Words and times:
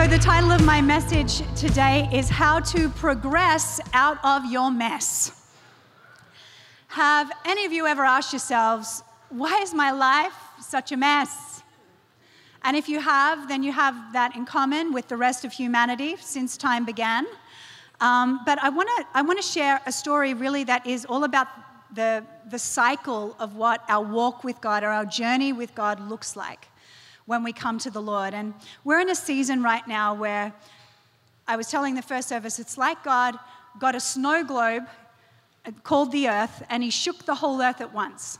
So, 0.00 0.06
the 0.06 0.16
title 0.16 0.50
of 0.50 0.64
my 0.64 0.80
message 0.80 1.42
today 1.54 2.08
is 2.10 2.30
How 2.30 2.60
to 2.60 2.88
Progress 2.88 3.80
Out 3.92 4.16
of 4.24 4.50
Your 4.50 4.70
Mess. 4.70 5.52
Have 6.88 7.30
any 7.44 7.66
of 7.66 7.72
you 7.72 7.86
ever 7.86 8.02
asked 8.02 8.32
yourselves, 8.32 9.02
why 9.28 9.60
is 9.60 9.74
my 9.74 9.90
life 9.90 10.32
such 10.58 10.90
a 10.90 10.96
mess? 10.96 11.62
And 12.62 12.78
if 12.78 12.88
you 12.88 12.98
have, 12.98 13.46
then 13.46 13.62
you 13.62 13.72
have 13.72 14.14
that 14.14 14.34
in 14.34 14.46
common 14.46 14.94
with 14.94 15.06
the 15.08 15.18
rest 15.18 15.44
of 15.44 15.52
humanity 15.52 16.16
since 16.16 16.56
time 16.56 16.86
began. 16.86 17.26
Um, 18.00 18.40
but 18.46 18.58
I 18.62 18.70
want 18.70 18.88
to 18.96 19.06
I 19.12 19.20
want 19.20 19.38
to 19.38 19.46
share 19.46 19.82
a 19.84 19.92
story 19.92 20.32
really 20.32 20.64
that 20.64 20.86
is 20.86 21.04
all 21.04 21.24
about 21.24 21.48
the, 21.94 22.24
the 22.50 22.58
cycle 22.58 23.36
of 23.38 23.54
what 23.54 23.84
our 23.86 24.02
walk 24.02 24.44
with 24.44 24.62
God 24.62 24.82
or 24.82 24.88
our 24.88 25.04
journey 25.04 25.52
with 25.52 25.74
God 25.74 26.00
looks 26.08 26.36
like 26.36 26.69
when 27.26 27.42
we 27.42 27.52
come 27.52 27.78
to 27.78 27.90
the 27.90 28.02
Lord. 28.02 28.34
And 28.34 28.54
we're 28.84 29.00
in 29.00 29.10
a 29.10 29.14
season 29.14 29.62
right 29.62 29.86
now 29.86 30.14
where 30.14 30.52
I 31.46 31.56
was 31.56 31.68
telling 31.68 31.94
the 31.94 32.02
first 32.02 32.28
service, 32.28 32.58
it's 32.58 32.78
like 32.78 33.02
God 33.02 33.38
got 33.78 33.94
a 33.94 34.00
snow 34.00 34.44
globe 34.44 34.84
called 35.82 36.12
the 36.12 36.28
earth 36.28 36.62
and 36.70 36.82
he 36.82 36.90
shook 36.90 37.26
the 37.26 37.34
whole 37.34 37.60
earth 37.60 37.80
at 37.80 37.92
once. 37.92 38.38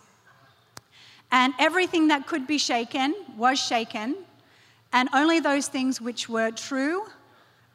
And 1.33 1.55
everything 1.59 2.09
that 2.09 2.27
could 2.27 2.47
be 2.47 2.59
shaken 2.59 3.15
was 3.37 3.59
shaken, 3.59 4.17
and 4.93 5.09
only 5.13 5.39
those 5.39 5.69
things 5.69 6.01
which 6.01 6.29
were 6.29 6.51
true 6.51 7.05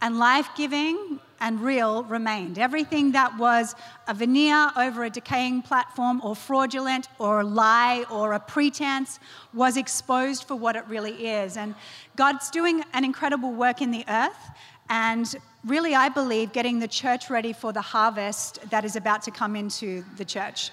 and 0.01 0.19
life 0.19 0.49
giving 0.57 1.19
and 1.39 1.61
real 1.61 2.03
remained. 2.03 2.57
Everything 2.57 3.11
that 3.11 3.37
was 3.37 3.75
a 4.07 4.13
veneer 4.13 4.71
over 4.77 5.03
a 5.03 5.09
decaying 5.09 5.61
platform 5.61 6.21
or 6.23 6.35
fraudulent 6.35 7.07
or 7.19 7.41
a 7.41 7.43
lie 7.43 8.05
or 8.09 8.33
a 8.33 8.39
pretense 8.39 9.19
was 9.53 9.77
exposed 9.77 10.45
for 10.45 10.55
what 10.55 10.75
it 10.75 10.85
really 10.87 11.27
is. 11.27 11.57
And 11.57 11.75
God's 12.15 12.49
doing 12.49 12.83
an 12.93 13.03
incredible 13.03 13.51
work 13.51 13.81
in 13.81 13.91
the 13.91 14.05
earth. 14.07 14.49
And 14.89 15.35
really, 15.65 15.95
I 15.95 16.09
believe, 16.09 16.53
getting 16.53 16.79
the 16.79 16.87
church 16.87 17.29
ready 17.29 17.53
for 17.53 17.73
the 17.73 17.81
harvest 17.81 18.59
that 18.69 18.85
is 18.85 18.95
about 18.95 19.23
to 19.23 19.31
come 19.31 19.55
into 19.55 20.03
the 20.17 20.25
church. 20.25 20.71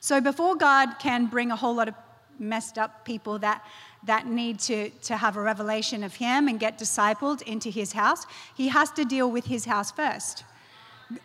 So, 0.00 0.20
before 0.20 0.56
God 0.56 0.98
can 0.98 1.26
bring 1.26 1.50
a 1.50 1.56
whole 1.56 1.74
lot 1.74 1.88
of 1.88 1.94
messed 2.38 2.78
up 2.78 3.04
people 3.04 3.38
that 3.38 3.64
that 4.06 4.26
need 4.26 4.58
to, 4.60 4.90
to 4.90 5.16
have 5.16 5.36
a 5.36 5.40
revelation 5.40 6.04
of 6.04 6.14
Him 6.14 6.48
and 6.48 6.60
get 6.60 6.78
discipled 6.78 7.42
into 7.42 7.70
His 7.70 7.92
house, 7.92 8.26
He 8.54 8.68
has 8.68 8.90
to 8.92 9.04
deal 9.04 9.30
with 9.30 9.46
His 9.46 9.64
house 9.64 9.90
first. 9.90 10.44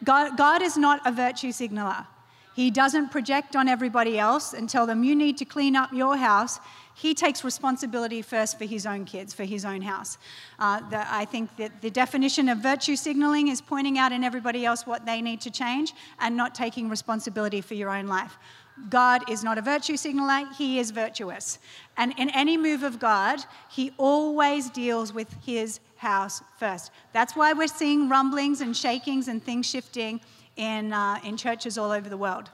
God, 0.04 0.38
God 0.38 0.62
is 0.62 0.78
not 0.78 1.02
a 1.06 1.12
virtue 1.12 1.52
signaler. 1.52 2.06
He 2.56 2.72
doesn't 2.72 3.10
project 3.10 3.56
on 3.56 3.70
everybody 3.70 4.20
else 4.20 4.54
and 4.54 4.70
tell 4.70 4.86
them, 4.86 5.04
you 5.04 5.16
need 5.16 5.38
to 5.38 5.46
clean 5.46 5.78
up 5.78 5.94
your 5.94 6.18
house. 6.18 6.60
He 6.94 7.14
takes 7.14 7.46
responsibility 7.46 8.22
first 8.22 8.58
for 8.58 8.66
his 8.66 8.86
own 8.86 9.06
kids, 9.06 9.34
for 9.34 9.46
his 9.46 9.64
own 9.64 9.82
house. 9.82 10.18
Uh, 10.60 10.82
the, 10.90 11.06
I 11.10 11.24
think 11.24 11.56
that 11.56 11.82
the 11.82 11.90
definition 11.90 12.50
of 12.50 12.58
virtue 12.58 12.98
signaling 12.98 13.48
is 13.48 13.62
pointing 13.62 13.98
out 13.98 14.12
in 14.12 14.26
everybody 14.26 14.66
else 14.66 14.86
what 14.86 15.06
they 15.06 15.22
need 15.22 15.40
to 15.42 15.52
change 15.52 15.94
and 16.20 16.36
not 16.36 16.54
taking 16.54 16.90
responsibility 16.90 17.62
for 17.62 17.76
your 17.76 17.90
own 17.92 18.08
life. 18.08 18.38
God 18.90 19.30
is 19.30 19.44
not 19.44 19.58
a 19.58 19.62
virtue 19.62 19.98
signaler, 19.98 20.48
He 20.58 20.80
is 20.80 20.92
virtuous. 20.92 21.60
And 21.98 22.14
in 22.18 22.30
any 22.30 22.58
move 22.58 22.84
of 22.84 23.00
God, 23.00 23.40
He 23.70 23.92
always 23.98 24.70
deals 24.70 25.14
with 25.14 25.34
His 25.46 25.80
house 25.98 26.42
first. 26.58 26.92
That's 27.12 27.36
why 27.36 27.54
we're 27.54 27.68
seeing 27.68 28.08
rumblings 28.08 28.62
and 28.62 28.76
shakings 28.76 29.28
and 29.28 29.44
things 29.44 29.66
shifting 29.70 30.22
in, 30.56 30.94
uh, 30.94 31.20
in 31.24 31.36
churches 31.36 31.78
all 31.78 31.92
over 31.92 32.10
the 32.10 32.18
world. 32.18 32.50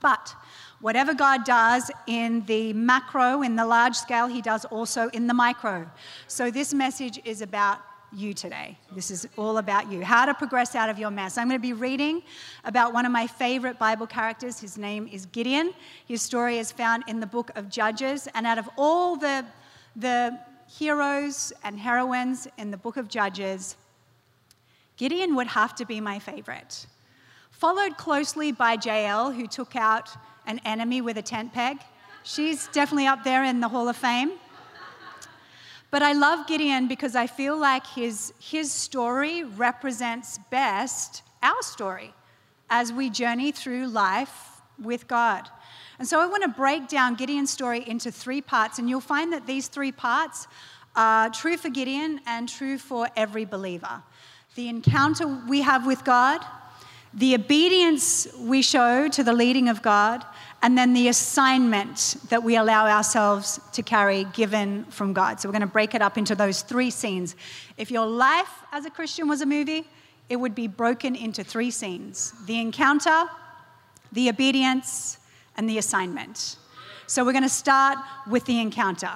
But 0.00 0.34
whatever 0.80 1.14
God 1.14 1.44
does 1.44 1.90
in 2.06 2.44
the 2.46 2.72
macro, 2.72 3.42
in 3.42 3.56
the 3.56 3.66
large 3.66 3.94
scale, 3.94 4.26
He 4.26 4.42
does 4.42 4.64
also 4.66 5.08
in 5.10 5.26
the 5.26 5.34
micro. 5.34 5.90
So 6.26 6.50
this 6.50 6.72
message 6.72 7.20
is 7.24 7.42
about 7.42 7.78
you 8.14 8.34
today. 8.34 8.78
This 8.94 9.10
is 9.10 9.26
all 9.36 9.58
about 9.58 9.90
you. 9.90 10.04
How 10.04 10.26
to 10.26 10.34
progress 10.34 10.74
out 10.74 10.88
of 10.88 10.98
your 10.98 11.10
mess. 11.10 11.38
I'm 11.38 11.48
going 11.48 11.58
to 11.58 11.62
be 11.62 11.72
reading 11.72 12.22
about 12.64 12.92
one 12.92 13.06
of 13.06 13.12
my 13.12 13.26
favorite 13.26 13.78
Bible 13.78 14.06
characters. 14.06 14.60
His 14.60 14.76
name 14.78 15.08
is 15.10 15.26
Gideon. 15.26 15.72
His 16.06 16.22
story 16.22 16.58
is 16.58 16.72
found 16.72 17.04
in 17.06 17.20
the 17.20 17.26
book 17.26 17.50
of 17.54 17.68
Judges. 17.68 18.28
And 18.34 18.46
out 18.46 18.58
of 18.58 18.68
all 18.76 19.16
the, 19.16 19.44
the 19.96 20.38
heroes 20.68 21.52
and 21.64 21.78
heroines 21.78 22.48
in 22.58 22.70
the 22.70 22.76
book 22.76 22.96
of 22.96 23.08
Judges, 23.08 23.76
Gideon 24.96 25.34
would 25.36 25.48
have 25.48 25.74
to 25.76 25.84
be 25.84 26.00
my 26.00 26.18
favorite. 26.18 26.86
Followed 27.50 27.96
closely 27.96 28.52
by 28.52 28.76
Jael, 28.82 29.32
who 29.32 29.46
took 29.46 29.76
out 29.76 30.10
an 30.46 30.60
enemy 30.64 31.00
with 31.00 31.16
a 31.16 31.22
tent 31.22 31.52
peg. 31.52 31.78
She's 32.24 32.68
definitely 32.68 33.06
up 33.06 33.24
there 33.24 33.44
in 33.44 33.60
the 33.60 33.68
Hall 33.68 33.88
of 33.88 33.96
Fame. 33.96 34.32
But 35.92 36.02
I 36.02 36.14
love 36.14 36.46
Gideon 36.46 36.88
because 36.88 37.14
I 37.14 37.26
feel 37.26 37.54
like 37.54 37.86
his, 37.86 38.32
his 38.40 38.72
story 38.72 39.44
represents 39.44 40.38
best 40.50 41.22
our 41.42 41.60
story 41.60 42.14
as 42.70 42.90
we 42.90 43.10
journey 43.10 43.52
through 43.52 43.88
life 43.88 44.62
with 44.82 45.06
God. 45.06 45.50
And 45.98 46.08
so 46.08 46.18
I 46.18 46.26
want 46.26 46.44
to 46.44 46.48
break 46.48 46.88
down 46.88 47.14
Gideon's 47.14 47.50
story 47.50 47.86
into 47.86 48.10
three 48.10 48.40
parts, 48.40 48.78
and 48.78 48.88
you'll 48.88 49.02
find 49.02 49.34
that 49.34 49.46
these 49.46 49.68
three 49.68 49.92
parts 49.92 50.48
are 50.96 51.28
true 51.28 51.58
for 51.58 51.68
Gideon 51.68 52.20
and 52.26 52.48
true 52.48 52.78
for 52.78 53.10
every 53.14 53.44
believer. 53.44 54.02
The 54.54 54.68
encounter 54.68 55.26
we 55.26 55.60
have 55.60 55.86
with 55.86 56.04
God, 56.04 56.42
the 57.12 57.34
obedience 57.34 58.26
we 58.38 58.62
show 58.62 59.08
to 59.08 59.22
the 59.22 59.34
leading 59.34 59.68
of 59.68 59.82
God, 59.82 60.24
and 60.62 60.78
then 60.78 60.94
the 60.94 61.08
assignment 61.08 62.16
that 62.28 62.42
we 62.42 62.56
allow 62.56 62.86
ourselves 62.86 63.58
to 63.72 63.82
carry 63.82 64.24
given 64.32 64.84
from 64.84 65.12
God. 65.12 65.40
So 65.40 65.48
we're 65.48 65.54
going 65.54 65.62
to 65.62 65.66
break 65.66 65.94
it 65.94 66.00
up 66.00 66.16
into 66.16 66.36
those 66.36 66.62
three 66.62 66.90
scenes. 66.90 67.34
If 67.76 67.90
your 67.90 68.06
life 68.06 68.62
as 68.70 68.86
a 68.86 68.90
Christian 68.90 69.26
was 69.26 69.40
a 69.40 69.46
movie, 69.46 69.84
it 70.28 70.36
would 70.36 70.54
be 70.54 70.68
broken 70.68 71.16
into 71.16 71.42
three 71.42 71.72
scenes 71.72 72.32
the 72.46 72.60
encounter, 72.60 73.24
the 74.12 74.28
obedience, 74.28 75.18
and 75.56 75.68
the 75.68 75.78
assignment. 75.78 76.56
So 77.08 77.24
we're 77.24 77.32
going 77.32 77.42
to 77.42 77.48
start 77.48 77.98
with 78.30 78.44
the 78.44 78.60
encounter. 78.60 79.10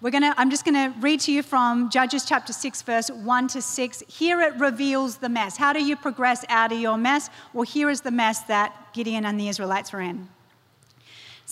We're 0.00 0.10
gonna, 0.10 0.34
I'm 0.36 0.50
just 0.50 0.64
going 0.64 0.74
to 0.74 0.98
read 0.98 1.20
to 1.20 1.32
you 1.32 1.44
from 1.44 1.88
Judges 1.90 2.24
chapter 2.24 2.52
6, 2.52 2.82
verse 2.82 3.08
1 3.08 3.48
to 3.48 3.62
6. 3.62 4.02
Here 4.08 4.40
it 4.40 4.56
reveals 4.56 5.18
the 5.18 5.28
mess. 5.28 5.56
How 5.56 5.72
do 5.72 5.82
you 5.82 5.94
progress 5.94 6.44
out 6.48 6.72
of 6.72 6.80
your 6.80 6.98
mess? 6.98 7.30
Well, 7.52 7.62
here 7.62 7.88
is 7.88 8.00
the 8.00 8.10
mess 8.10 8.40
that 8.42 8.92
Gideon 8.92 9.24
and 9.24 9.38
the 9.38 9.48
Israelites 9.48 9.92
were 9.92 10.00
in 10.00 10.28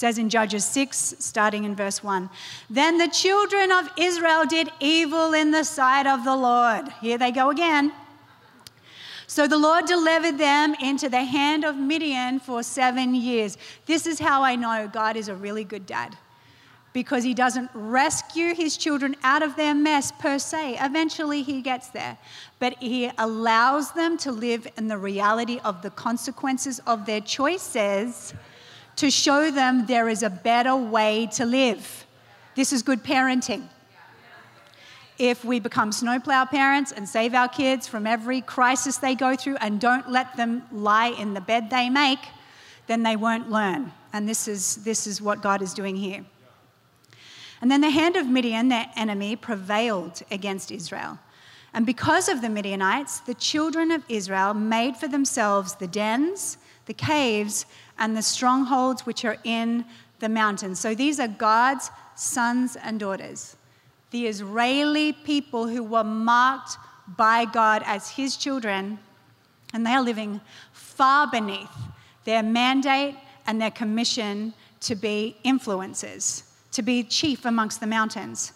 says 0.01 0.17
in 0.17 0.31
Judges 0.31 0.65
6, 0.65 1.17
starting 1.19 1.65
in 1.65 1.77
verse 1.77 2.03
1. 2.03 2.31
Then 2.71 2.97
the 2.97 3.09
children 3.09 3.71
of 3.71 3.91
Israel 3.99 4.47
did 4.47 4.71
evil 4.81 5.35
in 5.35 5.51
the 5.51 5.63
sight 5.63 6.07
of 6.07 6.25
the 6.25 6.35
Lord. 6.35 6.89
Here 7.03 7.19
they 7.19 7.31
go 7.31 7.51
again. 7.51 7.93
So 9.27 9.47
the 9.47 9.59
Lord 9.59 9.85
delivered 9.85 10.39
them 10.39 10.75
into 10.83 11.11
the 11.11 11.23
hand 11.23 11.67
of 11.67 11.77
Midian 11.77 12.41
for 12.41 12.63
seven 12.63 13.15
years. 13.15 13.59
This 13.85 14.07
is 14.07 14.19
how 14.19 14.43
I 14.43 14.57
know 14.57 14.89
God 14.91 15.19
is 15.19 15.29
a 15.29 15.35
really 15.35 15.65
good 15.65 15.85
dad. 15.85 16.17
Because 16.95 17.23
he 17.23 17.35
doesn't 17.35 17.71
rescue 17.75 18.55
his 18.55 18.79
children 18.79 19.17
out 19.23 19.43
of 19.43 19.55
their 19.57 19.75
mess 19.75 20.13
per 20.13 20.39
se. 20.39 20.79
Eventually 20.81 21.43
he 21.43 21.61
gets 21.61 21.89
there. 21.89 22.17
But 22.59 22.75
he 22.79 23.13
allows 23.19 23.93
them 23.93 24.17
to 24.19 24.33
live 24.33 24.67
in 24.79 24.89
the 24.89 24.97
reality 24.97 25.61
of 25.63 25.83
the 25.83 25.91
consequences 25.91 26.79
of 26.87 27.05
their 27.05 27.21
choices 27.21 28.33
to 29.01 29.11
show 29.11 29.51
them 29.51 29.87
there 29.87 30.11
is 30.11 30.23
a 30.23 30.29
better 30.29 30.77
way 30.77 31.27
to 31.33 31.47
live. 31.47 32.05
This 32.55 32.71
is 32.71 32.83
good 32.83 33.03
parenting. 33.03 33.67
If 35.17 35.43
we 35.43 35.59
become 35.59 35.91
snowplow 35.91 36.45
parents 36.45 36.93
and 36.93 37.09
save 37.09 37.33
our 37.33 37.49
kids 37.49 37.89
from 37.89 38.07
every 38.07 38.43
crisis 38.43 38.99
they 38.99 39.15
go 39.15 39.37
through 39.37 39.57
and 39.57 39.81
don't 39.81 40.11
let 40.11 40.37
them 40.37 40.65
lie 40.71 41.09
in 41.19 41.33
the 41.33 41.41
bed 41.41 41.71
they 41.71 41.89
make, 41.89 42.19
then 42.89 43.03
they 43.03 43.17
won't 43.17 43.51
learn. 43.51 43.91
And 44.13 44.29
this 44.29 44.47
is, 44.47 44.77
this 44.85 45.07
is 45.07 45.23
what 45.23 45.41
God 45.41 45.63
is 45.63 45.73
doing 45.73 45.97
here. 45.97 46.23
And 47.63 47.71
then 47.71 47.81
the 47.81 47.89
hand 47.89 48.17
of 48.17 48.27
Midian, 48.27 48.69
their 48.69 48.91
enemy, 48.97 49.35
prevailed 49.35 50.21
against 50.31 50.71
Israel. 50.71 51.19
And 51.73 51.87
because 51.87 52.29
of 52.29 52.43
the 52.43 52.51
Midianites, 52.51 53.21
the 53.21 53.35
children 53.35 53.93
of 53.93 54.05
Israel 54.11 54.53
made 54.53 54.99
for 54.99 55.09
themselves 55.09 55.77
the 55.77 55.87
dens, 55.87 56.59
the 56.85 56.95
caves, 56.95 57.67
and 58.01 58.17
the 58.17 58.23
strongholds 58.23 59.07
which 59.07 59.25
are 59.25 59.37
in 59.45 59.85
the 60.19 60.29
mountains. 60.29 60.81
So 60.81 60.95
these 60.95 61.21
are 61.21 61.29
God's 61.29 61.91
sons 62.17 62.77
and 62.83 62.99
daughters. 62.99 63.57
The 64.11 64.27
Israeli 64.27 65.13
people 65.13 65.69
who 65.69 65.85
were 65.85 66.03
marked 66.03 66.77
by 67.17 67.45
God 67.45 67.83
as 67.87 68.11
his 68.11 68.37
children, 68.37 68.99
and 69.73 69.87
they 69.87 69.93
are 69.93 70.03
living 70.03 70.41
far 70.73 71.31
beneath 71.31 71.71
their 72.25 72.43
mandate 72.43 73.15
and 73.47 73.61
their 73.61 73.71
commission 73.71 74.55
to 74.81 74.95
be 74.95 75.37
influencers, 75.45 76.45
to 76.73 76.83
be 76.83 77.03
chief 77.03 77.45
amongst 77.45 77.81
the 77.81 77.87
mountains. 77.87 78.53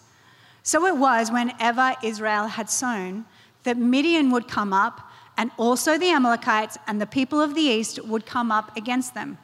So 0.63 0.85
it 0.87 0.97
was 0.97 1.31
whenever 1.31 1.93
Israel 2.03 2.47
had 2.47 2.69
sown 2.69 3.25
that 3.63 3.77
Midian 3.77 4.31
would 4.31 4.47
come 4.47 4.73
up, 4.73 5.04
and 5.37 5.51
also 5.57 5.97
the 5.97 6.11
Amalekites 6.11 6.77
and 6.87 7.01
the 7.01 7.05
people 7.05 7.41
of 7.41 7.55
the 7.55 7.61
east 7.61 8.03
would 8.05 8.25
come 8.25 8.51
up 8.51 8.75
against 8.77 9.13
them. 9.13 9.37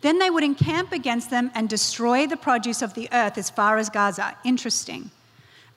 Then 0.00 0.18
they 0.18 0.30
would 0.30 0.44
encamp 0.44 0.92
against 0.92 1.30
them 1.30 1.50
and 1.54 1.68
destroy 1.68 2.26
the 2.26 2.36
produce 2.36 2.82
of 2.82 2.94
the 2.94 3.08
earth 3.12 3.36
as 3.36 3.50
far 3.50 3.78
as 3.78 3.90
Gaza. 3.90 4.36
Interesting. 4.44 5.10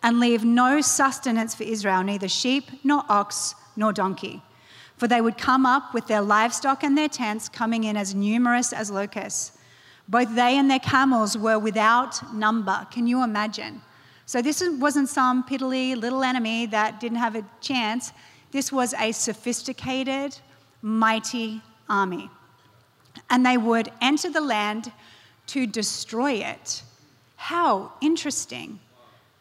And 0.03 0.19
leave 0.19 0.44
no 0.44 0.81
sustenance 0.81 1.56
for 1.56 1.63
Israel, 1.63 2.03
neither 2.03 2.27
sheep, 2.27 2.65
nor 2.83 3.03
ox, 3.09 3.56
nor 3.75 3.92
donkey. 3.94 4.42
For 4.98 5.07
they 5.07 5.21
would 5.21 5.38
come 5.38 5.65
up 5.65 5.94
with 5.94 6.07
their 6.07 6.21
livestock 6.21 6.83
and 6.83 6.98
their 6.98 7.09
tents, 7.09 7.50
coming 7.50 7.83
in 7.83 7.98
as 7.98 8.13
numerous 8.13 8.71
as 8.74 8.92
locusts. 8.92 9.57
Both 10.07 10.36
they 10.36 10.57
and 10.57 10.69
their 10.69 10.80
camels 10.80 11.38
were 11.38 11.57
without 11.57 12.33
number. 12.33 12.88
Can 12.92 13.07
you 13.07 13.24
imagine? 13.24 13.81
So, 14.25 14.42
this 14.42 14.63
wasn't 14.80 15.09
some 15.09 15.44
piddly 15.44 15.95
little 15.95 16.24
enemy 16.24 16.65
that 16.68 17.00
didn't 17.00 17.18
have 17.18 17.36
a 17.36 17.44
chance. 17.59 18.13
This 18.51 18.71
was 18.71 18.94
a 18.94 19.12
sophisticated, 19.12 20.38
mighty 20.81 21.62
army 21.89 22.30
and 23.30 23.45
they 23.45 23.57
would 23.57 23.89
enter 24.01 24.30
the 24.30 24.42
land 24.42 24.92
to 25.48 25.65
destroy 25.65 26.33
it. 26.33 26.83
How 27.38 27.94
interesting. 28.01 28.80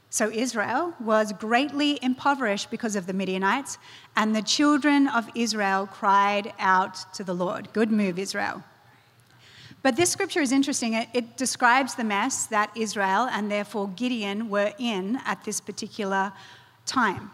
So 0.09 0.31
Israel 0.31 0.95
was 1.01 1.33
greatly 1.33 1.99
impoverished 2.03 2.71
because 2.71 2.97
of 2.97 3.07
the 3.07 3.13
Midianites, 3.13 3.79
and 4.17 4.35
the 4.35 4.43
children 4.43 5.07
of 5.07 5.29
Israel 5.35 5.87
cried 5.87 6.53
out 6.59 7.15
to 7.15 7.23
the 7.23 7.35
Lord. 7.35 7.73
Good 7.73 7.93
move, 7.93 8.19
Israel. 8.19 8.65
But 9.83 9.97
this 9.97 10.11
scripture 10.11 10.41
is 10.41 10.53
interesting. 10.53 10.95
It, 10.95 11.09
it, 11.15 11.37
describes 11.37 11.95
the 11.95 12.05
mess 12.05 12.47
that 12.47 12.71
Israel 12.77 13.29
and 13.31 13.51
therefore 13.51 13.89
Gideon 13.89 14.51
were 14.51 14.73
in 14.79 15.19
at 15.25 15.45
this 15.45 15.61
particular 15.61 16.33
time. 16.85 17.31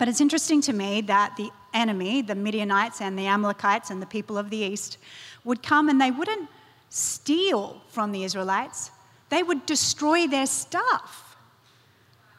But 0.00 0.08
it's 0.08 0.22
interesting 0.22 0.62
to 0.62 0.72
me 0.72 1.02
that 1.02 1.36
the 1.36 1.50
enemy, 1.74 2.22
the 2.22 2.34
Midianites 2.34 3.02
and 3.02 3.18
the 3.18 3.26
Amalekites 3.26 3.90
and 3.90 4.00
the 4.00 4.06
people 4.06 4.38
of 4.38 4.48
the 4.48 4.56
east, 4.56 4.96
would 5.44 5.62
come 5.62 5.90
and 5.90 6.00
they 6.00 6.10
wouldn't 6.10 6.48
steal 6.88 7.82
from 7.88 8.10
the 8.10 8.24
Israelites, 8.24 8.90
they 9.28 9.42
would 9.42 9.66
destroy 9.66 10.26
their 10.26 10.46
stuff. 10.46 11.36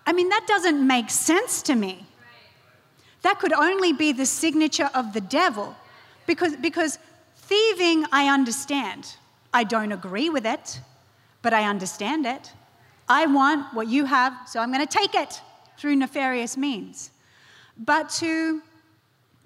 I 0.08 0.12
mean, 0.12 0.30
that 0.30 0.46
doesn't 0.48 0.88
make 0.88 1.12
sense 1.12 1.62
to 1.62 1.76
me. 1.76 2.04
That 3.22 3.38
could 3.38 3.54
only 3.54 3.94
be 3.94 4.12
the 4.12 4.26
signature 4.26 4.90
of 4.96 5.14
the 5.14 5.22
devil 5.22 5.76
because, 6.26 6.56
because 6.56 6.98
thieving, 7.36 8.06
I 8.12 8.34
understand. 8.34 9.18
I 9.54 9.66
don't 9.66 9.92
agree 9.92 10.32
with 10.32 10.48
it, 10.48 10.82
but 11.44 11.54
I 11.54 11.70
understand 11.70 12.26
it. 12.26 12.54
I 13.08 13.28
want 13.28 13.72
what 13.76 13.88
you 13.88 14.06
have, 14.06 14.34
so 14.48 14.60
I'm 14.60 14.74
going 14.74 14.84
to 14.84 14.98
take 14.98 15.14
it 15.14 15.40
through 15.78 15.98
nefarious 15.98 16.58
means. 16.58 17.12
But 17.78 18.10
to 18.20 18.62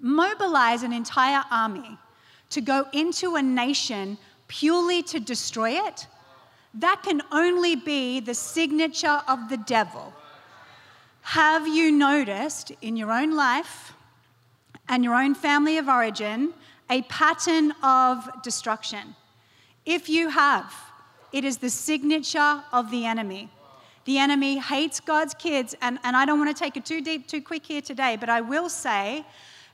mobilize 0.00 0.82
an 0.82 0.92
entire 0.92 1.44
army 1.50 1.98
to 2.50 2.60
go 2.60 2.86
into 2.92 3.36
a 3.36 3.42
nation 3.42 4.18
purely 4.48 5.02
to 5.02 5.18
destroy 5.18 5.70
it, 5.70 6.06
that 6.74 7.02
can 7.02 7.22
only 7.32 7.74
be 7.74 8.20
the 8.20 8.34
signature 8.34 9.22
of 9.26 9.48
the 9.48 9.56
devil. 9.56 10.12
Have 11.22 11.66
you 11.66 11.90
noticed 11.90 12.70
in 12.82 12.96
your 12.96 13.10
own 13.10 13.34
life 13.34 13.94
and 14.88 15.02
your 15.02 15.14
own 15.14 15.34
family 15.34 15.78
of 15.78 15.88
origin 15.88 16.52
a 16.88 17.02
pattern 17.02 17.72
of 17.82 18.28
destruction? 18.42 19.16
If 19.84 20.08
you 20.08 20.28
have, 20.28 20.72
it 21.32 21.44
is 21.44 21.58
the 21.58 21.70
signature 21.70 22.62
of 22.72 22.90
the 22.90 23.06
enemy. 23.06 23.50
The 24.06 24.18
enemy 24.18 24.58
hates 24.58 25.00
God's 25.00 25.34
kids, 25.34 25.74
and, 25.82 25.98
and 26.04 26.16
I 26.16 26.24
don't 26.24 26.38
want 26.38 26.56
to 26.56 26.58
take 26.58 26.76
it 26.76 26.84
too 26.84 27.00
deep, 27.00 27.26
too 27.26 27.42
quick 27.42 27.66
here 27.66 27.82
today, 27.82 28.16
but 28.16 28.28
I 28.28 28.40
will 28.40 28.68
say 28.68 29.24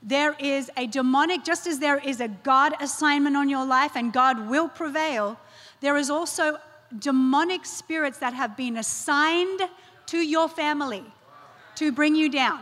there 0.01 0.35
is 0.39 0.71
a 0.75 0.87
demonic, 0.87 1.45
just 1.45 1.67
as 1.67 1.79
there 1.79 1.99
is 1.99 2.19
a 2.19 2.27
God 2.27 2.73
assignment 2.81 3.37
on 3.37 3.47
your 3.47 3.65
life 3.65 3.95
and 3.95 4.11
God 4.11 4.49
will 4.49 4.67
prevail, 4.67 5.39
there 5.81 5.95
is 5.97 6.09
also 6.09 6.57
demonic 6.99 7.65
spirits 7.65 8.17
that 8.17 8.33
have 8.33 8.57
been 8.57 8.77
assigned 8.77 9.61
to 10.07 10.17
your 10.17 10.49
family 10.49 11.03
to 11.75 11.91
bring 11.91 12.15
you 12.15 12.27
down. 12.27 12.59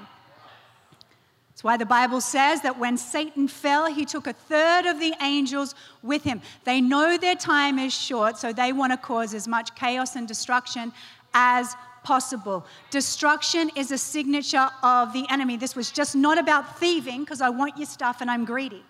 That's 1.49 1.63
why 1.63 1.77
the 1.77 1.85
Bible 1.85 2.21
says 2.21 2.61
that 2.61 2.79
when 2.79 2.97
Satan 2.97 3.47
fell, 3.47 3.85
he 3.85 4.03
took 4.03 4.27
a 4.27 4.33
third 4.33 4.85
of 4.85 4.99
the 4.99 5.13
angels 5.21 5.75
with 6.01 6.23
him. 6.23 6.41
They 6.63 6.81
know 6.81 7.17
their 7.17 7.35
time 7.35 7.79
is 7.79 7.93
short, 7.93 8.37
so 8.37 8.51
they 8.51 8.73
want 8.73 8.93
to 8.93 8.97
cause 8.97 9.33
as 9.33 9.47
much 9.47 9.73
chaos 9.75 10.15
and 10.15 10.27
destruction 10.27 10.91
as 11.33 11.75
possible. 12.03 12.65
Destruction 12.89 13.69
is 13.75 13.91
a 13.91 13.97
signature 13.97 14.69
of 14.83 15.13
the 15.13 15.25
enemy. 15.29 15.57
This 15.57 15.75
was 15.75 15.91
just 15.91 16.15
not 16.15 16.37
about 16.37 16.79
thieving 16.79 17.21
because 17.21 17.41
I 17.41 17.49
want 17.49 17.77
your 17.77 17.85
stuff 17.85 18.21
and 18.21 18.31
I'm 18.31 18.45
greedy. 18.45 18.83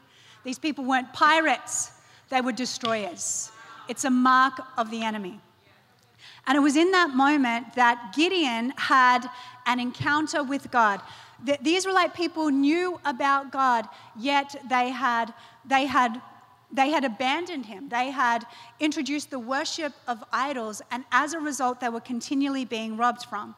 These 0.44 0.60
people 0.60 0.86
weren't 0.86 1.12
pirates, 1.14 1.92
they 2.30 2.42
were 2.42 2.52
destroyers. 2.52 3.52
It's 3.88 4.06
a 4.06 4.10
mark 4.10 4.54
of 4.78 4.90
the 4.90 5.04
enemy. 5.04 5.40
And 6.48 6.56
it 6.56 6.62
was 6.62 6.76
in 6.76 6.92
that 6.92 7.12
moment 7.14 7.76
that 7.76 8.14
Gideon 8.16 8.74
had 8.78 9.30
an 9.66 9.80
encounter 9.80 10.44
with 10.44 10.72
God. 10.72 11.02
The, 11.44 11.58
the 11.62 11.76
Israelite 11.76 12.14
people 12.14 12.50
knew 12.50 13.00
about 13.06 13.52
God, 13.52 13.88
yet 14.18 14.56
they 14.70 14.90
had, 14.90 15.34
they 15.66 15.86
had 15.86 16.22
they 16.74 16.90
had 16.90 17.04
abandoned 17.04 17.66
him. 17.66 17.90
They 17.90 18.12
had 18.12 18.46
introduced 18.80 19.30
the 19.30 19.40
worship 19.40 19.94
of 20.08 20.24
idols, 20.32 20.82
and 20.92 21.04
as 21.12 21.34
a 21.34 21.40
result, 21.40 21.80
they 21.80 21.90
were 21.90 22.00
continually 22.00 22.66
being 22.66 22.98
robbed 22.98 23.26
from. 23.26 23.56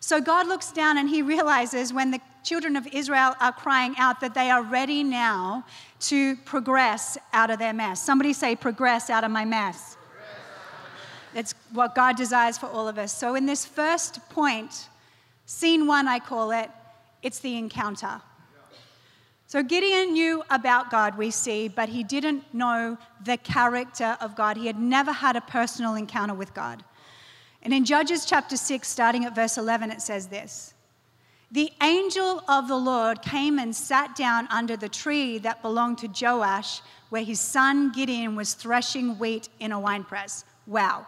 So 0.00 0.20
God 0.20 0.46
looks 0.46 0.70
down 0.70 0.96
and 0.98 1.08
he 1.08 1.22
realizes 1.22 1.92
when 1.92 2.10
the 2.12 2.20
children 2.44 2.76
of 2.76 2.86
Israel 2.88 3.34
are 3.40 3.52
crying 3.52 3.94
out 3.98 4.20
that 4.20 4.32
they 4.32 4.48
are 4.48 4.62
ready 4.62 5.02
now 5.02 5.64
to 6.00 6.36
progress 6.36 7.18
out 7.32 7.50
of 7.50 7.58
their 7.58 7.72
mess. 7.72 8.00
Somebody 8.00 8.32
say, 8.32 8.54
progress 8.54 9.10
out 9.10 9.24
of 9.24 9.30
my 9.30 9.44
mess. 9.44 9.96
That's 11.34 11.54
what 11.72 11.94
God 11.94 12.16
desires 12.16 12.56
for 12.56 12.66
all 12.66 12.88
of 12.88 12.96
us. 12.96 13.12
So, 13.12 13.34
in 13.34 13.44
this 13.44 13.66
first 13.66 14.20
point, 14.30 14.88
scene 15.46 15.86
one, 15.86 16.08
I 16.08 16.20
call 16.20 16.52
it, 16.52 16.70
it's 17.22 17.40
the 17.40 17.56
encounter. 17.56 18.22
So 19.48 19.62
Gideon 19.62 20.12
knew 20.12 20.44
about 20.50 20.90
God, 20.90 21.16
we 21.16 21.30
see, 21.30 21.68
but 21.68 21.88
he 21.88 22.04
didn't 22.04 22.52
know 22.52 22.98
the 23.24 23.38
character 23.38 24.18
of 24.20 24.36
God. 24.36 24.58
He 24.58 24.66
had 24.66 24.78
never 24.78 25.10
had 25.10 25.36
a 25.36 25.40
personal 25.40 25.94
encounter 25.94 26.34
with 26.34 26.52
God. 26.52 26.84
And 27.62 27.72
in 27.72 27.86
Judges 27.86 28.26
chapter 28.26 28.58
6, 28.58 28.86
starting 28.86 29.24
at 29.24 29.34
verse 29.34 29.56
11, 29.56 29.90
it 29.90 30.02
says 30.02 30.26
this 30.26 30.74
The 31.50 31.72
angel 31.82 32.44
of 32.46 32.68
the 32.68 32.76
Lord 32.76 33.22
came 33.22 33.58
and 33.58 33.74
sat 33.74 34.14
down 34.14 34.48
under 34.48 34.76
the 34.76 34.88
tree 34.90 35.38
that 35.38 35.62
belonged 35.62 35.96
to 35.98 36.08
Joash, 36.08 36.82
where 37.08 37.24
his 37.24 37.40
son 37.40 37.90
Gideon 37.90 38.36
was 38.36 38.52
threshing 38.52 39.18
wheat 39.18 39.48
in 39.60 39.72
a 39.72 39.80
winepress. 39.80 40.44
Wow. 40.66 41.06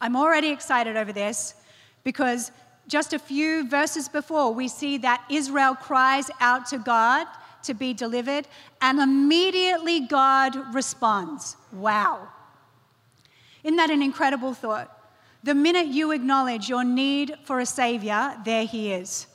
I'm 0.00 0.16
already 0.16 0.48
excited 0.48 0.96
over 0.96 1.12
this 1.12 1.54
because 2.02 2.50
just 2.88 3.12
a 3.12 3.18
few 3.18 3.68
verses 3.68 4.08
before, 4.08 4.52
we 4.52 4.68
see 4.68 4.98
that 4.98 5.24
Israel 5.30 5.74
cries 5.74 6.30
out 6.40 6.66
to 6.66 6.78
God 6.78 7.26
to 7.62 7.74
be 7.74 7.94
delivered, 7.94 8.46
and 8.82 9.00
immediately 9.00 10.00
God 10.00 10.74
responds. 10.74 11.56
Wow. 11.72 12.28
Isn't 13.62 13.76
that 13.76 13.90
an 13.90 14.02
incredible 14.02 14.52
thought? 14.52 14.90
The 15.42 15.54
minute 15.54 15.86
you 15.86 16.12
acknowledge 16.12 16.68
your 16.68 16.84
need 16.84 17.36
for 17.44 17.60
a 17.60 17.66
Savior, 17.66 18.36
there 18.44 18.66
He 18.66 18.92
is. 18.92 19.26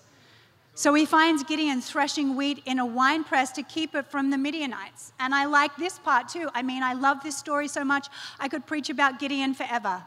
So 0.76 0.94
he 0.94 1.06
finds 1.06 1.44
Gideon 1.44 1.82
threshing 1.82 2.38
wheat 2.38 2.62
in 2.66 2.80
a 2.80 2.86
wine 2.86 3.26
press 3.26 3.52
to 3.54 3.64
keep 3.64 3.96
it 3.96 4.06
from 4.06 4.30
the 4.30 4.38
Midianites. 4.38 5.12
And 5.20 5.36
I 5.36 5.44
like 5.44 5.76
this 5.76 6.00
part 6.00 6.30
too. 6.30 6.50
I 6.54 6.62
mean, 6.62 6.84
I 6.84 6.94
love 6.94 7.18
this 7.22 7.38
story 7.38 7.68
so 7.68 7.84
much, 7.84 8.08
I 8.40 8.48
could 8.48 8.66
preach 8.66 8.90
about 8.90 9.20
Gideon 9.20 9.54
forever 9.54 10.02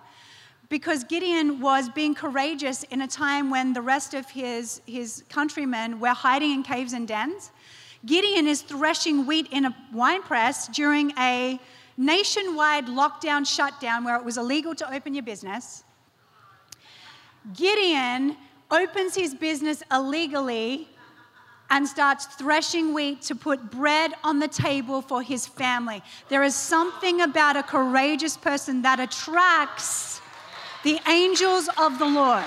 because 0.73 1.05
Gideon 1.05 1.61
was 1.61 1.91
being 1.91 2.15
courageous 2.15 2.83
in 2.85 3.03
a 3.03 3.07
time 3.07 3.51
when 3.51 3.75
the 3.75 3.83
rest 3.83 4.15
of 4.15 4.31
his, 4.31 4.81
his 4.87 5.23
countrymen 5.29 6.01
were 6.01 6.15
hiding 6.15 6.51
in 6.51 6.63
caves 6.63 6.95
and 6.95 7.07
dens. 7.07 7.51
Gideon 8.07 8.47
is 8.47 8.63
threshing 8.63 9.27
wheat 9.27 9.49
in 9.53 9.67
a 9.67 9.77
wine 9.93 10.23
press 10.23 10.69
during 10.69 11.13
a 11.19 11.61
nationwide 11.99 12.87
lockdown 12.87 13.47
shutdown 13.47 14.03
where 14.03 14.17
it 14.17 14.25
was 14.25 14.39
illegal 14.39 14.75
to 14.77 14.91
open 14.95 15.13
your 15.13 15.23
business. 15.23 15.85
Gideon 17.55 18.39
opens 18.71 19.15
his 19.15 19.35
business 19.35 19.83
illegally 19.93 20.89
and 21.69 21.87
starts 21.87 22.25
threshing 22.25 22.95
wheat 22.95 23.21
to 23.21 23.35
put 23.35 23.71
bread 23.71 24.13
on 24.25 24.39
the 24.39 24.49
table 24.49 25.03
for 25.03 25.21
his 25.21 25.47
family. 25.47 26.03
There 26.31 26.43
is 26.43 26.55
something 26.55 27.21
about 27.21 27.57
a 27.57 27.63
courageous 27.63 28.39
person 28.39 28.81
that 28.83 29.01
attracts 29.01 30.22
the 30.83 31.01
angels 31.09 31.69
of 31.79 31.99
the 31.99 32.07
Lord. 32.07 32.45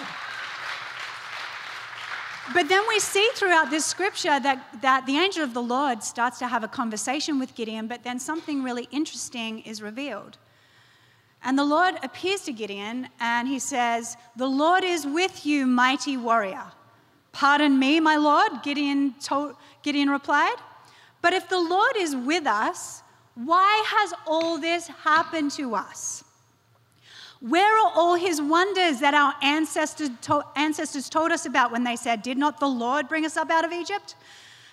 But 2.53 2.69
then 2.69 2.83
we 2.87 2.99
see 2.99 3.27
throughout 3.33 3.71
this 3.71 3.85
scripture 3.85 4.39
that, 4.39 4.81
that 4.81 5.05
the 5.05 5.17
angel 5.17 5.43
of 5.43 5.53
the 5.53 5.63
Lord 5.63 6.03
starts 6.03 6.37
to 6.39 6.47
have 6.47 6.63
a 6.63 6.67
conversation 6.67 7.39
with 7.39 7.55
Gideon, 7.55 7.87
but 7.87 8.03
then 8.03 8.19
something 8.19 8.61
really 8.61 8.87
interesting 8.91 9.61
is 9.61 9.81
revealed. 9.81 10.37
And 11.43 11.57
the 11.57 11.63
Lord 11.63 11.95
appears 12.03 12.41
to 12.41 12.53
Gideon 12.53 13.07
and 13.19 13.47
he 13.47 13.59
says, 13.59 14.17
The 14.35 14.47
Lord 14.47 14.83
is 14.83 15.05
with 15.05 15.45
you, 15.45 15.65
mighty 15.65 16.17
warrior. 16.17 16.65
Pardon 17.31 17.77
me, 17.79 17.99
my 17.99 18.15
Lord, 18.15 18.63
Gideon, 18.63 19.13
told, 19.21 19.55
Gideon 19.81 20.09
replied. 20.09 20.55
But 21.21 21.33
if 21.33 21.49
the 21.49 21.59
Lord 21.59 21.95
is 21.97 22.15
with 22.15 22.45
us, 22.45 23.01
why 23.35 23.83
has 23.87 24.13
all 24.27 24.57
this 24.57 24.87
happened 24.87 25.51
to 25.51 25.75
us? 25.75 26.24
Where 27.47 27.77
are 27.77 27.91
all 27.93 28.15
his 28.15 28.41
wonders 28.41 29.01
that 29.01 29.13
our 29.13 29.35
ancestors, 29.43 30.09
to- 30.21 30.43
ancestors 30.55 31.09
told 31.09 31.31
us 31.31 31.45
about 31.45 31.71
when 31.71 31.83
they 31.83 31.95
said, 31.95 32.23
Did 32.23 32.39
not 32.39 32.59
the 32.59 32.67
Lord 32.67 33.07
bring 33.07 33.23
us 33.23 33.37
up 33.37 33.51
out 33.51 33.63
of 33.63 33.71
Egypt? 33.71 34.15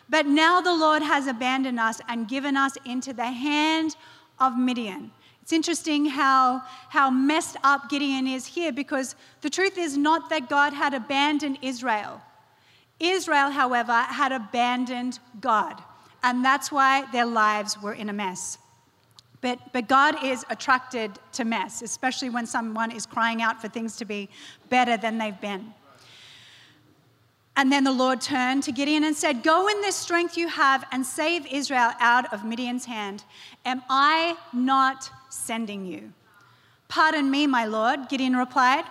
But 0.09 0.25
now 0.25 0.63
the 0.63 0.75
Lord 0.75 1.03
has 1.03 1.27
abandoned 1.27 1.79
us 1.79 2.01
and 2.09 2.27
given 2.27 2.57
us 2.57 2.79
into 2.87 3.13
the 3.13 3.31
hand 3.31 3.95
of 4.41 4.57
Midian. 4.57 5.11
It's 5.43 5.53
interesting 5.53 6.07
how, 6.07 6.63
how 6.89 7.11
messed 7.11 7.57
up 7.63 7.91
Gideon 7.91 8.27
is 8.27 8.47
here 8.47 8.73
because 8.73 9.17
the 9.43 9.51
truth 9.51 9.77
is 9.77 9.99
not 9.99 10.31
that 10.31 10.49
God 10.49 10.73
had 10.73 10.95
abandoned 10.95 11.59
Israel. 11.61 12.23
Israel, 12.99 13.51
however, 13.51 13.93
had 13.93 14.33
abandoned 14.33 15.19
God, 15.41 15.83
and 16.23 16.43
that's 16.43 16.73
why 16.73 17.05
their 17.13 17.27
lives 17.27 17.83
were 17.83 17.93
in 17.93 18.09
a 18.09 18.15
mess. 18.15 18.57
But, 19.43 19.59
but 19.73 19.89
God 19.89 20.25
is 20.25 20.47
attracted 20.49 21.11
to 21.33 21.45
mess, 21.45 21.83
especially 21.83 22.31
when 22.31 22.47
someone 22.47 22.91
is 22.91 23.05
crying 23.05 23.43
out 23.43 23.61
for 23.61 23.69
things 23.69 23.97
to 23.97 24.05
be 24.05 24.31
better 24.71 24.97
than 24.97 25.19
they've 25.19 25.39
been. 25.41 25.75
And 27.57 27.71
then 27.71 27.85
the 27.85 27.93
Lord 27.93 28.21
turned 28.21 28.63
to 28.63 28.73
Gideon 28.73 29.05
and 29.05 29.15
said, 29.15 29.43
Go 29.43 29.69
in 29.69 29.81
this 29.83 29.97
strength 29.97 30.39
you 30.39 30.49
have 30.49 30.87
and 30.91 31.05
save 31.05 31.45
Israel 31.47 31.91
out 32.01 32.33
of 32.33 32.45
Midian's 32.45 32.87
hand. 32.87 33.25
Am 33.67 33.83
I 33.91 34.37
not 34.53 35.11
sending 35.29 35.85
you? 35.85 36.13
Pardon 36.89 37.31
me, 37.31 37.47
my 37.47 37.67
Lord, 37.67 38.09
Gideon 38.09 38.37
replied. 38.37 38.85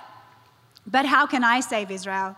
But 0.86 1.06
how 1.06 1.26
can 1.26 1.44
I 1.44 1.60
save 1.62 1.90
Israel? 1.90 2.36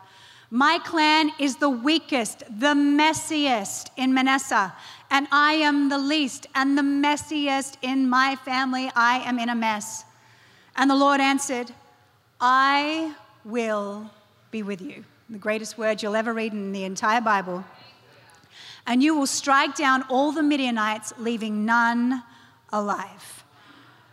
My 0.49 0.77
clan 0.79 1.31
is 1.39 1.55
the 1.55 1.69
weakest, 1.69 2.43
the 2.59 2.75
messiest 2.75 3.89
in 3.97 4.13
Manasseh, 4.13 4.71
and 5.09 5.27
I 5.31 5.53
am 5.53 5.89
the 5.89 5.97
least 5.97 6.47
and 6.55 6.77
the 6.77 6.81
messiest 6.81 7.77
in 7.81 8.09
my 8.09 8.35
family. 8.37 8.91
I 8.95 9.19
am 9.19 9.39
in 9.39 9.49
a 9.49 9.55
mess. 9.55 10.05
And 10.75 10.89
the 10.89 10.95
Lord 10.95 11.21
answered, 11.21 11.71
I 12.41 13.13
will 13.45 14.09
be 14.51 14.63
with 14.63 14.81
you. 14.81 15.05
The 15.29 15.37
greatest 15.37 15.77
word 15.77 16.01
you'll 16.01 16.15
ever 16.15 16.33
read 16.33 16.53
in 16.53 16.71
the 16.71 16.83
entire 16.83 17.21
Bible. 17.21 17.63
And 18.85 19.01
you 19.01 19.15
will 19.15 19.27
strike 19.27 19.75
down 19.75 20.03
all 20.09 20.31
the 20.31 20.43
Midianites, 20.43 21.13
leaving 21.17 21.65
none 21.65 22.23
alive. 22.71 23.43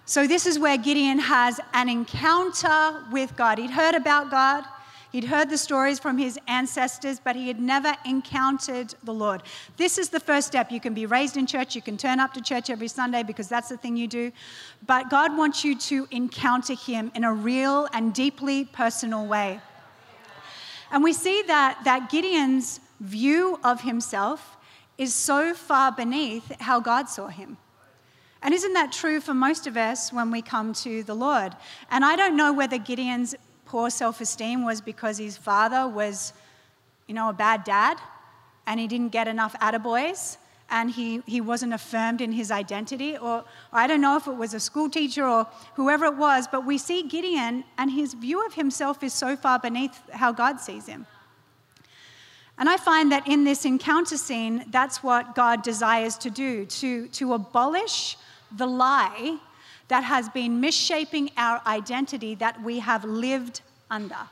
So, 0.05 0.27
this 0.27 0.47
is 0.47 0.59
where 0.59 0.77
Gideon 0.77 1.19
has 1.19 1.61
an 1.73 1.89
encounter 1.89 3.05
with 3.13 3.37
God. 3.37 3.59
He'd 3.59 3.71
heard 3.71 3.95
about 3.95 4.31
God, 4.31 4.65
He'd 5.13 5.25
heard 5.25 5.51
the 5.51 5.59
stories 5.59 5.99
from 5.99 6.19
his 6.19 6.39
ancestors, 6.47 7.21
but 7.23 7.35
he 7.35 7.49
had 7.49 7.61
never 7.61 7.95
encountered 8.05 8.95
the 9.03 9.13
Lord. 9.13 9.43
This 9.77 9.99
is 9.99 10.09
the 10.09 10.21
first 10.21 10.47
step. 10.47 10.71
You 10.71 10.79
can 10.79 10.95
be 10.95 11.05
raised 11.07 11.37
in 11.37 11.47
church, 11.47 11.75
you 11.75 11.83
can 11.83 11.97
turn 11.97 12.21
up 12.21 12.33
to 12.35 12.41
church 12.41 12.71
every 12.71 12.89
Sunday 12.89 13.25
because 13.25 13.49
that's 13.49 13.69
the 13.69 13.77
thing 13.77 13.97
you 13.97 14.07
do. 14.07 14.31
But 14.87 15.11
God 15.11 15.37
wants 15.37 15.65
you 15.65 15.77
to 15.79 16.07
encounter 16.13 16.75
him 16.75 17.11
in 17.15 17.25
a 17.25 17.33
real 17.33 17.89
and 17.93 18.15
deeply 18.15 18.65
personal 18.67 19.27
way. 19.27 19.61
And 20.93 21.03
we 21.03 21.13
see 21.13 21.43
that, 21.43 21.81
that 21.85 22.11
Gideon's 22.11 22.81
view 23.01 23.59
of 23.65 23.81
himself 23.81 24.57
is 24.99 25.15
so 25.15 25.55
far 25.55 25.91
beneath 25.91 26.61
how 26.61 26.79
God 26.79 27.09
saw 27.09 27.29
him. 27.29 27.57
And 28.43 28.55
isn't 28.55 28.73
that 28.73 28.93
true 28.93 29.21
for 29.21 29.35
most 29.35 29.67
of 29.67 29.77
us 29.77 30.13
when 30.13 30.31
we 30.31 30.41
come 30.41 30.73
to 30.75 31.03
the 31.03 31.15
Lord? 31.15 31.55
And 31.91 32.05
I 32.05 32.17
don't 32.17 32.37
know 32.37 32.53
whether 32.53 32.79
Gideon's 32.79 33.35
poor 33.71 33.89
self 33.89 34.21
esteem 34.21 34.65
was 34.65 34.81
because 34.81 35.17
his 35.17 35.37
father 35.37 35.87
was, 35.87 36.33
you 37.07 37.15
know, 37.15 37.29
a 37.29 37.33
bad 37.33 37.63
dad 37.63 37.97
and 38.67 38.81
he 38.81 38.89
didn't 38.89 39.11
get 39.11 39.29
enough 39.29 39.55
attaboys 39.61 40.39
and 40.71 40.91
he, 40.91 41.23
he 41.25 41.41
wasn't 41.41 41.73
affirmed 41.73 42.21
in 42.21 42.33
his 42.33 42.51
identity. 42.51 43.17
Or, 43.17 43.45
I 43.73 43.87
don't 43.87 44.01
know 44.01 44.17
if 44.17 44.27
it 44.27 44.37
was 44.37 44.55
a 44.55 44.61
school 44.61 44.91
teacher 44.91 45.25
or 45.25 45.47
whoever 45.75 46.07
it 46.07 46.17
was, 46.17 46.49
but 46.49 46.67
we 46.67 46.79
see 46.79 47.05
Gideon 47.05 47.63
and 47.79 47.93
his 47.93 48.15
view 48.15 48.45
of 48.45 48.55
himself 48.55 49.05
is 49.05 49.13
so 49.13 49.37
far 49.37 49.61
beneath 49.61 50.01
how 50.11 50.33
God 50.33 50.59
sees 50.59 50.87
him. 50.87 51.07
And 52.59 52.69
I 52.69 52.77
find 52.77 53.13
that 53.13 53.29
in 53.29 53.45
this 53.45 53.65
encounter 53.65 54.17
scene, 54.17 54.65
that's 54.71 55.01
what 55.01 55.37
God 55.37 55.63
desires 55.63 56.19
to 56.19 56.31
do 56.31 56.67
to, 56.67 57.07
to 57.09 57.35
abolish 57.35 58.17
the 58.51 58.67
lie 58.67 59.39
that 59.91 60.05
has 60.05 60.29
been 60.29 60.61
misshaping 60.61 61.31
our 61.37 61.61
identity 61.67 62.37
that 62.37 62.63
we 62.63 62.79
have 62.79 63.05
lived 63.05 63.61
under. 63.91 64.29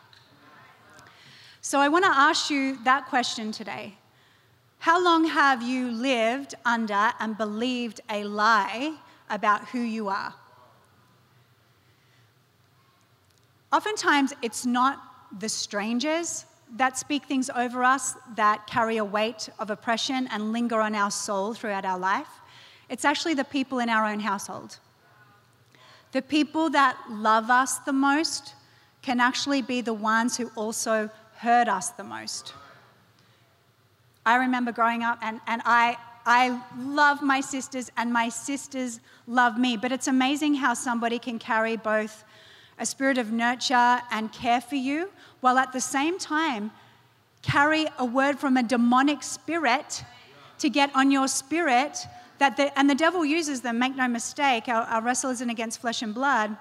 So 1.61 1.81
I 1.81 1.89
want 1.89 2.05
to 2.05 2.11
ask 2.11 2.49
you 2.49 2.79
that 2.85 3.07
question 3.07 3.51
today. 3.51 3.99
How 4.79 5.03
long 5.03 5.25
have 5.27 5.61
you 5.61 5.91
lived 5.91 6.55
under 6.65 7.11
and 7.19 7.37
believed 7.37 8.01
a 8.09 8.23
lie 8.23 8.95
about 9.29 9.69
who 9.71 9.81
you 9.81 10.09
are? 10.09 10.33
Oftentimes, 13.73 14.33
it's 14.41 14.65
not 14.65 15.03
the 15.41 15.49
strangers 15.49 16.47
that 16.77 16.97
speak 16.97 17.25
things 17.25 17.51
over 17.51 17.83
us 17.83 18.15
that 18.37 18.65
carry 18.69 18.99
a 18.99 19.05
weight 19.05 19.49
of 19.59 19.71
oppression 19.71 20.29
and 20.31 20.53
linger 20.53 20.81
on 20.81 20.95
our 20.95 21.11
soul 21.11 21.53
throughout 21.53 21.85
our 21.85 21.99
life. 21.99 22.29
It's 22.89 23.05
actually 23.05 23.35
the 23.35 23.45
people 23.45 23.81
in 23.81 23.89
our 23.89 24.07
own 24.07 24.21
household. 24.21 24.79
The 26.13 26.23
people 26.23 26.71
that 26.71 26.97
love 27.11 27.51
us 27.51 27.79
the 27.79 27.93
most 27.93 28.55
can 29.03 29.21
actually 29.21 29.63
be 29.63 29.81
the 29.81 29.93
ones 29.93 30.37
who 30.37 30.51
also 30.57 31.11
hurt 31.37 31.69
us 31.69 31.91
the 31.91 32.05
most. 32.05 32.55
I 34.27 34.37
remember 34.37 34.73
growing 34.73 35.03
up, 35.03 35.19
and, 35.23 35.41
and 35.47 35.63
I, 35.65 35.97
I 36.27 36.61
love 36.79 37.23
my 37.23 37.41
sisters, 37.41 37.91
and 37.97 38.13
my 38.13 38.29
sisters 38.29 39.01
love 39.27 39.59
me. 39.59 39.77
But 39.77 39.93
it's 39.93 40.09
amazing 40.09 40.55
how 40.55 40.75
somebody 40.75 41.19
can 41.19 41.39
carry 41.39 41.77
both 41.77 42.25
a 42.79 42.87
spirit 42.87 43.19
of 43.19 43.33
nurture 43.33 44.01
and 44.11 44.33
care 44.33 44.61
for 44.61 44.77
you, 44.77 45.11
while 45.41 45.59
at 45.59 45.73
the 45.73 45.81
same 45.81 46.19
time 46.19 46.71
carry 47.43 47.87
a 47.99 48.05
word 48.05 48.39
from 48.39 48.57
a 48.57 48.63
demonic 48.63 49.23
spirit 49.23 50.05
to 50.59 50.69
get 50.69 50.91
on 50.95 51.11
your 51.11 51.29
spirit 51.29 52.07
that 52.39 52.57
the, 52.57 52.77
and 52.79 52.89
the 52.89 52.95
devil 52.95 53.25
uses 53.25 53.61
them, 53.61 53.79
make 53.79 53.97
no 53.97 54.09
mistake, 54.09 54.69
our, 54.69 54.83
our 54.83 55.03
wrestle 55.03 55.31
isn't 55.31 55.51
against 55.51 55.81
flesh 55.81 56.03
and 56.03 56.15
blood. 56.15 56.57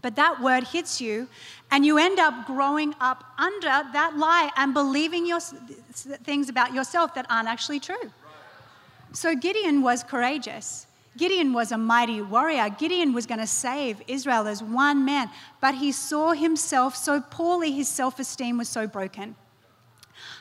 But 0.00 0.14
that 0.16 0.40
word 0.40 0.64
hits 0.64 1.00
you, 1.00 1.28
and 1.70 1.84
you 1.84 1.98
end 1.98 2.18
up 2.18 2.46
growing 2.46 2.94
up 3.00 3.24
under 3.36 3.66
that 3.66 4.16
lie 4.16 4.50
and 4.56 4.72
believing 4.72 5.26
your, 5.26 5.40
things 5.40 6.48
about 6.48 6.72
yourself 6.72 7.14
that 7.14 7.26
aren't 7.28 7.48
actually 7.48 7.80
true. 7.80 8.12
So 9.12 9.34
Gideon 9.34 9.82
was 9.82 10.04
courageous. 10.04 10.86
Gideon 11.16 11.52
was 11.52 11.72
a 11.72 11.78
mighty 11.78 12.22
warrior. 12.22 12.68
Gideon 12.70 13.12
was 13.12 13.26
going 13.26 13.40
to 13.40 13.46
save 13.46 14.00
Israel 14.06 14.46
as 14.46 14.62
one 14.62 15.04
man, 15.04 15.30
but 15.60 15.74
he 15.74 15.90
saw 15.90 16.32
himself 16.32 16.94
so 16.94 17.20
poorly, 17.20 17.72
his 17.72 17.88
self 17.88 18.20
esteem 18.20 18.56
was 18.56 18.68
so 18.68 18.86
broken. 18.86 19.34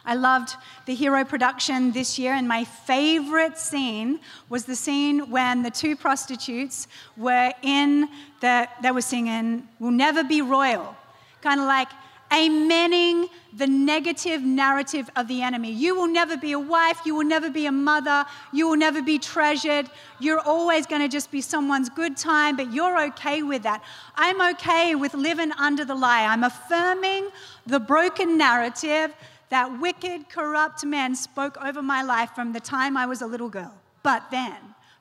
I 0.08 0.16
loved 0.16 0.56
the 0.86 0.96
hero 0.96 1.26
production 1.26 1.92
this 1.92 2.18
year, 2.18 2.34
and 2.34 2.48
my 2.48 2.64
favorite 2.64 3.58
scene 3.58 4.22
was 4.48 4.64
the 4.64 4.76
scene 4.76 5.30
when 5.30 5.64
the 5.64 5.70
two 5.70 5.98
prostitutes 5.98 6.88
were 7.18 7.52
in 7.62 8.08
the, 8.40 8.70
they 8.82 8.92
were 8.92 9.02
singing, 9.02 9.68
We'll 9.80 9.92
Never 9.92 10.24
Be 10.24 10.42
Royal, 10.42 10.96
kind 11.42 11.60
of 11.60 11.68
like 11.68 11.90
amening 12.32 13.28
the 13.54 13.68
negative 13.68 14.42
narrative 14.44 15.10
of 15.18 15.28
the 15.28 15.42
enemy. 15.42 15.72
You 15.72 15.96
will 15.96 16.08
never 16.08 16.38
be 16.38 16.54
a 16.54 16.60
wife, 16.60 17.00
you 17.06 17.14
will 17.14 17.26
never 17.26 17.50
be 17.50 17.66
a 17.66 17.72
mother, 17.72 18.26
you 18.54 18.70
will 18.70 18.78
never 18.78 19.02
be 19.02 19.20
treasured. 19.20 19.90
You're 20.20 20.40
always 20.40 20.86
going 20.86 21.02
to 21.02 21.10
just 21.10 21.32
be 21.32 21.42
someone's 21.42 21.90
good 21.90 22.16
time, 22.16 22.56
but 22.56 22.72
you're 22.72 23.02
okay 23.08 23.44
with 23.44 23.64
that. 23.64 23.84
I'm 24.16 24.42
okay 24.56 24.96
with 24.96 25.14
living 25.14 25.52
under 25.54 25.84
the 25.84 25.96
lie. 25.96 26.26
I'm 26.26 26.46
affirming 26.46 27.30
the 27.66 27.80
broken 27.80 28.38
narrative 28.38 29.14
that 29.50 29.80
wicked, 29.80 30.30
corrupt 30.30 30.86
man 30.86 31.16
spoke 31.16 31.58
over 31.64 31.82
my 31.82 32.02
life 32.02 32.32
from 32.36 32.54
the 32.54 32.60
time 32.60 32.98
I 32.98 33.06
was 33.06 33.22
a 33.22 33.28
little 33.28 33.50
girl. 33.50 33.74
But 34.04 34.30
then, 34.32 34.56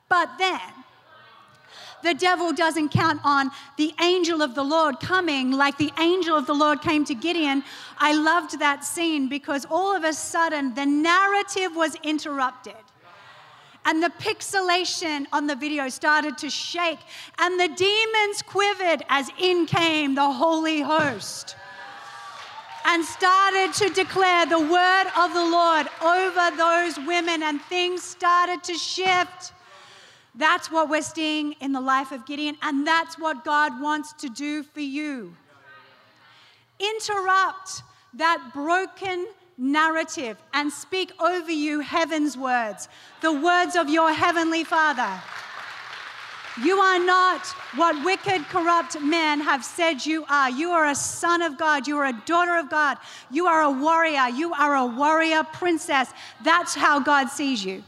but 0.09 0.29
then, 0.37 0.61
the 2.03 2.13
devil 2.13 2.53
doesn't 2.53 2.89
count 2.89 3.21
on 3.23 3.51
the 3.77 3.93
angel 4.01 4.41
of 4.41 4.55
the 4.55 4.63
Lord 4.63 4.99
coming 4.99 5.51
like 5.51 5.77
the 5.77 5.91
angel 5.99 6.37
of 6.37 6.45
the 6.45 6.53
Lord 6.53 6.81
came 6.81 7.03
to 7.05 7.15
Gideon. 7.15 7.63
I 7.97 8.13
loved 8.13 8.59
that 8.59 8.85
scene 8.85 9.27
because 9.27 9.65
all 9.69 9.95
of 9.95 10.03
a 10.03 10.13
sudden 10.13 10.75
the 10.75 10.85
narrative 10.85 11.75
was 11.75 11.95
interrupted. 12.03 12.75
And 13.85 14.03
the 14.03 14.11
pixelation 14.19 15.27
on 15.31 15.47
the 15.47 15.55
video 15.55 15.87
started 15.87 16.37
to 16.39 16.49
shake, 16.49 16.99
and 17.39 17.57
the 17.57 17.69
demons 17.69 18.41
quivered 18.41 19.01
as 19.07 19.29
in 19.39 19.65
came 19.65 20.15
the 20.15 20.29
Holy 20.29 20.81
Host. 20.81 21.55
And 22.87 23.03
started 23.03 23.73
to 23.73 23.89
declare 23.89 24.45
the 24.45 24.59
word 24.59 25.05
of 25.17 25.33
the 25.33 25.45
Lord 25.45 25.87
over 26.01 26.55
those 26.55 26.97
women, 27.05 27.43
and 27.43 27.61
things 27.63 28.01
started 28.01 28.63
to 28.63 28.73
shift. 28.73 29.51
That's 30.33 30.71
what 30.71 30.89
we're 30.89 31.01
seeing 31.01 31.53
in 31.59 31.73
the 31.73 31.81
life 31.81 32.11
of 32.13 32.25
Gideon, 32.25 32.57
and 32.61 32.87
that's 32.87 33.19
what 33.19 33.43
God 33.43 33.81
wants 33.81 34.13
to 34.13 34.29
do 34.29 34.63
for 34.63 34.79
you. 34.79 35.35
Interrupt 36.79 37.83
that 38.13 38.51
broken 38.53 39.27
narrative 39.57 40.37
and 40.53 40.71
speak 40.71 41.11
over 41.19 41.51
you 41.51 41.81
heaven's 41.81 42.37
words, 42.37 42.87
the 43.21 43.33
words 43.33 43.75
of 43.75 43.89
your 43.89 44.13
heavenly 44.13 44.63
Father. 44.63 45.21
You 46.63 46.77
are 46.77 46.99
not 46.99 47.45
what 47.75 48.03
wicked, 48.03 48.43
corrupt 48.49 48.99
men 48.99 49.39
have 49.41 49.63
said 49.63 50.05
you 50.05 50.25
are. 50.27 50.49
You 50.49 50.71
are 50.71 50.87
a 50.87 50.95
son 50.95 51.41
of 51.41 51.57
God. 51.57 51.87
You 51.87 51.97
are 51.97 52.05
a 52.05 52.21
daughter 52.25 52.57
of 52.57 52.69
God. 52.69 52.97
You 53.29 53.45
are 53.45 53.61
a 53.61 53.69
warrior. 53.69 54.27
You 54.29 54.53
are 54.53 54.75
a 54.75 54.85
warrior 54.85 55.43
princess. 55.43 56.11
That's 56.43 56.73
how 56.73 56.99
God 56.99 57.27
sees 57.29 57.63
you. 57.63 57.83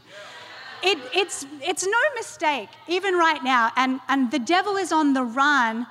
It, 0.84 0.98
it's, 1.14 1.46
it's 1.62 1.86
no 1.86 2.00
mistake, 2.16 2.70
even 2.88 3.16
right 3.16 3.44
now. 3.44 3.72
And, 3.76 4.00
and 4.08 4.32
the 4.32 4.40
devil 4.40 4.78
is 4.78 4.92
on 4.92 5.14
the 5.14 5.24
run 5.24 5.88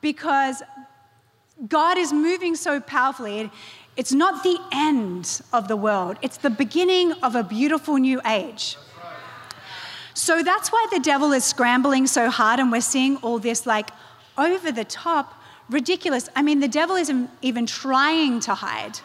because 0.00 0.62
God 1.68 1.98
is 1.98 2.12
moving 2.12 2.56
so 2.56 2.80
powerfully. 2.80 3.50
It's 3.96 4.12
not 4.12 4.42
the 4.42 4.58
end 4.72 5.42
of 5.52 5.68
the 5.68 5.76
world, 5.76 6.16
it's 6.22 6.38
the 6.38 6.50
beginning 6.50 7.12
of 7.22 7.34
a 7.36 7.44
beautiful 7.44 7.96
new 7.96 8.20
age. 8.26 8.76
So 10.14 10.42
that's 10.42 10.70
why 10.70 10.86
the 10.92 11.00
devil 11.00 11.32
is 11.32 11.44
scrambling 11.44 12.06
so 12.06 12.30
hard, 12.30 12.60
and 12.60 12.70
we're 12.70 12.80
seeing 12.80 13.16
all 13.18 13.38
this 13.38 13.66
like 13.66 13.90
over 14.36 14.70
the 14.72 14.84
top, 14.84 15.34
ridiculous. 15.70 16.28
I 16.36 16.42
mean, 16.42 16.60
the 16.60 16.68
devil 16.68 16.96
isn't 16.96 17.30
even 17.40 17.66
trying 17.66 18.40
to 18.40 18.54
hide 18.54 18.98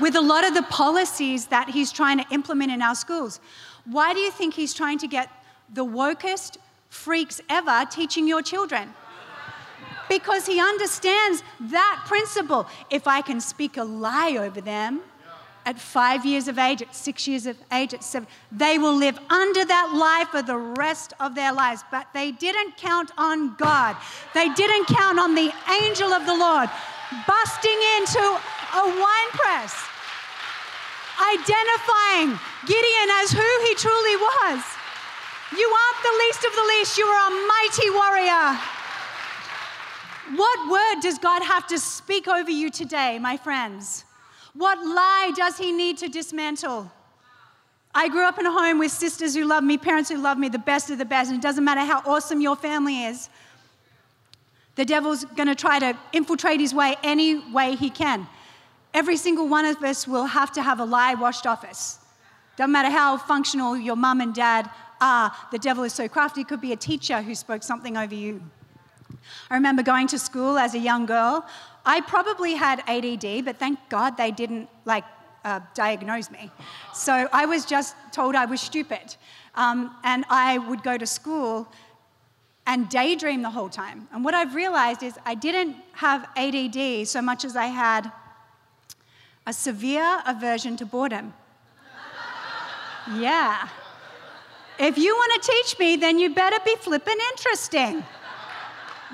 with 0.00 0.14
a 0.14 0.20
lot 0.20 0.46
of 0.46 0.54
the 0.54 0.62
policies 0.62 1.46
that 1.46 1.70
he's 1.70 1.92
trying 1.92 2.18
to 2.18 2.26
implement 2.32 2.72
in 2.72 2.82
our 2.82 2.94
schools. 2.94 3.40
Why 3.84 4.14
do 4.14 4.20
you 4.20 4.30
think 4.30 4.54
he's 4.54 4.74
trying 4.74 4.98
to 4.98 5.08
get 5.08 5.30
the 5.72 5.84
wokest 5.84 6.58
freaks 6.88 7.40
ever 7.48 7.84
teaching 7.90 8.26
your 8.26 8.42
children? 8.42 8.94
because 10.08 10.46
he 10.46 10.58
understands 10.58 11.42
that 11.60 12.02
principle. 12.06 12.66
If 12.90 13.06
I 13.06 13.20
can 13.20 13.40
speak 13.40 13.76
a 13.76 13.84
lie 13.84 14.36
over 14.38 14.60
them 14.60 15.00
at 15.68 15.78
five 15.78 16.24
years 16.24 16.48
of 16.48 16.58
age, 16.58 16.80
at 16.80 16.94
six 16.94 17.28
years 17.28 17.44
of 17.44 17.54
age, 17.70 17.92
at 17.92 18.02
seven, 18.02 18.26
they 18.50 18.78
will 18.78 18.96
live 18.96 19.18
under 19.28 19.66
that 19.66 19.92
lie 19.94 20.24
for 20.30 20.40
the 20.40 20.56
rest 20.56 21.12
of 21.20 21.34
their 21.34 21.52
lives. 21.52 21.84
But 21.90 22.06
they 22.14 22.32
didn't 22.32 22.78
count 22.78 23.10
on 23.18 23.54
God, 23.56 23.94
they 24.32 24.48
didn't 24.54 24.86
count 24.86 25.18
on 25.18 25.34
the 25.34 25.52
angel 25.82 26.08
of 26.08 26.24
the 26.24 26.34
Lord 26.34 26.70
busting 27.26 27.80
into 28.00 28.24
a 28.24 28.84
wine 28.96 29.30
press. 29.36 29.76
Identifying 31.36 32.40
Gideon 32.64 33.08
as 33.20 33.30
who 33.32 33.50
he 33.68 33.74
truly 33.74 34.16
was. 34.16 34.64
You 35.52 35.68
aren't 35.68 36.02
the 36.02 36.16
least 36.24 36.44
of 36.48 36.52
the 36.56 36.66
least, 36.78 36.96
you 36.96 37.04
are 37.04 37.28
a 37.28 37.34
mighty 37.46 37.90
warrior. 37.90 38.58
What 40.34 40.70
word 40.70 41.02
does 41.02 41.18
God 41.18 41.42
have 41.42 41.66
to 41.66 41.78
speak 41.78 42.26
over 42.26 42.50
you 42.50 42.70
today, 42.70 43.18
my 43.18 43.36
friends? 43.36 44.06
What 44.58 44.84
lie 44.84 45.32
does 45.36 45.56
He 45.56 45.70
need 45.70 45.98
to 45.98 46.08
dismantle? 46.08 46.90
I 47.94 48.08
grew 48.08 48.24
up 48.24 48.40
in 48.40 48.46
a 48.46 48.50
home 48.50 48.80
with 48.80 48.90
sisters 48.90 49.34
who 49.34 49.44
love 49.44 49.62
me, 49.62 49.78
parents 49.78 50.10
who 50.10 50.18
love 50.18 50.36
me, 50.36 50.48
the 50.48 50.58
best 50.58 50.90
of 50.90 50.98
the 50.98 51.04
best, 51.04 51.30
and 51.30 51.38
it 51.38 51.42
doesn't 51.42 51.64
matter 51.64 51.80
how 51.82 52.02
awesome 52.04 52.40
your 52.40 52.56
family 52.56 53.04
is. 53.04 53.28
The 54.74 54.84
devil's 54.84 55.24
going 55.24 55.46
to 55.46 55.54
try 55.54 55.78
to 55.78 55.96
infiltrate 56.12 56.58
his 56.58 56.74
way 56.74 56.96
any 57.04 57.38
way 57.52 57.76
he 57.76 57.88
can. 57.88 58.26
Every 58.92 59.16
single 59.16 59.46
one 59.46 59.64
of 59.64 59.80
us 59.82 60.08
will 60.08 60.26
have 60.26 60.50
to 60.52 60.62
have 60.62 60.80
a 60.80 60.84
lie 60.84 61.14
washed 61.14 61.46
off 61.46 61.64
us. 61.64 62.00
Doesn't 62.56 62.72
matter 62.72 62.90
how 62.90 63.16
functional 63.16 63.76
your 63.76 63.96
mum 63.96 64.20
and 64.20 64.34
dad 64.34 64.68
are, 65.00 65.32
the 65.52 65.58
devil 65.58 65.84
is 65.84 65.92
so 65.92 66.08
crafty. 66.08 66.40
It 66.40 66.48
could 66.48 66.60
be 66.60 66.72
a 66.72 66.76
teacher 66.76 67.22
who 67.22 67.36
spoke 67.36 67.62
something 67.62 67.96
over 67.96 68.14
you. 68.14 68.42
I 69.50 69.54
remember 69.54 69.84
going 69.84 70.08
to 70.08 70.18
school 70.18 70.58
as 70.58 70.74
a 70.74 70.78
young 70.78 71.06
girl. 71.06 71.46
I 71.88 72.02
probably 72.02 72.52
had 72.52 72.80
ADD, 72.86 73.46
but 73.46 73.56
thank 73.56 73.78
God 73.88 74.18
they 74.18 74.30
didn't 74.30 74.68
like 74.84 75.04
uh, 75.42 75.60
diagnose 75.74 76.30
me. 76.30 76.50
So 76.92 77.26
I 77.32 77.46
was 77.46 77.64
just 77.64 77.96
told 78.12 78.34
I 78.34 78.44
was 78.44 78.60
stupid. 78.60 79.16
Um, 79.54 79.96
and 80.04 80.26
I 80.28 80.58
would 80.58 80.82
go 80.82 80.98
to 80.98 81.06
school 81.06 81.66
and 82.66 82.90
daydream 82.90 83.40
the 83.40 83.48
whole 83.48 83.70
time. 83.70 84.06
And 84.12 84.22
what 84.22 84.34
I've 84.34 84.54
realized 84.54 85.02
is 85.02 85.18
I 85.24 85.34
didn't 85.34 85.76
have 85.92 86.28
ADD 86.36 87.08
so 87.08 87.22
much 87.22 87.46
as 87.46 87.56
I 87.56 87.68
had 87.68 88.12
a 89.46 89.52
severe 89.54 90.20
aversion 90.26 90.76
to 90.76 90.84
boredom. 90.84 91.32
yeah. 93.16 93.66
If 94.78 94.98
you 94.98 95.14
want 95.14 95.42
to 95.42 95.50
teach 95.50 95.78
me, 95.78 95.96
then 95.96 96.18
you 96.18 96.34
better 96.34 96.58
be 96.66 96.76
flippin' 96.76 97.16
interesting. 97.30 98.04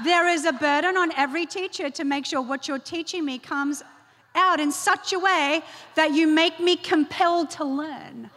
There 0.02 0.28
is 0.28 0.44
a 0.44 0.52
burden 0.52 0.96
on 0.96 1.12
every 1.12 1.46
teacher 1.46 1.88
to 1.90 2.04
make 2.04 2.26
sure 2.26 2.42
what 2.42 2.66
you're 2.66 2.78
teaching 2.78 3.24
me 3.24 3.38
comes 3.38 3.82
out 4.34 4.58
in 4.58 4.72
such 4.72 5.12
a 5.12 5.18
way 5.18 5.62
that 5.94 6.12
you 6.12 6.26
make 6.26 6.58
me 6.58 6.76
compelled 6.76 7.50
to 7.52 7.64
learn. 7.64 8.30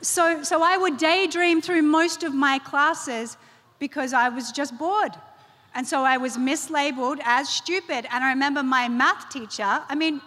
So, 0.00 0.42
so 0.42 0.62
I 0.62 0.76
would 0.76 0.98
daydream 0.98 1.60
through 1.60 1.82
most 1.82 2.22
of 2.22 2.34
my 2.34 2.58
classes 2.58 3.36
because 3.78 4.12
I 4.12 4.28
was 4.28 4.52
just 4.52 4.78
bored. 4.78 5.12
And 5.74 5.86
so 5.86 6.02
I 6.02 6.18
was 6.18 6.36
mislabeled 6.36 7.20
as 7.24 7.48
stupid. 7.48 8.06
And 8.10 8.22
I 8.22 8.30
remember 8.30 8.62
my 8.62 8.88
math 8.88 9.28
teacher, 9.30 9.82
I 9.88 9.94
mean, 9.96 10.20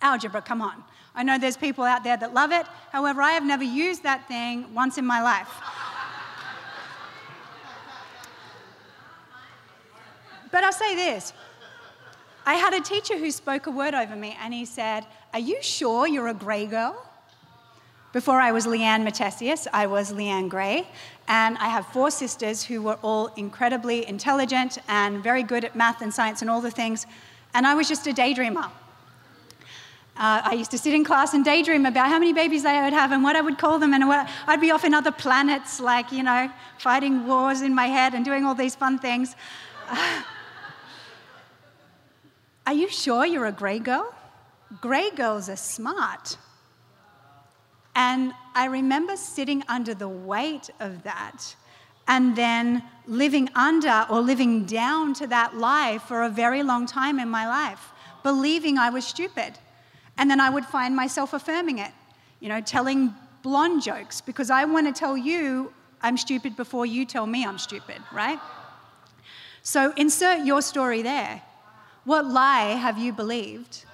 algebra, 0.00 0.42
come 0.42 0.62
on. 0.62 0.84
I 1.16 1.22
know 1.22 1.38
there's 1.38 1.56
people 1.56 1.84
out 1.84 2.04
there 2.04 2.16
that 2.16 2.34
love 2.34 2.52
it. 2.52 2.66
However, 2.92 3.22
I 3.22 3.32
have 3.32 3.44
never 3.44 3.64
used 3.64 4.02
that 4.02 4.28
thing 4.28 4.72
once 4.74 4.98
in 4.98 5.06
my 5.06 5.22
life. 5.22 5.48
But 10.54 10.62
I'll 10.62 10.72
say 10.72 10.94
this 10.94 11.32
I 12.46 12.54
had 12.54 12.74
a 12.74 12.80
teacher 12.80 13.18
who 13.18 13.32
spoke 13.32 13.66
a 13.66 13.72
word 13.72 13.92
over 13.92 14.14
me, 14.14 14.36
and 14.40 14.54
he 14.54 14.64
said, 14.64 15.04
Are 15.32 15.40
you 15.40 15.60
sure 15.60 16.06
you're 16.06 16.28
a 16.28 16.34
Gray 16.34 16.66
girl? 16.66 16.94
Before 18.12 18.40
I 18.40 18.52
was 18.52 18.64
Leanne 18.64 19.02
Matthesius, 19.02 19.66
I 19.72 19.88
was 19.88 20.12
Leanne 20.12 20.48
Gray, 20.48 20.86
and 21.26 21.58
I 21.58 21.66
have 21.66 21.86
four 21.86 22.08
sisters 22.12 22.62
who 22.62 22.82
were 22.82 23.00
all 23.02 23.32
incredibly 23.34 24.06
intelligent 24.06 24.78
and 24.86 25.24
very 25.24 25.42
good 25.42 25.64
at 25.64 25.74
math 25.74 26.02
and 26.02 26.14
science 26.14 26.40
and 26.40 26.48
all 26.48 26.60
the 26.60 26.70
things, 26.70 27.04
and 27.52 27.66
I 27.66 27.74
was 27.74 27.88
just 27.88 28.06
a 28.06 28.12
daydreamer. 28.12 28.66
Uh, 30.16 30.40
I 30.44 30.52
used 30.52 30.70
to 30.70 30.78
sit 30.78 30.94
in 30.94 31.04
class 31.04 31.34
and 31.34 31.44
daydream 31.44 31.84
about 31.84 32.06
how 32.06 32.20
many 32.20 32.32
babies 32.32 32.64
I 32.64 32.84
would 32.84 32.92
have 32.92 33.10
and 33.10 33.24
what 33.24 33.34
I 33.34 33.40
would 33.40 33.58
call 33.58 33.80
them, 33.80 33.92
and 33.92 34.06
what, 34.06 34.30
I'd 34.46 34.60
be 34.60 34.70
off 34.70 34.84
in 34.84 34.94
other 34.94 35.10
planets, 35.10 35.80
like, 35.80 36.12
you 36.12 36.22
know, 36.22 36.48
fighting 36.78 37.26
wars 37.26 37.60
in 37.60 37.74
my 37.74 37.86
head 37.86 38.14
and 38.14 38.24
doing 38.24 38.44
all 38.44 38.54
these 38.54 38.76
fun 38.76 39.00
things. 39.00 39.34
Are 42.66 42.72
you 42.72 42.88
sure 42.88 43.26
you're 43.26 43.46
a 43.46 43.52
Gray 43.52 43.78
girl? 43.78 44.14
Gray 44.80 45.10
girls 45.10 45.48
are 45.48 45.56
smart. 45.56 46.38
And 47.94 48.32
I 48.54 48.66
remember 48.66 49.16
sitting 49.16 49.62
under 49.68 49.94
the 49.94 50.08
weight 50.08 50.70
of 50.80 51.02
that 51.04 51.54
and 52.08 52.34
then 52.36 52.82
living 53.06 53.48
under 53.54 54.06
or 54.10 54.20
living 54.20 54.64
down 54.64 55.14
to 55.14 55.26
that 55.28 55.56
lie 55.56 55.98
for 55.98 56.22
a 56.22 56.28
very 56.28 56.62
long 56.62 56.86
time 56.86 57.18
in 57.18 57.28
my 57.28 57.46
life, 57.46 57.92
believing 58.22 58.78
I 58.78 58.90
was 58.90 59.06
stupid. 59.06 59.58
And 60.18 60.30
then 60.30 60.40
I 60.40 60.50
would 60.50 60.64
find 60.64 60.94
myself 60.94 61.32
affirming 61.32 61.78
it, 61.78 61.92
you 62.40 62.48
know, 62.48 62.60
telling 62.60 63.14
blonde 63.42 63.82
jokes 63.82 64.20
because 64.20 64.50
I 64.50 64.64
want 64.64 64.86
to 64.86 64.98
tell 64.98 65.16
you 65.16 65.72
I'm 66.02 66.16
stupid 66.16 66.56
before 66.56 66.86
you 66.86 67.06
tell 67.06 67.26
me 67.26 67.46
I'm 67.46 67.58
stupid, 67.58 67.96
right? 68.12 68.38
So 69.62 69.92
insert 69.96 70.44
your 70.44 70.60
story 70.60 71.02
there. 71.02 71.42
What 72.04 72.26
lie 72.26 72.72
have 72.72 72.98
you 72.98 73.12
believed 73.12 73.84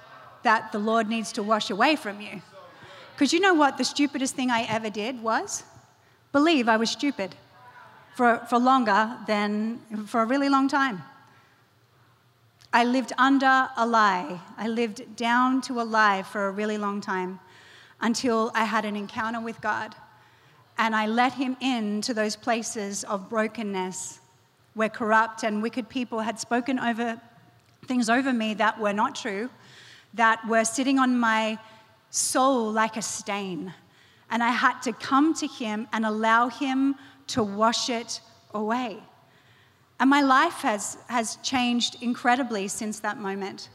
that 0.43 0.71
the 0.71 0.79
Lord 0.79 1.07
needs 1.07 1.31
to 1.33 1.43
wash 1.43 1.69
away 1.69 1.95
from 1.95 2.19
you? 2.19 2.41
Because 3.13 3.31
you 3.31 3.39
know 3.39 3.53
what 3.53 3.77
the 3.77 3.85
stupidest 3.85 4.35
thing 4.35 4.49
I 4.51 4.63
ever 4.63 4.89
did 4.89 5.21
was? 5.21 5.63
Believe 6.31 6.67
I 6.67 6.77
was 6.77 6.89
stupid 6.89 7.35
for, 8.15 8.41
for 8.49 8.59
longer 8.59 9.17
than 9.27 9.79
for 10.07 10.21
a 10.21 10.25
really 10.25 10.49
long 10.49 10.67
time. 10.67 11.03
I 12.73 12.83
lived 12.83 13.13
under 13.17 13.69
a 13.75 13.85
lie. 13.85 14.39
I 14.57 14.67
lived 14.67 15.15
down 15.15 15.61
to 15.63 15.81
a 15.81 15.83
lie 15.83 16.23
for 16.23 16.47
a 16.47 16.51
really 16.51 16.77
long 16.77 17.01
time 17.01 17.39
until 17.99 18.51
I 18.55 18.63
had 18.63 18.85
an 18.85 18.95
encounter 18.95 19.39
with 19.39 19.61
God. 19.61 19.95
And 20.77 20.95
I 20.95 21.05
let 21.05 21.33
Him 21.33 21.55
into 21.61 22.13
those 22.13 22.35
places 22.35 23.03
of 23.03 23.29
brokenness 23.29 24.19
where 24.73 24.89
corrupt 24.89 25.43
and 25.43 25.61
wicked 25.61 25.89
people 25.89 26.21
had 26.21 26.39
spoken 26.39 26.79
over 26.79 27.21
things 27.85 28.09
over 28.09 28.31
me 28.33 28.53
that 28.55 28.79
were 28.79 28.93
not 28.93 29.15
true, 29.15 29.49
that 30.13 30.45
were 30.47 30.65
sitting 30.65 30.99
on 30.99 31.19
my 31.19 31.57
soul 32.09 32.71
like 32.71 32.97
a 32.97 33.01
stain. 33.01 33.73
And 34.29 34.43
I 34.43 34.49
had 34.49 34.79
to 34.81 34.93
come 34.93 35.33
to 35.35 35.47
Him 35.47 35.87
and 35.91 36.05
allow 36.05 36.49
Him 36.49 36.95
to 37.27 37.43
wash 37.43 37.89
it 37.89 38.21
away. 38.53 38.97
And 39.99 40.09
my 40.09 40.21
life 40.21 40.61
has, 40.61 40.97
has 41.07 41.35
changed 41.37 42.01
incredibly 42.01 42.67
since 42.67 42.99
that 43.01 43.17
moment. 43.17 43.69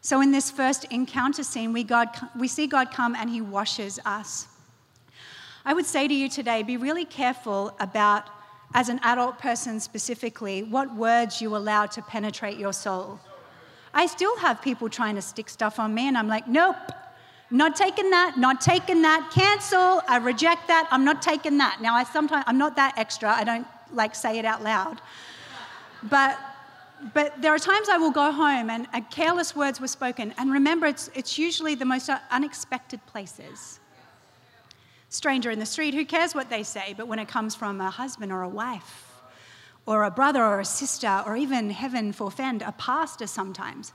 So, 0.00 0.20
in 0.20 0.30
this 0.30 0.50
first 0.50 0.84
encounter 0.90 1.42
scene, 1.42 1.72
we, 1.72 1.82
God, 1.82 2.08
we 2.38 2.48
see 2.48 2.66
God 2.66 2.90
come 2.92 3.16
and 3.16 3.30
He 3.30 3.40
washes 3.40 3.98
us. 4.04 4.48
I 5.64 5.72
would 5.72 5.86
say 5.86 6.06
to 6.06 6.12
you 6.12 6.28
today 6.28 6.62
be 6.62 6.76
really 6.76 7.06
careful 7.06 7.74
about, 7.80 8.28
as 8.74 8.90
an 8.90 9.00
adult 9.02 9.38
person 9.38 9.80
specifically, 9.80 10.62
what 10.62 10.94
words 10.94 11.40
you 11.40 11.56
allow 11.56 11.86
to 11.86 12.02
penetrate 12.02 12.58
your 12.58 12.74
soul. 12.74 13.18
I 13.94 14.06
still 14.06 14.36
have 14.38 14.60
people 14.60 14.88
trying 14.88 15.14
to 15.14 15.22
stick 15.22 15.48
stuff 15.48 15.78
on 15.78 15.94
me, 15.94 16.08
and 16.08 16.18
I'm 16.18 16.28
like, 16.28 16.46
nope, 16.48 16.76
not 17.50 17.76
taking 17.76 18.10
that, 18.10 18.36
not 18.36 18.60
taking 18.60 19.02
that, 19.02 19.30
cancel, 19.32 20.02
I 20.08 20.18
reject 20.18 20.68
that, 20.68 20.88
I'm 20.90 21.04
not 21.04 21.22
taking 21.22 21.58
that. 21.58 21.80
Now, 21.80 21.94
I 21.94 22.04
sometimes, 22.04 22.44
I'm 22.46 22.58
not 22.58 22.76
that 22.76 22.94
extra, 22.98 23.30
I 23.30 23.44
don't 23.44 23.66
like 23.92 24.14
say 24.14 24.38
it 24.38 24.44
out 24.44 24.62
loud. 24.62 25.00
But 26.02 26.38
but 27.12 27.40
there 27.42 27.52
are 27.52 27.58
times 27.58 27.88
I 27.88 27.98
will 27.98 28.10
go 28.10 28.32
home 28.32 28.70
and, 28.70 28.86
careless 29.10 29.54
words 29.54 29.80
were 29.80 29.88
spoken. 29.88 30.32
And 30.38 30.50
remember, 30.50 30.86
it's, 30.86 31.10
it's 31.14 31.38
usually 31.38 31.74
the 31.74 31.84
most 31.84 32.08
unexpected 32.30 33.04
places. 33.06 33.80
Stranger 35.10 35.50
in 35.50 35.58
the 35.58 35.66
street, 35.66 35.92
who 35.92 36.04
cares 36.04 36.34
what 36.34 36.48
they 36.48 36.62
say? 36.62 36.94
But 36.96 37.06
when 37.06 37.18
it 37.18 37.28
comes 37.28 37.54
from 37.54 37.80
a 37.80 37.90
husband 37.90 38.32
or 38.32 38.42
a 38.42 38.48
wife, 38.48 39.13
or 39.86 40.04
a 40.04 40.10
brother 40.10 40.42
or 40.42 40.60
a 40.60 40.64
sister, 40.64 41.22
or 41.26 41.36
even, 41.36 41.70
heaven 41.70 42.12
forfend, 42.12 42.62
a 42.62 42.72
pastor 42.72 43.26
sometimes, 43.26 43.92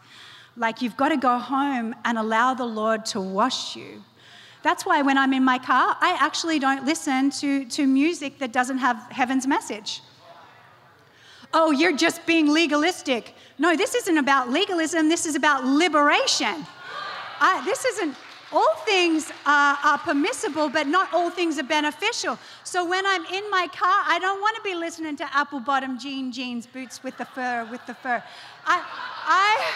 like 0.55 0.81
you've 0.81 0.97
got 0.97 1.09
to 1.09 1.17
go 1.17 1.37
home 1.37 1.95
and 2.05 2.17
allow 2.17 2.53
the 2.53 2.65
Lord 2.65 3.05
to 3.07 3.21
wash 3.21 3.75
you. 3.75 4.03
That's 4.61 4.85
why 4.85 5.01
when 5.01 5.17
I'm 5.17 5.33
in 5.33 5.43
my 5.43 5.57
car, 5.57 5.95
I 6.01 6.17
actually 6.19 6.59
don't 6.59 6.85
listen 6.85 7.31
to, 7.31 7.65
to 7.65 7.87
music 7.87 8.39
that 8.39 8.51
doesn't 8.51 8.79
have 8.79 8.97
heaven's 9.11 9.47
message 9.47 10.01
oh, 11.53 11.71
you're 11.71 11.95
just 11.95 12.25
being 12.25 12.51
legalistic. 12.51 13.33
No, 13.57 13.75
this 13.75 13.95
isn't 13.95 14.17
about 14.17 14.49
legalism, 14.49 15.09
this 15.09 15.25
is 15.25 15.35
about 15.35 15.65
liberation. 15.65 16.65
I, 17.41 17.61
this 17.65 17.85
isn't, 17.85 18.15
all 18.51 18.75
things 18.85 19.31
are, 19.45 19.77
are, 19.83 19.97
permissible, 19.99 20.69
but 20.69 20.87
not 20.87 21.13
all 21.13 21.29
things 21.29 21.59
are 21.59 21.63
beneficial. 21.63 22.37
So 22.63 22.87
when 22.87 23.05
I'm 23.05 23.25
in 23.25 23.49
my 23.51 23.67
car, 23.67 24.03
I 24.07 24.17
don't 24.19 24.41
want 24.41 24.55
to 24.55 24.61
be 24.63 24.73
listening 24.73 25.15
to 25.17 25.35
apple 25.35 25.59
bottom 25.59 25.99
jean 25.99 26.31
jeans, 26.31 26.65
boots 26.65 27.03
with 27.03 27.17
the 27.17 27.25
fur, 27.25 27.67
with 27.69 27.85
the 27.85 27.93
fur. 27.93 28.23
I, 28.65 28.83
I, 29.25 29.71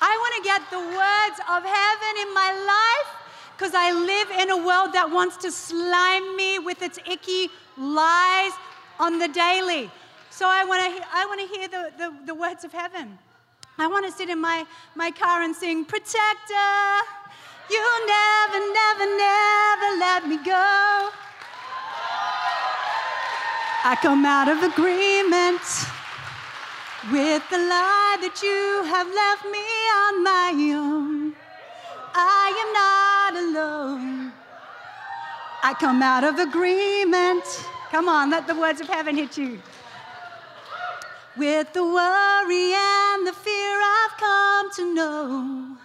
I 0.00 0.16
want 0.22 0.34
to 0.36 0.42
get 0.42 0.62
the 0.70 0.78
words 0.78 1.38
of 1.50 1.62
heaven 1.64 2.28
in 2.28 2.34
my 2.34 2.52
life 2.64 3.16
because 3.56 3.74
I 3.74 3.92
live 3.92 4.30
in 4.42 4.50
a 4.50 4.56
world 4.56 4.92
that 4.92 5.10
wants 5.10 5.36
to 5.38 5.50
slime 5.50 6.36
me 6.36 6.58
with 6.58 6.82
its 6.82 6.98
icky 7.10 7.48
lies 7.76 8.52
on 8.98 9.18
the 9.18 9.28
daily. 9.28 9.90
So 10.30 10.46
I 10.46 10.64
want 10.64 10.96
to 10.96 11.06
I 11.12 11.24
want 11.26 11.40
to 11.40 11.46
hear 11.46 11.68
the, 11.68 11.92
the, 11.96 12.26
the 12.26 12.34
words 12.34 12.64
of 12.64 12.72
heaven. 12.72 13.18
I 13.78 13.86
want 13.86 14.06
to 14.06 14.12
sit 14.12 14.28
in 14.28 14.40
my, 14.40 14.66
my 14.94 15.10
car 15.10 15.42
and 15.42 15.54
sing, 15.54 15.84
Protector, 15.84 16.76
you 17.70 17.84
never, 18.06 18.58
never, 18.72 19.06
never 19.16 19.88
let 19.98 20.26
me 20.28 20.36
go. 20.44 21.10
I 23.84 23.96
come 24.00 24.24
out 24.24 24.48
of 24.48 24.62
agreement 24.62 25.62
with 27.12 27.42
the 27.50 27.58
lie 27.58 28.16
that 28.20 28.40
you 28.42 28.84
have 28.90 29.08
left 29.22 29.44
me 29.44 29.66
on 30.02 30.24
my 30.24 30.50
own. 30.74 31.34
I 32.14 32.46
am 32.62 32.70
not 32.80 33.32
alone. 33.44 34.32
I 35.62 35.74
come 35.74 36.02
out 36.02 36.24
of 36.24 36.38
agreement 36.38 37.44
Come 37.90 38.08
on, 38.08 38.30
let 38.30 38.46
the 38.46 38.54
words 38.54 38.80
of 38.80 38.88
heaven 38.88 39.16
hit 39.16 39.38
you. 39.38 39.60
With 41.38 41.74
the 41.74 41.84
worry 41.84 42.72
and 42.72 43.26
the 43.26 43.32
fear 43.32 43.78
I've 43.82 44.16
come 44.18 44.70
to 44.76 44.94
know, 44.94 45.76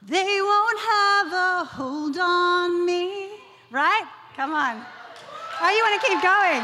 they 0.00 0.40
won't 0.40 0.78
have 0.78 1.32
a 1.32 1.64
hold 1.64 2.16
on 2.18 2.86
me. 2.86 3.30
Right? 3.72 4.04
Come 4.36 4.52
on. 4.52 4.80
Oh, 5.60 5.70
you 5.70 5.82
want 5.82 6.00
to 6.00 6.06
keep 6.06 6.22
going? 6.22 6.62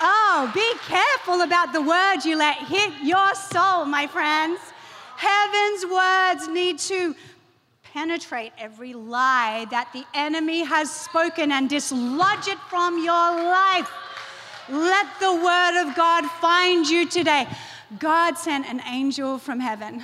Oh, 0.00 0.52
be 0.54 0.72
careful 0.86 1.40
about 1.40 1.72
the 1.72 1.82
words 1.82 2.24
you 2.24 2.36
let 2.36 2.56
hit 2.58 2.92
your 3.02 3.34
soul, 3.34 3.86
my 3.86 4.06
friends. 4.06 4.60
Heaven's 5.16 5.86
words 5.86 6.48
need 6.48 6.78
to 6.80 7.16
penetrate 7.92 8.52
every 8.56 8.92
lie 8.92 9.66
that 9.70 9.92
the 9.92 10.04
enemy 10.14 10.62
has 10.62 10.92
spoken 10.92 11.50
and 11.50 11.68
dislodge 11.68 12.46
it 12.46 12.58
from 12.68 13.02
your 13.02 13.42
life. 13.42 13.90
Let 14.68 15.06
the 15.20 15.32
word 15.32 15.82
of 15.82 15.94
God 15.94 16.26
find 16.26 16.86
you 16.86 17.06
today. 17.06 17.46
God 17.98 18.36
sent 18.36 18.66
an 18.66 18.82
angel 18.88 19.38
from 19.38 19.60
heaven 19.60 20.02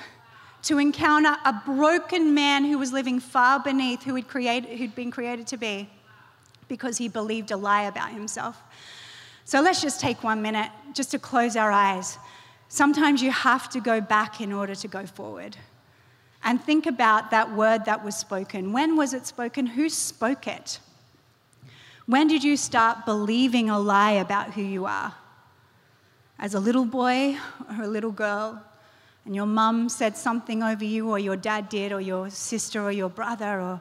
to 0.63 0.79
encounter 0.79 1.37
a 1.45 1.53
broken 1.67 2.33
man 2.33 2.65
who 2.65 2.79
was 2.79 2.93
living 2.93 3.19
far 3.19 3.59
beneath 3.59 4.05
who 4.05 4.23
created, 4.23 4.79
who'd 4.79 4.95
been 4.95 5.11
created 5.11 5.49
to 5.49 5.57
be 5.57 5.91
because 6.69 6.97
he 6.97 7.09
believed 7.09 7.51
a 7.51 7.57
lie 7.57 7.83
about 7.83 8.11
himself. 8.11 8.63
So 9.45 9.61
let's 9.61 9.83
just 9.83 10.01
take 10.01 10.23
one 10.23 10.41
minute 10.41 10.71
just 10.95 11.11
to 11.11 11.19
close 11.19 11.57
our 11.57 11.73
eyes. 11.73 12.19
Sometimes 12.69 13.21
you 13.21 13.33
have 13.33 13.69
to 13.71 13.81
go 13.81 14.01
back 14.01 14.41
in 14.41 14.53
order 14.53 14.77
to 14.77 14.89
go 14.89 15.05
forward 15.05 15.57
and 16.45 16.63
think 16.63 16.87
about 16.87 17.33
that 17.33 17.53
word 17.53 17.85
that 17.87 18.05
was 18.05 18.17
spoken. 18.17 18.73
When 18.73 18.97
was 18.97 19.13
it 19.13 19.27
spoken? 19.27 19.67
Who 19.67 19.89
spoke 19.89 20.47
it? 20.47 20.79
When 22.07 22.27
did 22.27 22.43
you 22.43 22.57
start 22.57 23.07
believing 23.07 23.71
a 23.71 23.79
lie 23.79 24.13
about 24.13 24.55
who 24.55 24.63
you 24.63 24.87
are? 24.87 25.15
As 26.39 26.55
a 26.55 26.61
little 26.61 26.85
boy 26.85 27.37
or 27.71 27.85
a 27.85 27.87
little 27.87 28.11
girl, 28.11 28.63
and 29.25 29.37
your 29.37 29.47
mum 29.47 29.89
said 29.89 30.17
something 30.17 30.65
over 30.65 30.85
you, 30.85 31.09
or 31.09 31.19
your 31.19 31.37
dad 31.37 31.69
did, 31.69 31.93
or 31.93 32.01
your 32.01 32.29
sister, 32.29 32.83
or 32.83 32.91
your 32.91 33.09
brother, 33.09 33.61
or 33.61 33.81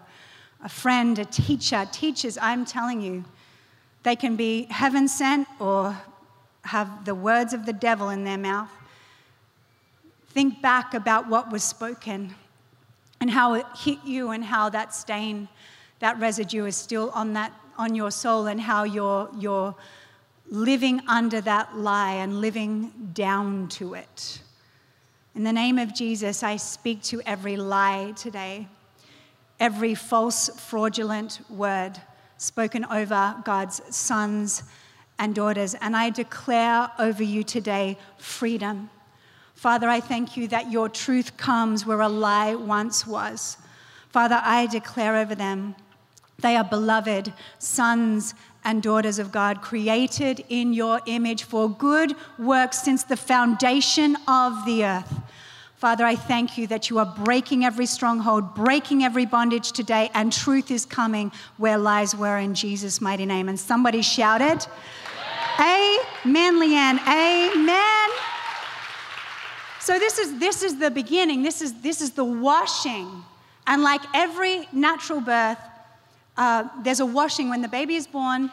a 0.63 0.69
friend, 0.69 1.17
a 1.17 1.25
teacher. 1.25 1.87
Teachers, 1.91 2.37
I'm 2.39 2.63
telling 2.63 3.01
you, 3.01 3.25
they 4.03 4.15
can 4.15 4.35
be 4.35 4.67
heaven 4.69 5.07
sent 5.07 5.47
or 5.59 5.97
have 6.65 7.05
the 7.05 7.15
words 7.15 7.53
of 7.53 7.65
the 7.65 7.73
devil 7.73 8.09
in 8.09 8.23
their 8.23 8.37
mouth. 8.37 8.69
Think 10.27 10.61
back 10.61 10.93
about 10.93 11.27
what 11.27 11.51
was 11.51 11.63
spoken 11.63 12.35
and 13.19 13.31
how 13.31 13.55
it 13.55 13.65
hit 13.75 13.97
you 14.05 14.29
and 14.29 14.43
how 14.43 14.69
that 14.69 14.93
stain, 14.93 15.47
that 15.99 16.19
residue 16.19 16.65
is 16.65 16.75
still 16.75 17.09
on, 17.15 17.33
that, 17.33 17.51
on 17.77 17.95
your 17.95 18.11
soul 18.11 18.47
and 18.47 18.59
how 18.59 18.83
you're, 18.83 19.29
you're 19.37 19.75
living 20.49 21.01
under 21.07 21.41
that 21.41 21.77
lie 21.77 22.13
and 22.13 22.41
living 22.41 22.91
down 23.13 23.67
to 23.69 23.93
it. 23.93 24.41
In 25.35 25.43
the 25.43 25.53
name 25.53 25.77
of 25.77 25.93
Jesus, 25.93 26.43
I 26.43 26.57
speak 26.57 27.01
to 27.03 27.21
every 27.25 27.57
lie 27.57 28.13
today, 28.15 28.67
every 29.59 29.95
false, 29.95 30.49
fraudulent 30.59 31.41
word 31.49 31.93
spoken 32.37 32.85
over 32.85 33.35
God's 33.45 33.81
sons 33.95 34.63
and 35.19 35.33
daughters. 35.33 35.75
And 35.75 35.95
I 35.95 36.09
declare 36.09 36.91
over 36.99 37.23
you 37.23 37.43
today 37.43 37.97
freedom 38.17 38.89
Father, 39.61 39.87
I 39.87 39.99
thank 39.99 40.37
you 40.37 40.47
that 40.47 40.71
your 40.71 40.89
truth 40.89 41.37
comes 41.37 41.85
where 41.85 42.01
a 42.01 42.09
lie 42.09 42.55
once 42.55 43.05
was. 43.05 43.57
Father, 44.09 44.41
I 44.43 44.65
declare 44.65 45.17
over 45.17 45.35
them 45.35 45.75
they 46.41 46.55
are 46.55 46.63
beloved 46.63 47.33
sons 47.59 48.33
and 48.63 48.83
daughters 48.83 49.19
of 49.19 49.31
God, 49.31 49.61
created 49.61 50.43
in 50.49 50.73
your 50.73 51.01
image 51.05 51.43
for 51.43 51.69
good 51.69 52.15
works 52.37 52.81
since 52.83 53.03
the 53.03 53.17
foundation 53.17 54.15
of 54.27 54.65
the 54.65 54.85
earth. 54.85 55.13
Father, 55.75 56.05
I 56.05 56.15
thank 56.15 56.59
you 56.59 56.67
that 56.67 56.91
you 56.91 56.99
are 56.99 57.11
breaking 57.25 57.65
every 57.65 57.87
stronghold, 57.87 58.53
breaking 58.53 59.03
every 59.03 59.25
bondage 59.25 59.71
today, 59.71 60.11
and 60.13 60.31
truth 60.31 60.69
is 60.69 60.85
coming 60.85 61.31
where 61.57 61.79
lies 61.79 62.15
were 62.15 62.37
in 62.37 62.53
Jesus' 62.53 63.01
mighty 63.01 63.25
name. 63.25 63.49
And 63.49 63.59
somebody 63.59 64.03
shouted, 64.03 64.63
Amen, 65.59 66.59
Leanne. 66.59 66.99
Amen. 67.07 68.09
So 69.79 69.97
this 69.97 70.19
is 70.19 70.37
this 70.37 70.61
is 70.61 70.77
the 70.77 70.91
beginning. 70.91 71.41
This 71.41 71.63
is 71.63 71.81
this 71.81 72.01
is 72.01 72.11
the 72.11 72.23
washing. 72.23 73.23
And 73.65 73.81
like 73.81 74.01
every 74.13 74.67
natural 74.71 75.19
birth, 75.19 75.57
uh, 76.37 76.67
there's 76.83 76.99
a 76.99 77.05
washing 77.05 77.49
when 77.49 77.61
the 77.61 77.67
baby 77.67 77.95
is 77.95 78.07
born. 78.07 78.51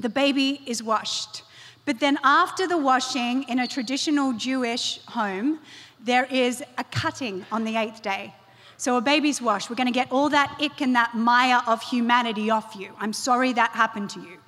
The 0.00 0.08
baby 0.08 0.60
is 0.66 0.82
washed. 0.82 1.42
But 1.84 2.00
then 2.00 2.18
after 2.22 2.66
the 2.66 2.76
washing, 2.76 3.44
in 3.44 3.58
a 3.60 3.66
traditional 3.66 4.32
Jewish 4.34 5.00
home, 5.06 5.58
there 6.04 6.26
is 6.26 6.62
a 6.76 6.84
cutting 6.84 7.46
on 7.50 7.64
the 7.64 7.76
eighth 7.76 8.02
day. 8.02 8.34
So 8.76 8.96
a 8.96 9.00
baby's 9.00 9.42
washed. 9.42 9.70
We're 9.70 9.76
going 9.76 9.88
to 9.88 9.92
get 9.92 10.12
all 10.12 10.28
that 10.28 10.56
ick 10.60 10.80
and 10.80 10.94
that 10.94 11.14
mire 11.14 11.62
of 11.66 11.82
humanity 11.82 12.50
off 12.50 12.76
you. 12.76 12.92
I'm 13.00 13.12
sorry 13.12 13.52
that 13.54 13.70
happened 13.70 14.10
to 14.10 14.20
you. 14.20 14.38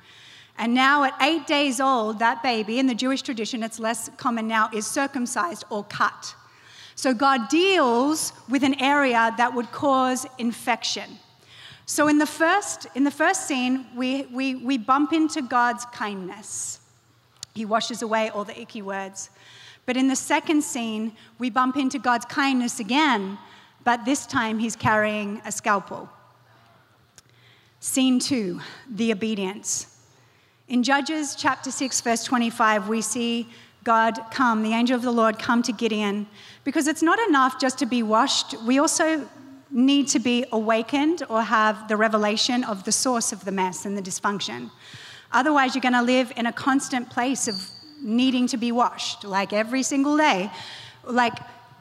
And 0.58 0.74
now, 0.74 1.04
at 1.04 1.14
eight 1.22 1.46
days 1.46 1.80
old, 1.80 2.18
that 2.18 2.42
baby, 2.42 2.78
in 2.78 2.86
the 2.86 2.94
Jewish 2.94 3.22
tradition, 3.22 3.62
it's 3.62 3.80
less 3.80 4.10
common 4.18 4.46
now, 4.46 4.68
is 4.72 4.86
circumcised 4.86 5.64
or 5.70 5.82
cut. 5.84 6.34
So 6.94 7.14
God 7.14 7.48
deals 7.48 8.34
with 8.48 8.62
an 8.62 8.78
area 8.80 9.34
that 9.38 9.54
would 9.54 9.72
cause 9.72 10.26
infection. 10.38 11.18
So 11.90 12.06
in 12.06 12.18
the 12.18 12.24
first, 12.24 12.86
in 12.94 13.02
the 13.02 13.10
first 13.10 13.48
scene, 13.48 13.84
we, 13.96 14.22
we, 14.26 14.54
we 14.54 14.78
bump 14.78 15.12
into 15.12 15.42
God's 15.42 15.84
kindness. 15.86 16.78
He 17.52 17.64
washes 17.64 18.00
away 18.00 18.30
all 18.30 18.44
the 18.44 18.56
icky 18.56 18.80
words. 18.80 19.28
But 19.86 19.96
in 19.96 20.06
the 20.06 20.14
second 20.14 20.62
scene, 20.62 21.16
we 21.40 21.50
bump 21.50 21.76
into 21.76 21.98
God's 21.98 22.26
kindness 22.26 22.78
again, 22.78 23.38
but 23.82 24.04
this 24.04 24.24
time 24.24 24.60
he's 24.60 24.76
carrying 24.76 25.42
a 25.44 25.50
scalpel. 25.50 26.08
Scene 27.80 28.20
two, 28.20 28.60
the 28.88 29.10
obedience. 29.10 29.98
In 30.68 30.84
Judges 30.84 31.34
chapter 31.34 31.72
6, 31.72 32.02
verse 32.02 32.22
25, 32.22 32.88
we 32.88 33.02
see 33.02 33.48
God 33.82 34.16
come, 34.30 34.62
the 34.62 34.74
angel 34.74 34.94
of 34.94 35.02
the 35.02 35.10
Lord 35.10 35.40
come 35.40 35.60
to 35.64 35.72
Gideon, 35.72 36.28
because 36.62 36.86
it's 36.86 37.02
not 37.02 37.18
enough 37.28 37.60
just 37.60 37.80
to 37.80 37.86
be 37.86 38.04
washed. 38.04 38.54
We 38.62 38.78
also 38.78 39.28
need 39.70 40.08
to 40.08 40.18
be 40.18 40.44
awakened 40.52 41.22
or 41.28 41.42
have 41.42 41.88
the 41.88 41.96
revelation 41.96 42.64
of 42.64 42.84
the 42.84 42.92
source 42.92 43.32
of 43.32 43.44
the 43.44 43.52
mess 43.52 43.84
and 43.84 43.96
the 43.96 44.02
dysfunction. 44.02 44.70
Otherwise, 45.32 45.74
you're 45.74 45.82
going 45.82 45.92
to 45.92 46.02
live 46.02 46.32
in 46.36 46.46
a 46.46 46.52
constant 46.52 47.08
place 47.08 47.46
of 47.46 47.70
needing 48.02 48.46
to 48.48 48.56
be 48.56 48.72
washed, 48.72 49.24
like 49.24 49.52
every 49.52 49.82
single 49.82 50.16
day. 50.16 50.50
Like, 51.04 51.38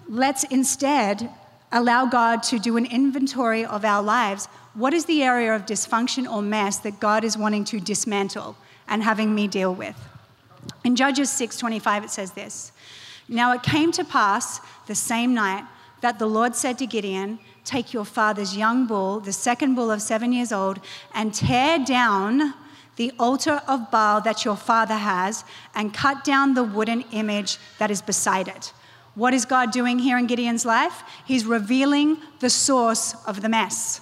let's 0.08 0.44
instead 0.46 1.30
allow 1.72 2.06
God 2.06 2.44
to 2.44 2.60
do 2.60 2.78
an 2.78 2.86
inventory 2.86 3.66
of 3.66 3.86
our 3.86 4.04
lives. 4.04 4.48
What 4.74 4.94
is 4.94 5.06
the 5.06 5.24
area 5.24 5.56
of 5.56 5.66
dysfunction 5.66 6.32
or 6.32 6.42
mess 6.42 6.78
that 6.80 7.00
God 7.00 7.24
is 7.24 7.38
wanting 7.38 7.64
to 7.66 7.80
dismantle 7.80 8.56
and 8.88 9.04
having 9.04 9.34
me 9.34 9.48
deal 9.48 9.74
with? 9.74 9.96
In 10.84 10.96
Judges 10.96 11.30
6:25 11.30 12.06
it 12.06 12.12
says 12.12 12.32
this. 12.32 12.72
Now 13.28 13.54
it 13.54 13.64
came 13.64 13.92
to 13.94 14.04
pass 14.04 14.60
the 14.88 14.96
same 14.96 15.34
night 15.34 15.64
that 16.02 16.20
the 16.20 16.28
Lord 16.28 16.56
said 16.56 16.78
to 16.80 16.86
Gideon, 16.86 17.40
Take 17.66 17.94
your 17.94 18.06
father's 18.06 18.58
young 18.58 18.88
bull, 18.88 19.20
the 19.20 19.34
second 19.34 19.76
bull 19.76 19.92
of 19.92 20.02
seven 20.02 20.34
years 20.34 20.52
old, 20.52 20.80
and 21.14 21.34
tear 21.34 21.78
down 21.80 22.54
the 22.96 23.12
altar 23.20 23.62
of 23.68 23.92
Baal 23.92 24.22
that 24.22 24.44
your 24.44 24.58
father 24.58 24.96
has, 24.96 25.46
and 25.74 25.94
cut 25.94 26.24
down 26.24 26.54
the 26.54 26.64
wooden 26.64 27.02
image 27.12 27.58
that 27.78 27.92
is 27.92 28.02
beside 28.02 28.48
it. 28.48 28.74
What 29.16 29.34
is 29.34 29.46
God 29.46 29.72
doing 29.72 30.00
here 30.00 30.18
in 30.18 30.28
Gideon's 30.28 30.66
life? 30.66 31.04
He's 31.26 31.46
revealing 31.46 32.18
the 32.40 32.50
source 32.50 33.16
of 33.26 33.42
the 33.42 33.50
mess. 33.50 34.02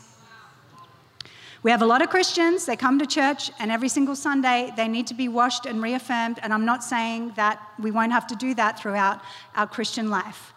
We 1.63 1.71
have 1.71 1.81
a 1.81 1.85
lot 1.85 2.01
of 2.01 2.09
Christians, 2.09 2.65
they 2.65 2.75
come 2.75 2.97
to 2.99 3.05
church, 3.05 3.51
and 3.59 3.71
every 3.71 3.89
single 3.89 4.15
Sunday 4.15 4.71
they 4.77 4.87
need 4.87 5.07
to 5.07 5.13
be 5.13 5.27
washed 5.27 5.65
and 5.65 5.81
reaffirmed. 5.81 6.39
And 6.41 6.53
I'm 6.53 6.65
not 6.65 6.83
saying 6.83 7.33
that 7.35 7.61
we 7.79 7.91
won't 7.91 8.11
have 8.11 8.27
to 8.27 8.35
do 8.35 8.53
that 8.55 8.79
throughout 8.79 9.21
our 9.55 9.67
Christian 9.67 10.09
life. 10.09 10.53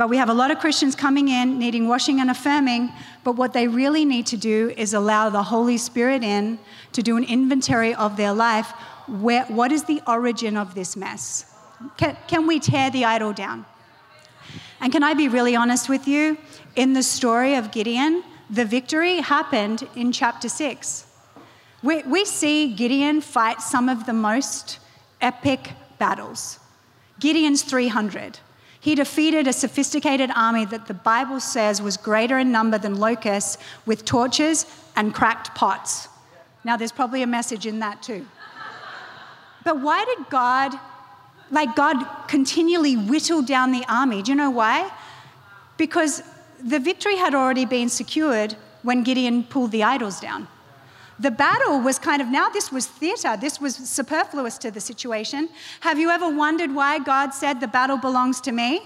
But 0.00 0.08
we 0.08 0.16
have 0.16 0.30
a 0.30 0.32
lot 0.32 0.50
of 0.50 0.60
Christians 0.60 0.94
coming 0.94 1.28
in 1.28 1.58
needing 1.58 1.86
washing 1.86 2.20
and 2.20 2.30
affirming, 2.30 2.90
but 3.22 3.32
what 3.32 3.52
they 3.52 3.68
really 3.68 4.06
need 4.06 4.24
to 4.28 4.38
do 4.38 4.72
is 4.78 4.94
allow 4.94 5.28
the 5.28 5.42
Holy 5.42 5.76
Spirit 5.76 6.24
in 6.24 6.58
to 6.92 7.02
do 7.02 7.18
an 7.18 7.24
inventory 7.24 7.94
of 7.94 8.16
their 8.16 8.32
life. 8.32 8.70
Where, 9.06 9.44
what 9.44 9.72
is 9.72 9.84
the 9.84 10.00
origin 10.06 10.56
of 10.56 10.74
this 10.74 10.96
mess? 10.96 11.44
Can, 11.98 12.16
can 12.28 12.46
we 12.46 12.60
tear 12.60 12.88
the 12.88 13.04
idol 13.04 13.34
down? 13.34 13.66
And 14.80 14.90
can 14.90 15.02
I 15.02 15.12
be 15.12 15.28
really 15.28 15.54
honest 15.54 15.90
with 15.90 16.08
you? 16.08 16.38
In 16.76 16.94
the 16.94 17.02
story 17.02 17.56
of 17.56 17.70
Gideon, 17.70 18.24
the 18.48 18.64
victory 18.64 19.16
happened 19.16 19.86
in 19.94 20.12
chapter 20.12 20.48
6. 20.48 21.04
We, 21.82 22.04
we 22.04 22.24
see 22.24 22.72
Gideon 22.72 23.20
fight 23.20 23.60
some 23.60 23.90
of 23.90 24.06
the 24.06 24.14
most 24.14 24.78
epic 25.20 25.72
battles. 25.98 26.58
Gideon's 27.18 27.60
300. 27.60 28.38
He 28.80 28.94
defeated 28.94 29.46
a 29.46 29.52
sophisticated 29.52 30.30
army 30.34 30.64
that 30.64 30.86
the 30.86 30.94
Bible 30.94 31.38
says 31.38 31.82
was 31.82 31.98
greater 31.98 32.38
in 32.38 32.50
number 32.50 32.78
than 32.78 32.98
locusts 32.98 33.58
with 33.84 34.06
torches 34.06 34.66
and 34.96 35.14
cracked 35.14 35.54
pots. 35.54 36.08
Now, 36.64 36.76
there's 36.78 36.92
probably 36.92 37.22
a 37.22 37.26
message 37.26 37.66
in 37.66 37.78
that 37.80 38.02
too. 38.02 38.26
But 39.64 39.80
why 39.80 40.04
did 40.06 40.30
God, 40.30 40.74
like 41.50 41.76
God, 41.76 42.02
continually 42.26 42.96
whittle 42.96 43.42
down 43.42 43.72
the 43.72 43.84
army? 43.86 44.22
Do 44.22 44.32
you 44.32 44.36
know 44.36 44.50
why? 44.50 44.90
Because 45.76 46.22
the 46.62 46.78
victory 46.78 47.16
had 47.16 47.34
already 47.34 47.66
been 47.66 47.90
secured 47.90 48.56
when 48.82 49.02
Gideon 49.02 49.44
pulled 49.44 49.72
the 49.72 49.82
idols 49.82 50.20
down. 50.20 50.48
The 51.20 51.30
battle 51.30 51.80
was 51.80 51.98
kind 51.98 52.22
of 52.22 52.28
now, 52.28 52.48
this 52.48 52.72
was 52.72 52.86
theater, 52.86 53.36
this 53.36 53.60
was 53.60 53.76
superfluous 53.76 54.56
to 54.58 54.70
the 54.70 54.80
situation. 54.80 55.50
Have 55.80 55.98
you 55.98 56.08
ever 56.08 56.30
wondered 56.34 56.74
why 56.74 56.98
God 56.98 57.34
said 57.34 57.60
the 57.60 57.68
battle 57.68 57.98
belongs 57.98 58.40
to 58.42 58.52
me? 58.52 58.80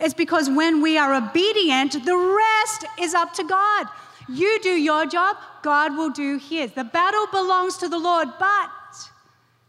It's 0.00 0.14
because 0.14 0.48
when 0.48 0.80
we 0.80 0.96
are 0.96 1.14
obedient, 1.14 1.92
the 2.06 2.16
rest 2.16 2.86
is 2.98 3.12
up 3.12 3.34
to 3.34 3.44
God. 3.44 3.86
You 4.30 4.58
do 4.62 4.70
your 4.70 5.04
job, 5.04 5.36
God 5.62 5.94
will 5.94 6.08
do 6.08 6.38
his. 6.38 6.72
The 6.72 6.84
battle 6.84 7.26
belongs 7.30 7.76
to 7.76 7.88
the 7.90 7.98
Lord, 7.98 8.28
but 8.38 8.70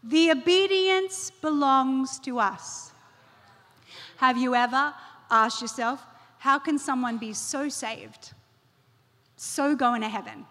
the 0.02 0.30
obedience 0.30 1.30
belongs 1.42 2.18
to 2.20 2.38
us. 2.38 2.92
Have 4.16 4.38
you 4.38 4.54
ever 4.54 4.94
asked 5.30 5.60
yourself, 5.60 6.02
how 6.38 6.58
can 6.58 6.78
someone 6.78 7.18
be 7.18 7.34
so 7.34 7.68
saved, 7.68 8.32
so 9.36 9.76
going 9.76 10.00
to 10.00 10.08
heaven, 10.08 10.46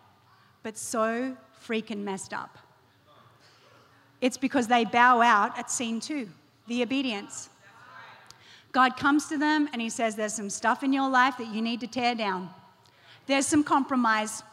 but 0.61 0.77
so 0.77 1.35
freaking 1.67 2.03
messed 2.03 2.33
up. 2.33 2.57
It's 4.21 4.37
because 4.37 4.67
they 4.67 4.85
bow 4.85 5.21
out 5.21 5.57
at 5.57 5.69
scene 5.69 5.99
two, 5.99 6.29
the 6.67 6.81
obedience. 6.81 7.49
God 8.71 8.97
comes 8.97 9.27
to 9.27 9.37
them 9.37 9.69
and 9.71 9.81
he 9.81 9.89
says, 9.89 10.15
There's 10.15 10.33
some 10.33 10.49
stuff 10.49 10.83
in 10.83 10.91
your 10.91 11.09
life 11.09 11.37
that 11.37 11.47
you 11.53 11.61
need 11.61 11.79
to 11.81 11.87
tear 11.87 12.15
down. 12.15 12.49
There's 13.27 13.47
some 13.47 13.63
compromise. 13.63 14.43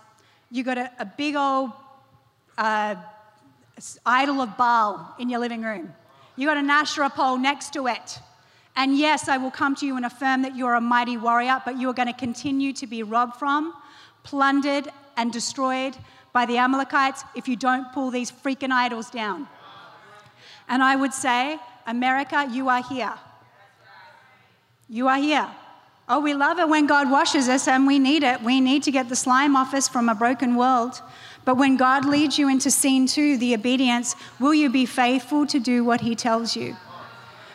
You 0.50 0.62
got 0.62 0.78
a, 0.78 0.90
a 0.98 1.04
big 1.04 1.34
old 1.34 1.72
uh, 2.58 2.94
idol 4.06 4.40
of 4.40 4.56
Baal 4.56 5.14
in 5.18 5.28
your 5.28 5.40
living 5.40 5.62
room. 5.62 5.92
You 6.36 6.46
got 6.46 6.56
an 6.56 6.70
Asherah 6.70 7.10
pole 7.10 7.36
next 7.36 7.72
to 7.74 7.86
it. 7.88 8.20
And 8.76 8.96
yes, 8.96 9.28
I 9.28 9.36
will 9.36 9.50
come 9.50 9.74
to 9.76 9.86
you 9.86 9.96
and 9.96 10.06
affirm 10.06 10.42
that 10.42 10.56
you're 10.56 10.74
a 10.74 10.80
mighty 10.80 11.16
warrior, 11.16 11.60
but 11.64 11.78
you 11.78 11.90
are 11.90 11.92
going 11.92 12.08
to 12.08 12.14
continue 12.14 12.72
to 12.74 12.86
be 12.86 13.02
robbed 13.02 13.36
from, 13.36 13.74
plundered, 14.22 14.88
and 15.16 15.32
destroyed 15.32 15.96
by 16.32 16.46
the 16.46 16.58
Amalekites 16.58 17.24
if 17.34 17.48
you 17.48 17.56
don't 17.56 17.92
pull 17.92 18.10
these 18.10 18.30
freaking 18.30 18.70
idols 18.70 19.10
down. 19.10 19.48
And 20.68 20.82
I 20.82 20.96
would 20.96 21.12
say, 21.12 21.58
America, 21.86 22.48
you 22.50 22.68
are 22.68 22.82
here. 22.82 23.14
You 24.88 25.08
are 25.08 25.18
here. 25.18 25.48
Oh, 26.08 26.20
we 26.20 26.34
love 26.34 26.58
it 26.58 26.68
when 26.68 26.86
God 26.86 27.10
washes 27.10 27.48
us 27.48 27.68
and 27.68 27.86
we 27.86 27.98
need 27.98 28.22
it. 28.22 28.42
We 28.42 28.60
need 28.60 28.82
to 28.84 28.90
get 28.90 29.08
the 29.08 29.16
slime 29.16 29.56
off 29.56 29.72
us 29.72 29.88
from 29.88 30.08
a 30.08 30.14
broken 30.14 30.56
world. 30.56 31.00
But 31.44 31.56
when 31.56 31.76
God 31.76 32.04
leads 32.04 32.38
you 32.38 32.48
into 32.48 32.70
scene 32.70 33.06
two, 33.06 33.36
the 33.36 33.54
obedience, 33.54 34.14
will 34.38 34.54
you 34.54 34.70
be 34.70 34.86
faithful 34.86 35.46
to 35.46 35.58
do 35.58 35.84
what 35.84 36.00
He 36.00 36.14
tells 36.14 36.56
you? 36.56 36.76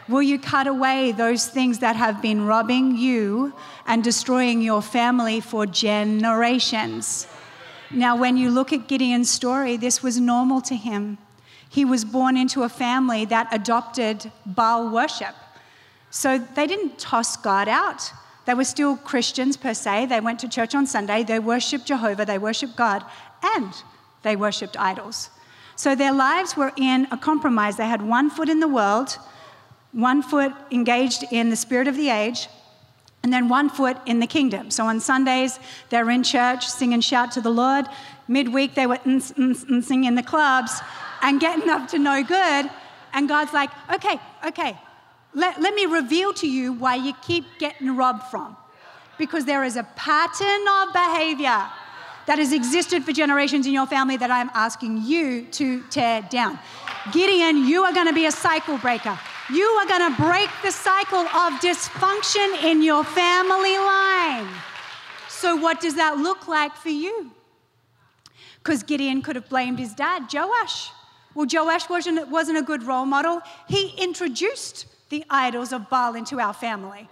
Will 0.07 0.21
you 0.21 0.39
cut 0.39 0.67
away 0.67 1.11
those 1.11 1.47
things 1.47 1.79
that 1.79 1.97
have 1.97 2.21
been 2.21 2.45
robbing 2.45 2.95
you 2.97 3.53
and 3.85 4.03
destroying 4.03 4.61
your 4.61 4.81
family 4.81 5.41
for 5.41 5.65
generations? 5.65 7.27
Now, 7.91 8.15
when 8.15 8.37
you 8.37 8.51
look 8.51 8.73
at 8.73 8.87
Gideon's 8.87 9.29
story, 9.29 9.77
this 9.77 10.03
was 10.03 10.19
normal 10.19 10.61
to 10.61 10.75
him. 10.75 11.17
He 11.69 11.85
was 11.85 12.03
born 12.03 12.37
into 12.37 12.63
a 12.63 12.69
family 12.69 13.25
that 13.25 13.47
adopted 13.51 14.31
Baal 14.45 14.89
worship. 14.89 15.35
So 16.09 16.37
they 16.37 16.67
didn't 16.67 16.99
toss 16.99 17.37
God 17.37 17.67
out. 17.67 18.11
They 18.45 18.53
were 18.53 18.63
still 18.63 18.97
Christians 18.97 19.57
per 19.57 19.73
se. 19.73 20.05
They 20.07 20.21
went 20.21 20.39
to 20.39 20.49
church 20.49 20.73
on 20.73 20.87
Sunday, 20.87 21.23
they 21.23 21.39
worshiped 21.39 21.85
Jehovah, 21.85 22.25
they 22.25 22.37
worshiped 22.37 22.75
God, 22.77 23.03
and 23.43 23.73
they 24.23 24.35
worshiped 24.35 24.77
idols. 24.79 25.29
So 25.75 25.95
their 25.95 26.13
lives 26.13 26.57
were 26.57 26.73
in 26.75 27.07
a 27.11 27.17
compromise. 27.17 27.77
They 27.77 27.87
had 27.87 28.01
one 28.01 28.29
foot 28.29 28.49
in 28.49 28.59
the 28.59 28.67
world, 28.67 29.17
one 29.91 30.21
foot 30.21 30.53
engaged 30.71 31.25
in 31.31 31.49
the 31.49 31.55
spirit 31.55 31.87
of 31.87 31.95
the 31.95 32.09
age, 32.09 32.47
and 33.27 33.33
then 33.33 33.49
one 33.49 33.69
foot 33.69 33.97
in 34.05 34.21
the 34.21 34.25
kingdom. 34.25 34.71
So 34.71 34.85
on 34.85 35.01
Sundays, 35.01 35.59
they're 35.89 36.09
in 36.09 36.23
church, 36.23 36.65
sing 36.65 36.93
and 36.93 37.03
shout 37.03 37.33
to 37.33 37.41
the 37.41 37.49
Lord. 37.49 37.85
Midweek, 38.29 38.73
they 38.73 38.87
were 38.87 38.99
singing 39.05 40.05
in 40.05 40.15
the 40.15 40.23
clubs 40.23 40.79
and 41.21 41.37
getting 41.37 41.69
up 41.69 41.89
to 41.89 41.99
no 41.99 42.23
good. 42.23 42.71
And 43.11 43.27
God's 43.27 43.51
like, 43.51 43.69
okay, 43.93 44.17
okay, 44.45 44.77
let, 45.33 45.59
let 45.59 45.75
me 45.75 45.87
reveal 45.87 46.31
to 46.35 46.49
you 46.49 46.71
why 46.71 46.95
you 46.95 47.11
keep 47.21 47.43
getting 47.59 47.97
robbed 47.97 48.23
from. 48.31 48.55
Because 49.17 49.43
there 49.43 49.65
is 49.65 49.75
a 49.75 49.83
pattern 49.97 50.65
of 50.79 50.93
behavior 50.93 51.67
that 52.27 52.39
has 52.39 52.53
existed 52.53 53.03
for 53.03 53.11
generations 53.11 53.67
in 53.67 53.73
your 53.73 53.87
family 53.87 54.15
that 54.15 54.31
I'm 54.31 54.51
asking 54.53 55.03
you 55.03 55.47
to 55.47 55.83
tear 55.89 56.21
down. 56.29 56.59
Gideon, 57.11 57.67
you 57.67 57.83
are 57.83 57.91
going 57.91 58.07
to 58.07 58.13
be 58.13 58.25
a 58.25 58.31
cycle 58.31 58.77
breaker. 58.77 59.19
You 59.49 59.63
are 59.63 59.85
going 59.87 60.13
to 60.13 60.21
break 60.21 60.49
the 60.61 60.71
cycle 60.71 61.19
of 61.19 61.53
dysfunction 61.61 62.63
in 62.63 62.81
your 62.81 63.05
family 63.05 63.77
line. 63.77 64.47
So, 65.29 65.55
what 65.55 65.79
does 65.79 65.95
that 65.95 66.17
look 66.17 66.49
like 66.49 66.75
for 66.75 66.89
you? 66.89 67.31
Because 68.57 68.83
Gideon 68.83 69.21
could 69.21 69.37
have 69.37 69.47
blamed 69.47 69.79
his 69.79 69.93
dad, 69.93 70.23
Joash. 70.33 70.91
Well, 71.33 71.47
Joash 71.49 71.87
wasn't, 71.87 72.27
wasn't 72.27 72.57
a 72.57 72.61
good 72.61 72.83
role 72.83 73.05
model. 73.05 73.41
He 73.69 73.93
introduced 73.97 74.85
the 75.09 75.23
idols 75.29 75.71
of 75.71 75.89
Baal 75.89 76.15
into 76.15 76.41
our 76.41 76.53
family. 76.53 77.07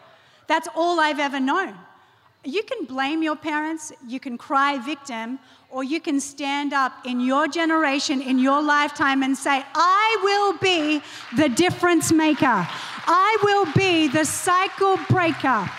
That's 0.48 0.68
all 0.76 1.00
I've 1.00 1.20
ever 1.20 1.40
known. 1.40 1.76
You 2.44 2.64
can 2.64 2.86
blame 2.86 3.24
your 3.24 3.36
parents, 3.36 3.94
you 4.06 4.20
can 4.20 4.38
cry 4.38 4.78
victim, 4.78 5.40
or 5.76 5.84
you 5.84 6.00
can 6.00 6.22
stand 6.22 6.72
up 6.72 6.94
in 7.06 7.20
your 7.20 7.50
generation, 7.50 8.22
in 8.22 8.40
your 8.40 8.64
lifetime, 8.64 9.22
and 9.24 9.36
say, 9.36 9.62
I 9.76 10.18
will 10.24 10.58
be 10.60 11.02
the 11.36 11.50
difference 11.50 12.14
maker. 12.14 12.66
I 13.06 13.38
will 13.44 13.66
be 13.76 14.08
the 14.08 14.24
cycle 14.24 14.96
breaker. 15.10 15.70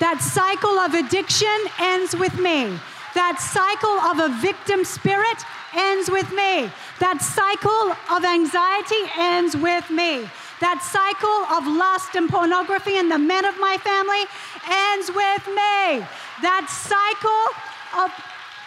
That 0.00 0.22
cycle 0.22 0.78
of 0.78 0.94
addiction 0.94 1.58
ends 1.78 2.16
with 2.16 2.34
me. 2.38 2.72
That 3.12 3.36
cycle 3.36 4.00
of 4.08 4.16
a 4.16 4.40
victim 4.40 4.86
spirit 4.86 5.44
ends 5.76 6.10
with 6.10 6.32
me. 6.32 6.72
That 7.04 7.20
cycle 7.20 7.92
of 8.08 8.24
anxiety 8.24 9.04
ends 9.12 9.60
with 9.60 9.90
me. 9.90 10.24
That 10.64 10.80
cycle 10.80 11.44
of 11.52 11.68
lust 11.68 12.16
and 12.16 12.30
pornography 12.30 12.96
in 12.96 13.10
the 13.10 13.18
men 13.18 13.44
of 13.44 13.60
my 13.60 13.76
family 13.76 14.24
ends 14.64 15.12
with 15.12 15.44
me. 15.52 16.00
That 16.40 16.64
cycle 16.72 17.44
of, 17.92 18.08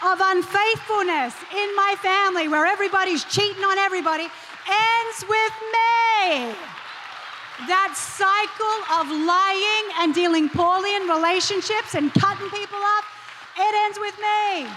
of 0.03 0.19
unfaithfulness 0.21 1.33
in 1.55 1.75
my 1.75 1.95
family, 2.01 2.47
where 2.47 2.65
everybody's 2.65 3.23
cheating 3.23 3.63
on 3.63 3.77
everybody, 3.77 4.23
ends 4.23 5.19
with 5.27 5.53
me. 5.71 6.55
That 7.67 7.95
cycle 7.95 8.79
of 8.99 9.07
lying 9.25 9.85
and 10.01 10.13
dealing 10.13 10.49
poorly 10.49 10.95
in 10.95 11.03
relationships 11.07 11.95
and 11.95 12.13
cutting 12.13 12.49
people 12.49 12.79
off, 12.79 13.05
it 13.57 13.75
ends 13.85 13.99
with 13.99 14.17
me. 14.19 14.67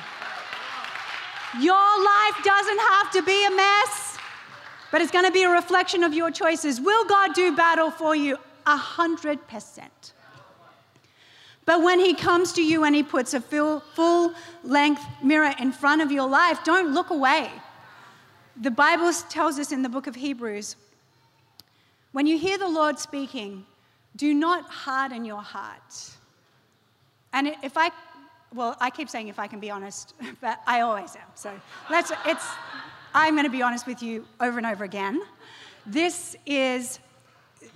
Your 1.65 2.05
life 2.05 2.45
doesn't 2.45 2.79
have 2.79 3.11
to 3.13 3.23
be 3.23 3.47
a 3.47 3.51
mess, 3.51 4.19
but 4.93 5.01
it's 5.01 5.11
going 5.11 5.25
to 5.25 5.33
be 5.33 5.45
a 5.45 5.51
reflection 5.51 6.05
of 6.05 6.13
your 6.15 6.31
choices. 6.31 6.81
Will 6.81 7.05
God 7.07 7.35
do 7.35 7.57
battle 7.57 7.91
for 7.91 8.15
you? 8.15 8.37
A 8.67 8.77
hundred 8.77 9.47
percent. 9.49 10.13
But 11.67 11.83
when 11.83 12.01
He 12.01 12.15
comes 12.15 12.53
to 12.55 12.65
you 12.65 12.85
and 12.85 12.95
He 12.95 13.03
puts 13.03 13.35
a 13.35 13.41
full, 13.41 13.81
full 13.81 14.33
length 14.63 15.03
mirror 15.23 15.53
in 15.59 15.73
front 15.73 16.01
of 16.01 16.11
your 16.11 16.29
life, 16.29 16.65
don't 16.65 16.95
look 16.95 17.11
away. 17.11 17.51
The 18.59 18.71
Bible 18.71 19.13
tells 19.29 19.59
us 19.59 19.73
in 19.73 19.83
the 19.83 19.89
book 19.89 20.07
of 20.07 20.15
Hebrews 20.15 20.77
when 22.13 22.27
you 22.27 22.39
hear 22.39 22.57
the 22.57 22.67
Lord 22.67 22.99
speaking, 22.99 23.67
do 24.17 24.33
not 24.33 24.71
harden 24.71 25.27
your 25.27 25.43
heart. 25.43 26.17
And 27.35 27.49
if 27.63 27.77
I, 27.77 27.91
well, 28.55 28.75
I 28.81 28.89
keep 28.89 29.11
saying 29.11 29.29
if 29.29 29.39
I 29.39 29.47
can 29.47 29.61
be 29.61 29.71
honest, 29.71 30.15
but 30.41 30.63
I 30.67 30.81
always 30.81 31.15
am. 31.15 31.29
So 31.35 31.53
let's, 31.91 32.13
it's, 32.25 32.47
I'm 33.13 33.35
going 33.35 33.45
to 33.45 33.51
be 33.51 33.61
honest 33.61 33.87
with 33.87 34.03
you 34.03 34.25
over 34.41 34.57
and 34.57 34.67
over 34.67 34.85
again. 34.85 35.21
This 35.85 36.37
is 36.47 36.99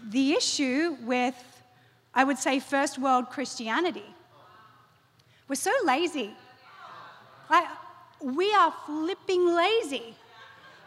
the 0.08 0.32
issue 0.32 0.96
with, 1.02 1.34
I 2.14 2.24
would 2.24 2.38
say, 2.38 2.60
first 2.60 2.98
world 2.98 3.30
Christianity. 3.30 4.04
We're 5.48 5.56
so 5.56 5.72
lazy. 5.84 6.30
Like, 7.48 7.66
we 8.22 8.52
are 8.54 8.72
flipping 8.86 9.54
lazy. 9.54 10.14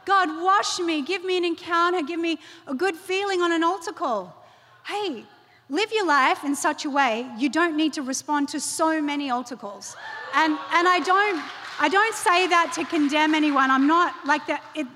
God, 0.05 0.29
wash 0.43 0.79
me, 0.79 1.01
give 1.01 1.23
me 1.23 1.37
an 1.37 1.45
encounter, 1.45 2.01
give 2.01 2.19
me 2.19 2.39
a 2.67 2.73
good 2.73 2.95
feeling 2.95 3.41
on 3.41 3.51
an 3.51 3.63
altar 3.63 3.93
call. 3.93 4.45
Hey, 4.85 5.25
live 5.69 5.91
your 5.93 6.05
life 6.05 6.43
in 6.43 6.55
such 6.55 6.85
a 6.85 6.89
way 6.89 7.25
you 7.37 7.49
don't 7.49 7.77
need 7.77 7.93
to 7.93 8.01
respond 8.01 8.49
to 8.49 8.59
so 8.59 9.01
many 9.01 9.29
altar 9.29 9.55
calls. 9.55 9.95
And, 10.33 10.51
and 10.71 10.87
I, 10.87 10.99
don't, 10.99 11.41
I 11.79 11.89
don't 11.89 12.15
say 12.15 12.47
that 12.47 12.73
to 12.75 12.85
condemn 12.85 13.33
anyone. 13.33 13.71
I'm 13.71 13.87
not 13.87 14.13
like 14.25 14.45
that. 14.47 14.61
It, 14.75 14.87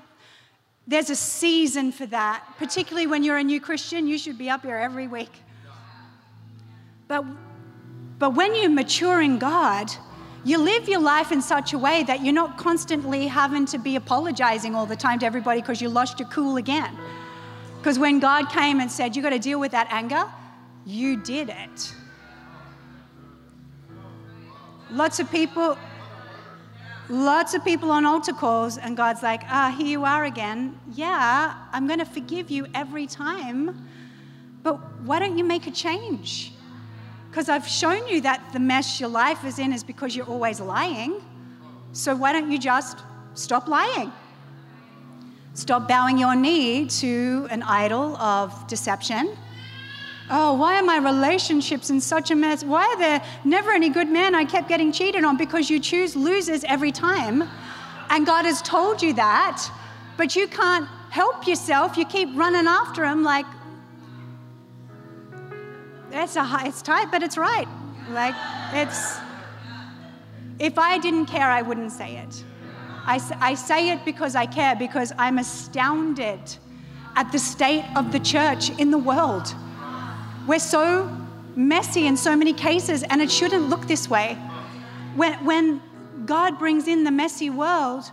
there's 0.86 1.10
a 1.10 1.16
season 1.16 1.92
for 1.92 2.06
that, 2.06 2.44
particularly 2.58 3.06
when 3.06 3.22
you're 3.22 3.38
a 3.38 3.44
new 3.44 3.60
Christian. 3.60 4.06
You 4.06 4.18
should 4.18 4.38
be 4.38 4.48
up 4.48 4.62
here 4.62 4.76
every 4.76 5.06
week. 5.06 5.32
But, 7.08 7.24
but 8.18 8.34
when 8.34 8.54
you 8.54 8.68
mature 8.68 9.22
in 9.22 9.38
God, 9.38 9.90
you 10.44 10.58
live 10.58 10.88
your 10.88 11.00
life 11.00 11.32
in 11.32 11.42
such 11.42 11.72
a 11.72 11.78
way 11.78 12.04
that 12.04 12.22
you're 12.22 12.34
not 12.34 12.58
constantly 12.58 13.26
having 13.26 13.64
to 13.66 13.78
be 13.78 13.96
apologizing 13.96 14.74
all 14.74 14.86
the 14.86 14.96
time 14.96 15.18
to 15.20 15.26
everybody 15.26 15.60
because 15.60 15.80
you 15.80 15.88
lost 15.88 16.20
your 16.20 16.28
cool 16.28 16.58
again. 16.58 16.96
Because 17.78 17.98
when 17.98 18.20
God 18.20 18.50
came 18.50 18.80
and 18.80 18.90
said, 18.90 19.16
You 19.16 19.22
got 19.22 19.30
to 19.30 19.38
deal 19.38 19.58
with 19.58 19.72
that 19.72 19.88
anger, 19.90 20.24
you 20.84 21.16
did 21.16 21.48
it. 21.48 21.94
Lots 24.90 25.20
of 25.20 25.30
people, 25.30 25.76
lots 27.08 27.54
of 27.54 27.64
people 27.64 27.90
on 27.90 28.04
altar 28.06 28.32
calls, 28.32 28.78
and 28.78 28.96
God's 28.96 29.22
like, 29.22 29.42
Ah, 29.46 29.74
here 29.76 29.86
you 29.86 30.04
are 30.04 30.24
again. 30.24 30.78
Yeah, 30.92 31.54
I'm 31.72 31.86
going 31.86 32.00
to 32.00 32.06
forgive 32.06 32.50
you 32.50 32.66
every 32.74 33.06
time, 33.06 33.88
but 34.62 34.76
why 35.02 35.18
don't 35.18 35.38
you 35.38 35.44
make 35.44 35.66
a 35.66 35.70
change? 35.70 36.52
Because 37.38 37.50
I've 37.50 37.68
shown 37.68 38.08
you 38.08 38.20
that 38.22 38.42
the 38.52 38.58
mess 38.58 38.98
your 38.98 39.10
life 39.10 39.44
is 39.44 39.60
in 39.60 39.72
is 39.72 39.84
because 39.84 40.16
you're 40.16 40.26
always 40.26 40.58
lying. 40.58 41.22
So 41.92 42.16
why 42.16 42.32
don't 42.32 42.50
you 42.50 42.58
just 42.58 42.98
stop 43.34 43.68
lying? 43.68 44.10
Stop 45.54 45.86
bowing 45.86 46.18
your 46.18 46.34
knee 46.34 46.86
to 46.86 47.46
an 47.52 47.62
idol 47.62 48.16
of 48.16 48.66
deception. 48.66 49.36
Oh, 50.28 50.54
why 50.54 50.80
are 50.80 50.82
my 50.82 50.96
relationships 50.96 51.90
in 51.90 52.00
such 52.00 52.32
a 52.32 52.34
mess? 52.34 52.64
Why 52.64 52.82
are 52.82 52.98
there 52.98 53.22
never 53.44 53.70
any 53.70 53.88
good 53.88 54.08
men? 54.08 54.34
I 54.34 54.44
kept 54.44 54.68
getting 54.68 54.90
cheated 54.90 55.22
on 55.22 55.36
because 55.36 55.70
you 55.70 55.78
choose 55.78 56.16
losers 56.16 56.64
every 56.64 56.90
time. 56.90 57.48
And 58.10 58.26
God 58.26 58.46
has 58.46 58.60
told 58.62 59.00
you 59.00 59.12
that, 59.12 59.64
but 60.16 60.34
you 60.34 60.48
can't 60.48 60.88
help 61.10 61.46
yourself. 61.46 61.96
You 61.96 62.04
keep 62.04 62.36
running 62.36 62.66
after 62.66 63.02
them 63.02 63.22
like, 63.22 63.46
it's 66.10 66.36
a 66.36 66.60
it's 66.64 66.82
tight, 66.82 67.10
but 67.10 67.22
it's 67.22 67.36
right. 67.36 67.68
Like 68.10 68.34
it's. 68.72 69.18
If 70.58 70.78
I 70.78 70.98
didn't 70.98 71.26
care, 71.26 71.48
I 71.48 71.62
wouldn't 71.62 71.92
say 71.92 72.16
it. 72.16 72.44
I, 73.06 73.20
I 73.40 73.54
say 73.54 73.90
it 73.90 74.04
because 74.04 74.34
I 74.34 74.44
care, 74.44 74.74
because 74.76 75.12
I'm 75.16 75.38
astounded 75.38 76.40
at 77.16 77.32
the 77.32 77.38
state 77.38 77.84
of 77.96 78.12
the 78.12 78.20
church 78.20 78.70
in 78.78 78.90
the 78.90 78.98
world. 78.98 79.54
We're 80.46 80.58
so 80.58 81.08
messy 81.56 82.06
in 82.06 82.16
so 82.16 82.36
many 82.36 82.52
cases, 82.52 83.04
and 83.04 83.22
it 83.22 83.30
shouldn't 83.30 83.68
look 83.68 83.86
this 83.86 84.10
way. 84.10 84.34
When, 85.14 85.32
when 85.44 85.82
God 86.26 86.58
brings 86.58 86.86
in 86.86 87.04
the 87.04 87.10
messy 87.10 87.50
world, 87.50 88.04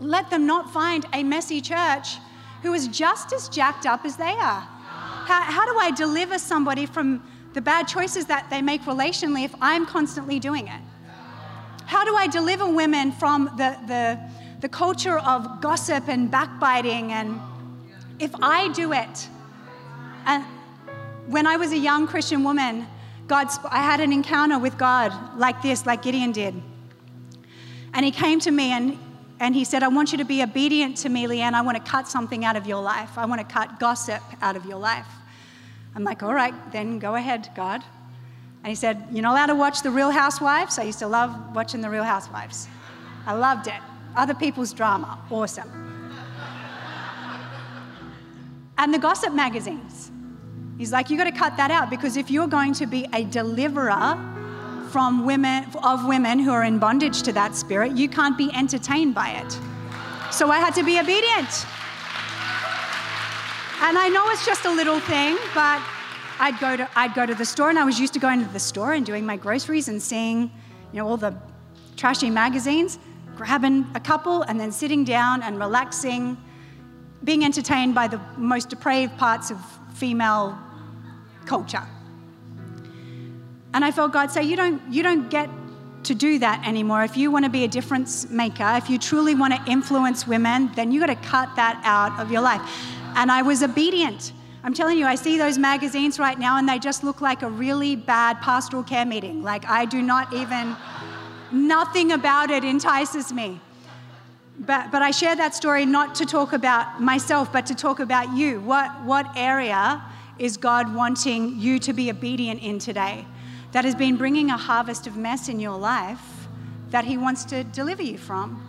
let 0.00 0.30
them 0.30 0.46
not 0.46 0.72
find 0.72 1.04
a 1.12 1.22
messy 1.22 1.60
church 1.60 2.16
who 2.62 2.72
is 2.72 2.88
just 2.88 3.32
as 3.32 3.48
jacked 3.48 3.84
up 3.84 4.04
as 4.04 4.16
they 4.16 4.32
are. 4.32 4.66
How, 5.24 5.42
how 5.42 5.72
do 5.72 5.78
I 5.78 5.90
deliver 5.90 6.38
somebody 6.38 6.86
from 6.86 7.22
the 7.54 7.60
bad 7.60 7.86
choices 7.86 8.26
that 8.26 8.48
they 8.50 8.62
make 8.62 8.82
relationally 8.82 9.44
if 9.44 9.54
I'm 9.60 9.86
constantly 9.86 10.38
doing 10.38 10.68
it? 10.68 10.80
How 11.86 12.04
do 12.04 12.14
I 12.14 12.26
deliver 12.26 12.66
women 12.66 13.12
from 13.12 13.44
the, 13.56 13.76
the, 13.86 14.18
the 14.60 14.68
culture 14.68 15.18
of 15.18 15.60
gossip 15.60 16.08
and 16.08 16.30
backbiting? 16.30 17.12
And 17.12 17.40
if 18.18 18.34
I 18.40 18.68
do 18.72 18.92
it, 18.92 19.28
and 20.24 20.44
when 21.26 21.46
I 21.46 21.56
was 21.56 21.72
a 21.72 21.78
young 21.78 22.06
Christian 22.06 22.44
woman, 22.44 22.86
God, 23.26 23.48
I 23.70 23.82
had 23.82 24.00
an 24.00 24.12
encounter 24.12 24.58
with 24.58 24.76
God 24.78 25.12
like 25.38 25.62
this, 25.62 25.86
like 25.86 26.02
Gideon 26.02 26.32
did. 26.32 26.60
And 27.94 28.04
he 28.04 28.10
came 28.10 28.40
to 28.40 28.50
me 28.50 28.72
and, 28.72 28.98
and 29.42 29.56
he 29.56 29.64
said, 29.64 29.82
I 29.82 29.88
want 29.88 30.12
you 30.12 30.18
to 30.18 30.24
be 30.24 30.40
obedient 30.40 30.98
to 30.98 31.08
me, 31.08 31.26
Leanne. 31.26 31.54
I 31.54 31.62
want 31.62 31.76
to 31.76 31.82
cut 31.82 32.06
something 32.06 32.44
out 32.44 32.54
of 32.54 32.64
your 32.64 32.80
life. 32.80 33.18
I 33.18 33.26
want 33.26 33.40
to 33.40 33.44
cut 33.52 33.80
gossip 33.80 34.22
out 34.40 34.54
of 34.54 34.64
your 34.66 34.78
life. 34.78 35.08
I'm 35.96 36.04
like, 36.04 36.22
all 36.22 36.32
right, 36.32 36.54
then 36.70 37.00
go 37.00 37.16
ahead, 37.16 37.50
God. 37.56 37.82
And 38.62 38.68
he 38.68 38.76
said, 38.76 39.04
You're 39.10 39.22
not 39.22 39.32
allowed 39.32 39.46
to 39.46 39.56
watch 39.56 39.82
The 39.82 39.90
Real 39.90 40.12
Housewives. 40.12 40.78
I 40.78 40.84
used 40.84 41.00
to 41.00 41.08
love 41.08 41.56
watching 41.56 41.80
The 41.80 41.90
Real 41.90 42.04
Housewives. 42.04 42.68
I 43.26 43.32
loved 43.32 43.66
it. 43.66 43.80
Other 44.14 44.34
people's 44.34 44.72
drama, 44.72 45.18
awesome. 45.28 45.68
and 48.78 48.94
the 48.94 48.98
gossip 49.00 49.34
magazines. 49.34 50.12
He's 50.78 50.92
like, 50.92 51.10
"You've 51.10 51.18
got 51.18 51.24
to 51.24 51.36
cut 51.36 51.56
that 51.56 51.72
out 51.72 51.90
because 51.90 52.16
if 52.16 52.30
you're 52.30 52.46
going 52.46 52.74
to 52.74 52.86
be 52.86 53.08
a 53.12 53.24
deliverer 53.24 54.16
from 54.92 55.24
women, 55.24 55.64
of 55.82 56.06
women 56.06 56.38
who 56.38 56.52
are 56.52 56.64
in 56.64 56.78
bondage 56.78 57.22
to 57.22 57.32
that 57.32 57.56
spirit, 57.56 57.96
you 57.96 58.08
can't 58.10 58.36
be 58.36 58.52
entertained 58.54 59.14
by 59.14 59.30
it. 59.30 59.58
So 60.30 60.50
I 60.50 60.58
had 60.58 60.74
to 60.74 60.84
be 60.84 61.00
obedient. 61.00 61.66
And 63.80 63.98
I 63.98 64.10
know 64.12 64.28
it's 64.28 64.44
just 64.44 64.66
a 64.66 64.70
little 64.70 65.00
thing, 65.00 65.38
but 65.54 65.82
I'd 66.38 66.58
go 66.60 66.76
to 66.76 66.88
I'd 66.94 67.14
go 67.14 67.24
to 67.24 67.34
the 67.34 67.44
store, 67.44 67.70
and 67.70 67.78
I 67.78 67.84
was 67.84 67.98
used 67.98 68.12
to 68.14 68.20
going 68.20 68.44
to 68.44 68.52
the 68.52 68.60
store 68.60 68.92
and 68.92 69.04
doing 69.06 69.24
my 69.24 69.36
groceries 69.36 69.88
and 69.88 70.00
seeing, 70.00 70.50
you 70.92 70.98
know, 71.00 71.08
all 71.08 71.16
the 71.16 71.34
trashy 71.96 72.28
magazines, 72.28 72.98
grabbing 73.34 73.86
a 73.94 74.00
couple, 74.00 74.42
and 74.42 74.60
then 74.60 74.72
sitting 74.72 75.04
down 75.04 75.42
and 75.42 75.58
relaxing, 75.58 76.36
being 77.24 77.44
entertained 77.44 77.94
by 77.94 78.08
the 78.08 78.20
most 78.36 78.68
depraved 78.68 79.16
parts 79.16 79.50
of 79.50 79.58
female 79.94 80.58
culture. 81.46 81.86
And 83.74 83.84
I 83.84 83.90
felt 83.90 84.12
God 84.12 84.30
say, 84.30 84.42
you 84.42 84.56
don't 84.56 84.82
you 84.92 85.02
don't 85.02 85.30
get 85.30 85.48
to 86.04 86.14
do 86.14 86.38
that 86.38 86.66
anymore. 86.66 87.04
If 87.04 87.16
you 87.16 87.30
want 87.30 87.44
to 87.44 87.50
be 87.50 87.64
a 87.64 87.68
difference 87.68 88.28
maker, 88.28 88.74
if 88.76 88.90
you 88.90 88.98
truly 88.98 89.34
want 89.34 89.54
to 89.54 89.70
influence 89.70 90.26
women, 90.26 90.70
then 90.74 90.90
you 90.92 91.00
got 91.00 91.06
to 91.06 91.28
cut 91.28 91.54
that 91.56 91.80
out 91.84 92.18
of 92.20 92.30
your 92.30 92.40
life. 92.40 92.60
And 93.14 93.30
I 93.30 93.42
was 93.42 93.62
obedient. 93.62 94.32
I'm 94.64 94.74
telling 94.74 94.96
you, 94.96 95.06
I 95.06 95.16
see 95.16 95.38
those 95.38 95.58
magazines 95.58 96.18
right 96.18 96.38
now 96.38 96.58
and 96.58 96.68
they 96.68 96.78
just 96.78 97.02
look 97.02 97.20
like 97.20 97.42
a 97.42 97.48
really 97.48 97.96
bad 97.96 98.40
pastoral 98.40 98.82
care 98.82 99.04
meeting. 99.04 99.42
Like, 99.42 99.64
I 99.68 99.84
do 99.84 100.00
not 100.00 100.32
even, 100.32 100.76
nothing 101.50 102.12
about 102.12 102.50
it 102.50 102.64
entices 102.64 103.32
me. 103.32 103.60
But, 104.60 104.92
but 104.92 105.02
I 105.02 105.10
share 105.10 105.34
that 105.34 105.54
story 105.54 105.84
not 105.84 106.14
to 106.16 106.26
talk 106.26 106.52
about 106.52 107.02
myself, 107.02 107.52
but 107.52 107.66
to 107.66 107.74
talk 107.74 107.98
about 107.98 108.36
you. 108.36 108.60
What, 108.60 108.88
what 109.02 109.26
area 109.36 110.02
is 110.38 110.56
God 110.56 110.94
wanting 110.94 111.58
you 111.58 111.78
to 111.80 111.92
be 111.92 112.10
obedient 112.10 112.62
in 112.62 112.78
today 112.78 113.26
that 113.72 113.84
has 113.84 113.94
been 113.94 114.16
bringing 114.16 114.50
a 114.50 114.56
harvest 114.56 115.06
of 115.06 115.16
mess 115.16 115.48
in 115.48 115.58
your 115.58 115.76
life 115.76 116.46
that 116.90 117.04
He 117.04 117.16
wants 117.18 117.44
to 117.46 117.64
deliver 117.64 118.02
you 118.02 118.18
from? 118.18 118.68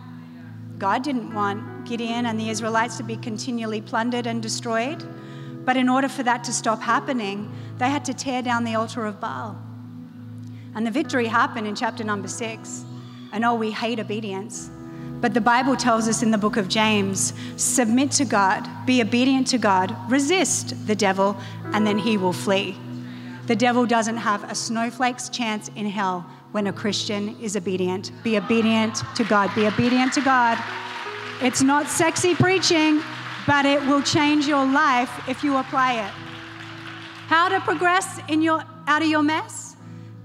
God 0.78 1.02
didn't 1.02 1.32
want 1.32 1.86
Gideon 1.86 2.26
and 2.26 2.38
the 2.38 2.50
Israelites 2.50 2.96
to 2.96 3.02
be 3.02 3.16
continually 3.16 3.80
plundered 3.80 4.26
and 4.26 4.42
destroyed. 4.42 5.02
But 5.64 5.76
in 5.76 5.88
order 5.88 6.08
for 6.08 6.22
that 6.24 6.44
to 6.44 6.52
stop 6.52 6.82
happening, 6.82 7.50
they 7.78 7.88
had 7.88 8.04
to 8.06 8.14
tear 8.14 8.42
down 8.42 8.64
the 8.64 8.74
altar 8.74 9.06
of 9.06 9.20
Baal. 9.20 9.56
And 10.74 10.86
the 10.86 10.90
victory 10.90 11.26
happened 11.26 11.66
in 11.66 11.74
chapter 11.74 12.02
number 12.02 12.28
six. 12.28 12.84
And 13.32 13.44
oh, 13.44 13.54
we 13.54 13.70
hate 13.70 14.00
obedience. 14.00 14.70
But 15.20 15.32
the 15.32 15.40
Bible 15.40 15.76
tells 15.76 16.08
us 16.08 16.22
in 16.22 16.30
the 16.30 16.38
book 16.38 16.56
of 16.56 16.68
James 16.68 17.32
submit 17.56 18.10
to 18.12 18.24
God, 18.24 18.68
be 18.84 19.00
obedient 19.00 19.46
to 19.48 19.58
God, 19.58 19.96
resist 20.10 20.86
the 20.86 20.94
devil, 20.94 21.36
and 21.72 21.86
then 21.86 21.98
he 21.98 22.16
will 22.16 22.32
flee. 22.32 22.76
The 23.46 23.56
devil 23.56 23.84
doesn't 23.84 24.16
have 24.16 24.50
a 24.50 24.54
snowflake's 24.54 25.28
chance 25.28 25.70
in 25.76 25.86
hell 25.86 26.24
when 26.52 26.66
a 26.66 26.72
Christian 26.72 27.36
is 27.40 27.56
obedient. 27.56 28.10
Be 28.22 28.38
obedient 28.38 29.02
to 29.16 29.24
God. 29.24 29.54
Be 29.54 29.66
obedient 29.66 30.14
to 30.14 30.22
God. 30.22 30.58
It's 31.42 31.62
not 31.62 31.88
sexy 31.88 32.34
preaching, 32.34 33.02
but 33.46 33.66
it 33.66 33.82
will 33.82 34.00
change 34.00 34.46
your 34.46 34.64
life 34.64 35.28
if 35.28 35.44
you 35.44 35.58
apply 35.58 35.94
it. 35.94 36.10
How 37.26 37.48
to 37.50 37.60
progress 37.60 38.18
in 38.28 38.40
your, 38.40 38.64
out 38.86 39.02
of 39.02 39.08
your 39.08 39.22
mess? 39.22 39.76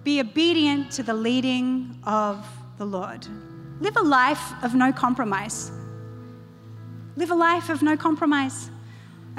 Be 0.04 0.22
obedient 0.22 0.92
to 0.92 1.04
the 1.04 1.14
leading 1.14 2.00
of 2.06 2.46
the 2.78 2.86
Lord. 2.86 3.28
Live 3.82 3.98
a 3.98 4.02
life 4.02 4.54
of 4.64 4.76
no 4.76 4.94
compromise. 4.94 5.72
Live 7.18 7.32
a 7.32 7.36
life 7.36 7.70
of 7.70 7.82
no 7.82 7.98
compromise. 7.98 8.70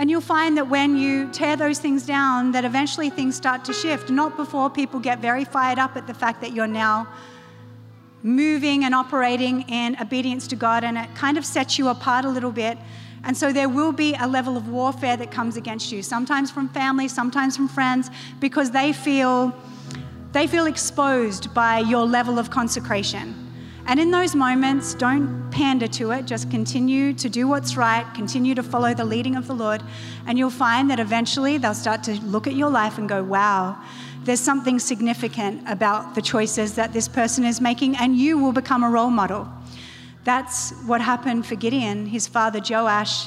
And 0.00 0.10
you'll 0.10 0.22
find 0.22 0.56
that 0.56 0.66
when 0.66 0.96
you 0.96 1.30
tear 1.30 1.56
those 1.56 1.78
things 1.78 2.06
down, 2.06 2.52
that 2.52 2.64
eventually 2.64 3.10
things 3.10 3.36
start 3.36 3.66
to 3.66 3.74
shift. 3.74 4.08
Not 4.08 4.34
before 4.34 4.70
people 4.70 4.98
get 4.98 5.18
very 5.18 5.44
fired 5.44 5.78
up 5.78 5.94
at 5.94 6.06
the 6.06 6.14
fact 6.14 6.40
that 6.40 6.54
you're 6.54 6.66
now 6.66 7.06
moving 8.22 8.82
and 8.84 8.94
operating 8.94 9.60
in 9.68 9.98
obedience 10.00 10.46
to 10.46 10.56
God, 10.56 10.84
and 10.84 10.96
it 10.96 11.14
kind 11.14 11.36
of 11.36 11.44
sets 11.44 11.78
you 11.78 11.88
apart 11.88 12.24
a 12.24 12.30
little 12.30 12.50
bit. 12.50 12.78
And 13.24 13.36
so 13.36 13.52
there 13.52 13.68
will 13.68 13.92
be 13.92 14.14
a 14.18 14.26
level 14.26 14.56
of 14.56 14.68
warfare 14.68 15.18
that 15.18 15.30
comes 15.30 15.58
against 15.58 15.92
you, 15.92 16.02
sometimes 16.02 16.50
from 16.50 16.70
family, 16.70 17.06
sometimes 17.06 17.54
from 17.54 17.68
friends, 17.68 18.10
because 18.40 18.70
they 18.70 18.94
feel 18.94 19.54
they 20.32 20.46
feel 20.46 20.64
exposed 20.64 21.52
by 21.52 21.80
your 21.80 22.06
level 22.06 22.38
of 22.38 22.48
consecration. 22.48 23.49
And 23.90 23.98
in 23.98 24.12
those 24.12 24.36
moments, 24.36 24.94
don't 24.94 25.50
pander 25.50 25.88
to 25.88 26.12
it. 26.12 26.24
Just 26.24 26.48
continue 26.48 27.12
to 27.14 27.28
do 27.28 27.48
what's 27.48 27.76
right, 27.76 28.06
continue 28.14 28.54
to 28.54 28.62
follow 28.62 28.94
the 28.94 29.04
leading 29.04 29.34
of 29.34 29.48
the 29.48 29.52
Lord. 29.52 29.82
And 30.28 30.38
you'll 30.38 30.48
find 30.48 30.88
that 30.92 31.00
eventually 31.00 31.58
they'll 31.58 31.74
start 31.74 32.04
to 32.04 32.12
look 32.20 32.46
at 32.46 32.54
your 32.54 32.70
life 32.70 32.98
and 32.98 33.08
go, 33.08 33.24
wow, 33.24 33.82
there's 34.22 34.38
something 34.38 34.78
significant 34.78 35.68
about 35.68 36.14
the 36.14 36.22
choices 36.22 36.76
that 36.76 36.92
this 36.92 37.08
person 37.08 37.44
is 37.44 37.60
making, 37.60 37.96
and 37.96 38.14
you 38.16 38.38
will 38.38 38.52
become 38.52 38.84
a 38.84 38.88
role 38.88 39.10
model. 39.10 39.48
That's 40.22 40.70
what 40.86 41.00
happened 41.00 41.44
for 41.44 41.56
Gideon. 41.56 42.06
His 42.06 42.28
father, 42.28 42.60
Joash, 42.60 43.26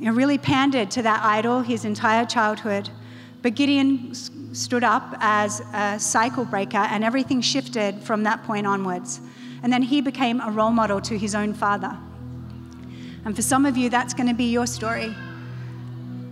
you 0.00 0.06
know, 0.06 0.12
really 0.12 0.38
pandered 0.38 0.90
to 0.92 1.02
that 1.02 1.22
idol 1.22 1.60
his 1.60 1.84
entire 1.84 2.24
childhood. 2.24 2.88
But 3.42 3.54
Gideon 3.54 4.14
stood 4.54 4.82
up 4.82 5.14
as 5.20 5.60
a 5.74 6.00
cycle 6.00 6.46
breaker, 6.46 6.78
and 6.78 7.04
everything 7.04 7.42
shifted 7.42 8.02
from 8.02 8.22
that 8.22 8.44
point 8.44 8.66
onwards. 8.66 9.20
And 9.64 9.72
then 9.72 9.82
he 9.82 10.02
became 10.02 10.42
a 10.42 10.50
role 10.50 10.70
model 10.70 11.00
to 11.00 11.18
his 11.18 11.34
own 11.34 11.54
father. 11.54 11.96
And 13.24 13.34
for 13.34 13.40
some 13.40 13.64
of 13.64 13.78
you, 13.78 13.88
that's 13.88 14.12
going 14.12 14.28
to 14.28 14.34
be 14.34 14.52
your 14.52 14.66
story. 14.66 15.16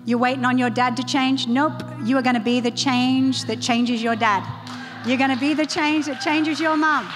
You're 0.05 0.19
waiting 0.19 0.45
on 0.45 0.59
your 0.59 0.69
dad 0.69 0.99
to 0.99 1.03
change? 1.03 1.47
Nope. 1.47 1.83
You 2.05 2.19
are 2.19 2.23
going 2.23 2.35
to 2.35 2.43
be 2.43 2.61
the 2.61 2.71
change 2.71 3.47
that 3.47 3.63
changes 3.63 4.03
your 4.03 4.17
dad. 4.17 4.47
You're 5.07 5.17
going 5.17 5.31
to 5.31 5.41
be 5.41 5.55
the 5.55 5.65
change 5.65 6.05
that 6.07 6.21
changes 6.21 6.61
your 6.61 6.77
mom. 6.77 7.07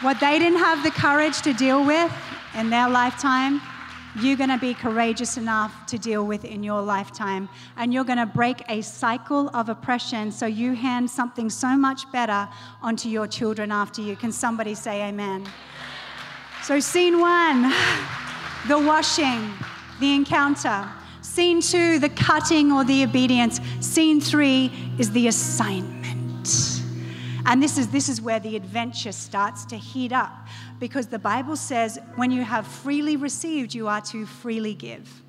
What 0.00 0.18
they 0.18 0.40
didn't 0.40 0.58
have 0.58 0.82
the 0.82 0.90
courage 0.90 1.40
to 1.42 1.52
deal 1.52 1.86
with 1.86 2.12
in 2.56 2.68
their 2.68 2.88
lifetime, 2.88 3.60
you're 4.20 4.36
going 4.36 4.50
to 4.50 4.58
be 4.58 4.74
courageous 4.74 5.36
enough 5.36 5.86
to 5.86 5.98
deal 5.98 6.26
with 6.26 6.44
in 6.44 6.62
your 6.62 6.80
lifetime. 6.80 7.48
And 7.76 7.92
you're 7.92 8.04
going 8.04 8.18
to 8.18 8.26
break 8.26 8.62
a 8.68 8.80
cycle 8.82 9.48
of 9.50 9.68
oppression 9.68 10.32
so 10.32 10.46
you 10.46 10.74
hand 10.74 11.10
something 11.10 11.50
so 11.50 11.76
much 11.76 12.10
better 12.10 12.48
onto 12.82 13.08
your 13.08 13.26
children 13.26 13.70
after 13.70 14.02
you. 14.02 14.16
Can 14.16 14.32
somebody 14.32 14.74
say 14.74 15.08
amen? 15.08 15.46
So, 16.62 16.80
scene 16.80 17.20
one 17.20 17.62
the 18.66 18.78
washing, 18.78 19.52
the 20.00 20.14
encounter. 20.14 20.88
Scene 21.20 21.60
two, 21.60 21.98
the 21.98 22.08
cutting 22.08 22.72
or 22.72 22.84
the 22.84 23.04
obedience. 23.04 23.60
Scene 23.80 24.20
three 24.20 24.72
is 24.98 25.12
the 25.12 25.28
assignment. 25.28 25.97
And 27.48 27.62
this 27.62 27.78
is, 27.78 27.88
this 27.88 28.10
is 28.10 28.20
where 28.20 28.38
the 28.38 28.56
adventure 28.56 29.10
starts 29.10 29.64
to 29.66 29.76
heat 29.78 30.12
up 30.12 30.46
because 30.78 31.06
the 31.06 31.18
Bible 31.18 31.56
says 31.56 31.98
when 32.16 32.30
you 32.30 32.42
have 32.42 32.66
freely 32.66 33.16
received, 33.16 33.72
you 33.72 33.88
are 33.88 34.02
to 34.02 34.26
freely 34.26 34.74
give. 34.74 35.22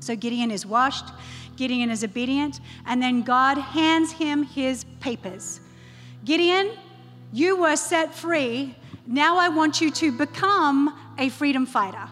So 0.00 0.14
Gideon 0.14 0.50
is 0.50 0.66
washed, 0.66 1.06
Gideon 1.56 1.90
is 1.90 2.04
obedient, 2.04 2.60
and 2.84 3.00
then 3.00 3.22
God 3.22 3.56
hands 3.56 4.12
him 4.12 4.42
his 4.42 4.84
papers. 5.00 5.62
Gideon, 6.26 6.72
you 7.32 7.56
were 7.56 7.76
set 7.76 8.14
free. 8.14 8.74
Now 9.06 9.38
I 9.38 9.48
want 9.48 9.80
you 9.80 9.90
to 9.92 10.12
become 10.12 10.94
a 11.16 11.30
freedom 11.30 11.64
fighter. 11.64 12.06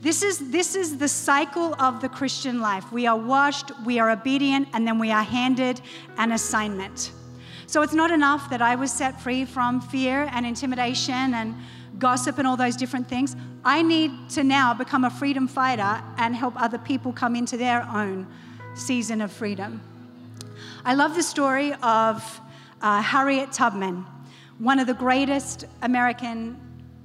This 0.00 0.22
is, 0.22 0.52
this 0.52 0.76
is 0.76 0.98
the 0.98 1.08
cycle 1.08 1.74
of 1.80 2.00
the 2.00 2.08
Christian 2.08 2.60
life. 2.60 2.92
We 2.92 3.08
are 3.08 3.18
washed, 3.18 3.72
we 3.84 3.98
are 3.98 4.12
obedient, 4.12 4.68
and 4.72 4.86
then 4.86 5.00
we 5.00 5.10
are 5.10 5.24
handed 5.24 5.80
an 6.16 6.30
assignment. 6.30 7.10
So 7.68 7.82
it's 7.82 7.92
not 7.92 8.10
enough 8.10 8.48
that 8.48 8.62
I 8.62 8.76
was 8.76 8.90
set 8.90 9.20
free 9.20 9.44
from 9.44 9.82
fear 9.82 10.26
and 10.32 10.46
intimidation 10.46 11.34
and 11.34 11.54
gossip 11.98 12.38
and 12.38 12.46
all 12.46 12.56
those 12.56 12.76
different 12.76 13.06
things. 13.06 13.36
I 13.62 13.82
need 13.82 14.30
to 14.30 14.42
now 14.42 14.72
become 14.72 15.04
a 15.04 15.10
freedom 15.10 15.46
fighter 15.46 16.02
and 16.16 16.34
help 16.34 16.54
other 16.56 16.78
people 16.78 17.12
come 17.12 17.36
into 17.36 17.58
their 17.58 17.82
own 17.82 18.26
season 18.74 19.20
of 19.20 19.30
freedom. 19.30 19.82
I 20.82 20.94
love 20.94 21.14
the 21.14 21.22
story 21.22 21.74
of 21.82 22.40
uh, 22.80 23.02
Harriet 23.02 23.52
Tubman, 23.52 24.06
one 24.56 24.78
of 24.78 24.86
the 24.86 24.94
greatest 24.94 25.66
American 25.82 26.58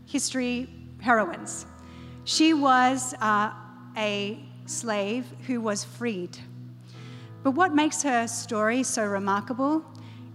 history 0.06 0.70
heroines. 1.02 1.66
She 2.24 2.54
was 2.54 3.14
uh, 3.16 3.52
a 3.98 4.40
slave 4.66 5.26
who 5.46 5.60
was 5.60 5.84
freed. 5.84 6.38
But 7.44 7.52
what 7.52 7.76
makes 7.76 8.02
her 8.04 8.28
story 8.28 8.84
so 8.84 9.04
remarkable 9.06 9.84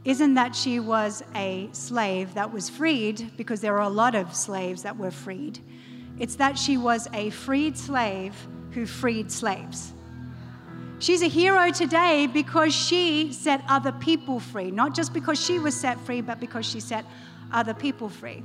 isn't 0.09 0.35
that 0.35 0.57
she 0.57 0.81
was 0.81 1.23
a 1.35 1.69
slave 1.73 2.33
that 2.33 2.51
was 2.51 2.71
freed, 2.71 3.31
because 3.37 3.61
there 3.61 3.77
are 3.77 3.83
a 3.83 3.91
lot 3.91 4.15
of 4.15 4.35
slaves 4.35 4.83
that 4.83 4.97
were 4.97 5.11
freed. 5.11 5.59
It's 6.19 6.37
that 6.37 6.57
she 6.59 6.79
was 6.79 7.07
a 7.13 7.29
freed 7.29 7.77
slave 7.77 8.35
who 8.71 8.87
freed 8.87 9.31
slaves. 9.31 9.93
She's 10.99 11.21
a 11.21 11.29
hero 11.29 11.71
today 11.71 12.27
because 12.27 12.75
she 12.75 13.35
set 13.35 13.63
other 13.69 13.93
people 13.93 14.41
free, 14.41 14.71
not 14.71 14.95
just 14.95 15.13
because 15.13 15.39
she 15.39 15.59
was 15.59 15.79
set 15.79 16.01
free, 16.01 16.23
but 16.23 16.41
because 16.41 16.65
she 16.65 16.81
set 16.81 17.05
other 17.53 17.75
people 17.75 18.09
free. 18.09 18.43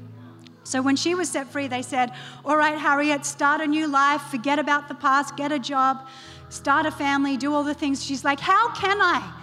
So 0.65 0.81
when 0.81 0.97
she 0.97 1.15
was 1.15 1.29
set 1.29 1.47
free, 1.47 1.67
they 1.69 1.81
said, 1.81 2.11
All 2.43 2.57
right, 2.57 2.77
Harriet, 2.77 3.25
start 3.25 3.61
a 3.61 3.67
new 3.67 3.87
life, 3.87 4.21
forget 4.23 4.59
about 4.59 4.89
the 4.89 4.95
past, 4.95 5.37
get 5.37 5.53
a 5.53 5.59
job, 5.59 6.09
start 6.49 6.85
a 6.85 6.91
family, 6.91 7.37
do 7.37 7.53
all 7.53 7.63
the 7.63 7.73
things. 7.73 8.03
She's 8.03 8.25
like, 8.25 8.41
How 8.41 8.73
can 8.73 9.01
I? 9.01 9.42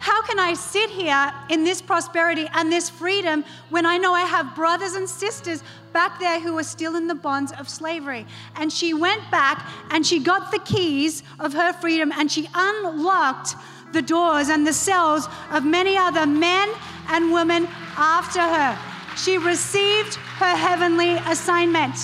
How 0.00 0.22
can 0.22 0.38
I 0.38 0.54
sit 0.54 0.88
here 0.88 1.30
in 1.50 1.62
this 1.62 1.82
prosperity 1.82 2.48
and 2.54 2.72
this 2.72 2.88
freedom 2.88 3.44
when 3.68 3.84
I 3.84 3.98
know 3.98 4.14
I 4.14 4.22
have 4.22 4.56
brothers 4.56 4.94
and 4.94 5.06
sisters 5.06 5.62
back 5.92 6.18
there 6.18 6.40
who 6.40 6.56
are 6.56 6.64
still 6.64 6.96
in 6.96 7.06
the 7.06 7.14
bonds 7.14 7.52
of 7.52 7.68
slavery? 7.68 8.24
And 8.56 8.72
she 8.72 8.94
went 8.94 9.30
back 9.30 9.68
and 9.90 10.04
she 10.06 10.18
got 10.18 10.52
the 10.52 10.58
keys 10.60 11.22
of 11.38 11.52
her 11.52 11.74
freedom 11.74 12.12
and 12.12 12.32
she 12.32 12.48
unlocked 12.54 13.54
the 13.92 14.00
doors 14.00 14.48
and 14.48 14.66
the 14.66 14.72
cells 14.72 15.28
of 15.50 15.66
many 15.66 15.98
other 15.98 16.24
men 16.24 16.70
and 17.08 17.30
women 17.30 17.68
after 17.98 18.40
her. 18.40 18.78
She 19.18 19.36
received 19.36 20.14
her 20.14 20.56
heavenly 20.56 21.16
assignment. 21.30 21.94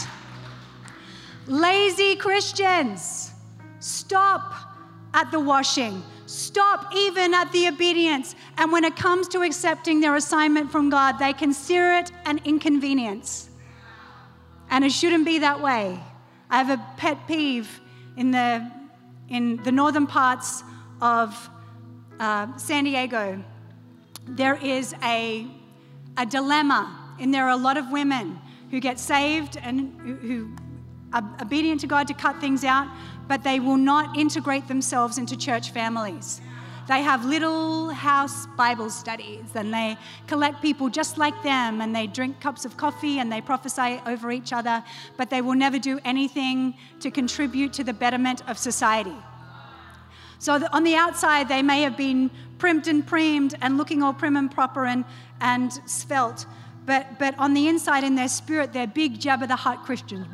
Lazy 1.46 2.14
Christians, 2.16 3.30
stop 3.80 4.52
at 5.14 5.30
the 5.30 5.40
washing 5.40 6.02
stop 6.36 6.94
even 6.94 7.34
at 7.34 7.50
the 7.52 7.68
obedience. 7.68 8.34
And 8.58 8.70
when 8.70 8.84
it 8.84 8.96
comes 8.96 9.28
to 9.28 9.42
accepting 9.42 10.00
their 10.00 10.16
assignment 10.16 10.70
from 10.70 10.90
God, 10.90 11.18
they 11.18 11.32
consider 11.32 11.94
it 11.94 12.12
an 12.24 12.40
inconvenience. 12.44 13.50
And 14.70 14.84
it 14.84 14.92
shouldn't 14.92 15.24
be 15.24 15.38
that 15.38 15.60
way. 15.60 15.98
I 16.50 16.62
have 16.62 16.70
a 16.70 16.82
pet 16.96 17.26
peeve 17.26 17.80
in 18.16 18.30
the, 18.30 18.70
in 19.28 19.62
the 19.62 19.72
northern 19.72 20.06
parts 20.06 20.62
of 21.00 21.50
uh, 22.18 22.56
San 22.56 22.84
Diego, 22.84 23.42
there 24.26 24.56
is 24.56 24.94
a, 25.02 25.46
a 26.16 26.26
dilemma, 26.26 27.14
and 27.20 27.32
there 27.32 27.44
are 27.44 27.50
a 27.50 27.56
lot 27.56 27.76
of 27.76 27.90
women 27.90 28.38
who 28.70 28.80
get 28.80 28.98
saved 28.98 29.58
and 29.62 29.94
who, 30.00 30.14
who 30.14 30.56
are 31.12 31.22
obedient 31.40 31.80
to 31.80 31.86
God 31.86 32.08
to 32.08 32.14
cut 32.14 32.40
things 32.40 32.64
out, 32.64 32.88
but 33.28 33.42
they 33.42 33.60
will 33.60 33.76
not 33.76 34.16
integrate 34.16 34.68
themselves 34.68 35.18
into 35.18 35.36
church 35.36 35.70
families. 35.70 36.40
They 36.88 37.02
have 37.02 37.24
little 37.24 37.90
house 37.90 38.46
Bible 38.56 38.90
studies 38.90 39.56
and 39.56 39.74
they 39.74 39.96
collect 40.28 40.62
people 40.62 40.88
just 40.88 41.18
like 41.18 41.42
them 41.42 41.80
and 41.80 41.94
they 41.94 42.06
drink 42.06 42.40
cups 42.40 42.64
of 42.64 42.76
coffee 42.76 43.18
and 43.18 43.30
they 43.30 43.40
prophesy 43.40 44.00
over 44.06 44.30
each 44.30 44.52
other, 44.52 44.84
but 45.16 45.28
they 45.28 45.42
will 45.42 45.56
never 45.56 45.80
do 45.80 45.98
anything 46.04 46.74
to 47.00 47.10
contribute 47.10 47.72
to 47.72 47.82
the 47.82 47.92
betterment 47.92 48.48
of 48.48 48.56
society. 48.56 49.16
So 50.38 50.60
on 50.72 50.84
the 50.84 50.94
outside, 50.94 51.48
they 51.48 51.62
may 51.62 51.82
have 51.82 51.96
been 51.96 52.30
primed 52.58 52.86
and 52.86 53.04
premed 53.04 53.54
and 53.60 53.76
looking 53.76 54.02
all 54.02 54.12
prim 54.12 54.36
and 54.36 54.50
proper 54.50 54.84
and, 54.84 55.04
and 55.40 55.72
svelte. 55.86 56.46
But, 56.86 57.18
but 57.18 57.36
on 57.38 57.52
the 57.52 57.66
inside, 57.68 58.04
in 58.04 58.14
their 58.14 58.28
spirit, 58.28 58.72
they're 58.72 58.86
big 58.86 59.18
Jabba 59.18 59.48
the 59.48 59.56
Hutt 59.56 59.84
Christians. 59.84 60.26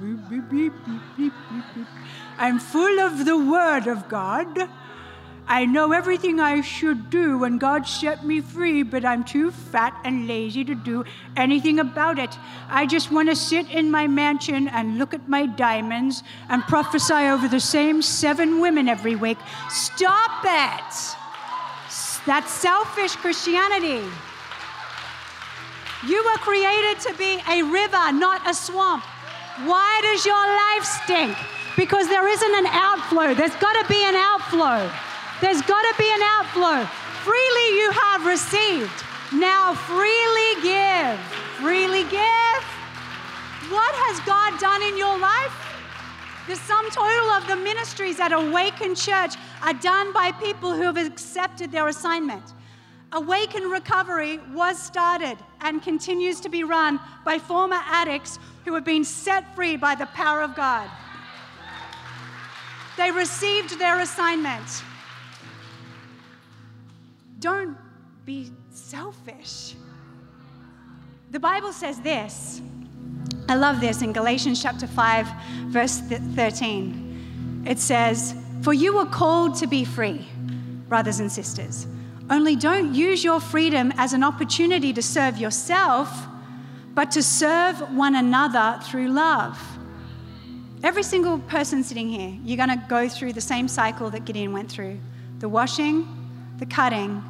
I'm 2.39 2.59
full 2.59 3.01
of 3.01 3.25
the 3.25 3.39
Word 3.39 3.87
of 3.87 4.09
God. 4.09 4.69
I 5.49 5.65
know 5.65 5.93
everything 5.93 6.41
I 6.41 6.61
should 6.61 7.11
do 7.11 7.39
when 7.39 7.59
God 7.59 7.87
set 7.87 8.25
me 8.25 8.41
free, 8.41 8.83
but 8.83 9.05
I'm 9.05 9.25
too 9.25 9.51
fat 9.51 9.99
and 10.05 10.29
lazy 10.29 10.65
to 10.65 10.75
do 10.75 11.05
anything 11.37 11.81
about 11.81 12.19
it. 12.19 12.31
I 12.69 12.87
just 12.87 13.11
want 13.11 13.29
to 13.29 13.37
sit 13.37 13.69
in 13.71 13.91
my 13.91 14.07
mansion 14.07 14.69
and 14.69 14.99
look 14.99 15.15
at 15.15 15.29
my 15.29 15.47
diamonds 15.47 16.23
and 16.49 16.63
prophesy 16.63 17.15
over 17.15 17.49
the 17.49 17.61
same 17.61 18.03
seven 18.03 18.61
women 18.61 18.89
every 18.89 19.17
week. 19.17 19.39
Stop 19.69 20.45
it! 20.45 21.17
That's 22.25 22.53
selfish 22.53 23.17
Christianity. 23.17 24.03
You 26.07 26.23
were 26.25 26.39
created 26.39 26.99
to 27.07 27.15
be 27.15 27.41
a 27.49 27.63
river, 27.63 28.13
not 28.13 28.43
a 28.49 28.55
swamp. 28.55 29.05
Why 29.65 30.01
does 30.03 30.27
your 30.27 30.35
life 30.35 30.85
stink? 30.85 31.37
Because 31.77 32.09
there 32.09 32.27
isn't 32.27 32.55
an 32.55 32.67
outflow. 32.67 33.35
There's 33.35 33.55
got 33.57 33.81
to 33.81 33.89
be 33.89 34.03
an 34.05 34.17
outflow. 34.17 34.91
There's 35.41 35.63
got 35.63 35.83
to 35.83 35.95
be 35.99 36.11
an 36.11 36.23
outflow. 36.23 36.85
Freely 37.23 37.79
you 37.79 37.91
have 37.93 38.27
received. 38.27 39.05
Now 39.33 39.75
freely 39.75 40.63
give. 40.63 41.19
Freely 41.63 42.03
give. 42.11 42.63
What 43.71 43.95
has 43.95 44.19
God 44.27 44.59
done 44.59 44.83
in 44.83 44.99
your 44.99 45.17
life? 45.19 45.55
The 46.49 46.57
sum 46.57 46.91
total 46.91 47.31
of 47.31 47.47
the 47.47 47.57
ministries 47.57 48.19
at 48.19 48.33
Awaken 48.33 48.97
Church 48.97 49.37
are 49.63 49.75
done 49.75 50.13
by 50.13 50.33
people 50.33 50.75
who 50.75 50.83
have 50.83 50.97
accepted 50.97 51.71
their 51.71 51.87
assignment. 51.87 52.43
Awaken 53.13 53.65
Recovery 53.65 54.39
was 54.55 54.83
started 54.83 55.37
and 55.61 55.83
continues 55.83 56.41
to 56.41 56.49
be 56.49 56.65
run 56.65 56.99
by 57.25 57.39
former 57.39 57.81
addicts 57.85 58.39
who 58.65 58.73
have 58.75 58.85
been 58.85 59.05
set 59.05 59.55
free 59.55 59.77
by 59.77 59.95
the 59.95 60.07
power 60.07 60.41
of 60.41 60.55
God. 60.55 60.89
They 62.97 63.11
received 63.11 63.79
their 63.79 64.01
assignment. 64.01 64.83
Don't 67.39 67.77
be 68.25 68.51
selfish. 68.71 69.75
The 71.31 71.41
Bible 71.41 71.73
says 71.73 72.01
this. 72.01 72.63
I 73.49 73.57
love 73.57 73.81
this 73.81 74.03
in 74.03 74.13
Galatians 74.13 74.63
chapter 74.63 74.87
5, 74.87 75.29
verse 75.67 75.99
13. 75.99 77.65
It 77.67 77.79
says, 77.79 78.35
For 78.63 78.73
you 78.73 78.95
were 78.95 79.07
called 79.07 79.57
to 79.57 79.67
be 79.67 79.85
free, 79.85 80.27
brothers 80.89 81.21
and 81.21 81.31
sisters. 81.31 81.87
Only 82.31 82.57
don't 82.57 82.95
use 82.95 83.25
your 83.25 83.41
freedom 83.41 83.93
as 83.97 84.13
an 84.13 84.23
opportunity 84.23 84.93
to 84.93 85.03
serve 85.03 85.39
yourself, 85.39 86.27
but 86.95 87.11
to 87.13 87.23
serve 87.23 87.81
one 87.95 88.15
another 88.15 88.81
through 88.85 89.09
love. 89.09 89.59
Every 90.83 91.03
single 91.03 91.39
person 91.39 91.85
sitting 91.85 92.09
here, 92.09 92.37
you're 92.45 92.57
going 92.57 92.69
to 92.69 92.85
go 92.89 93.09
through 93.09 93.35
the 93.35 93.41
same 93.41 93.69
cycle 93.69 94.11
that 94.11 94.25
Gideon 94.25 94.53
went 94.53 94.71
through 94.71 94.99
the 95.39 95.49
washing, 95.49 96.07
the 96.59 96.67
cutting, 96.67 97.23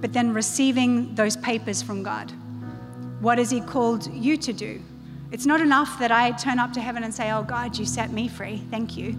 but 0.00 0.12
then 0.12 0.34
receiving 0.34 1.14
those 1.14 1.36
papers 1.38 1.82
from 1.82 2.02
God. 2.02 2.30
What 3.20 3.38
has 3.38 3.50
He 3.50 3.60
called 3.60 4.12
you 4.12 4.36
to 4.36 4.52
do? 4.52 4.82
It's 5.32 5.46
not 5.46 5.60
enough 5.60 5.98
that 5.98 6.12
I 6.12 6.30
turn 6.32 6.58
up 6.58 6.72
to 6.74 6.80
heaven 6.80 7.02
and 7.02 7.12
say, 7.12 7.32
Oh 7.32 7.42
God, 7.42 7.76
you 7.76 7.84
set 7.84 8.12
me 8.12 8.28
free. 8.28 8.62
Thank 8.70 8.96
you. 8.96 9.16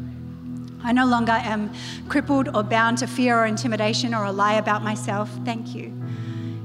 I 0.83 0.91
no 0.91 1.05
longer 1.05 1.31
am 1.31 1.73
crippled 2.07 2.55
or 2.55 2.63
bound 2.63 2.99
to 2.99 3.07
fear 3.07 3.39
or 3.39 3.45
intimidation 3.45 4.13
or 4.13 4.25
a 4.25 4.31
lie 4.31 4.53
about 4.53 4.83
myself. 4.83 5.29
Thank 5.43 5.75
you. 5.75 5.93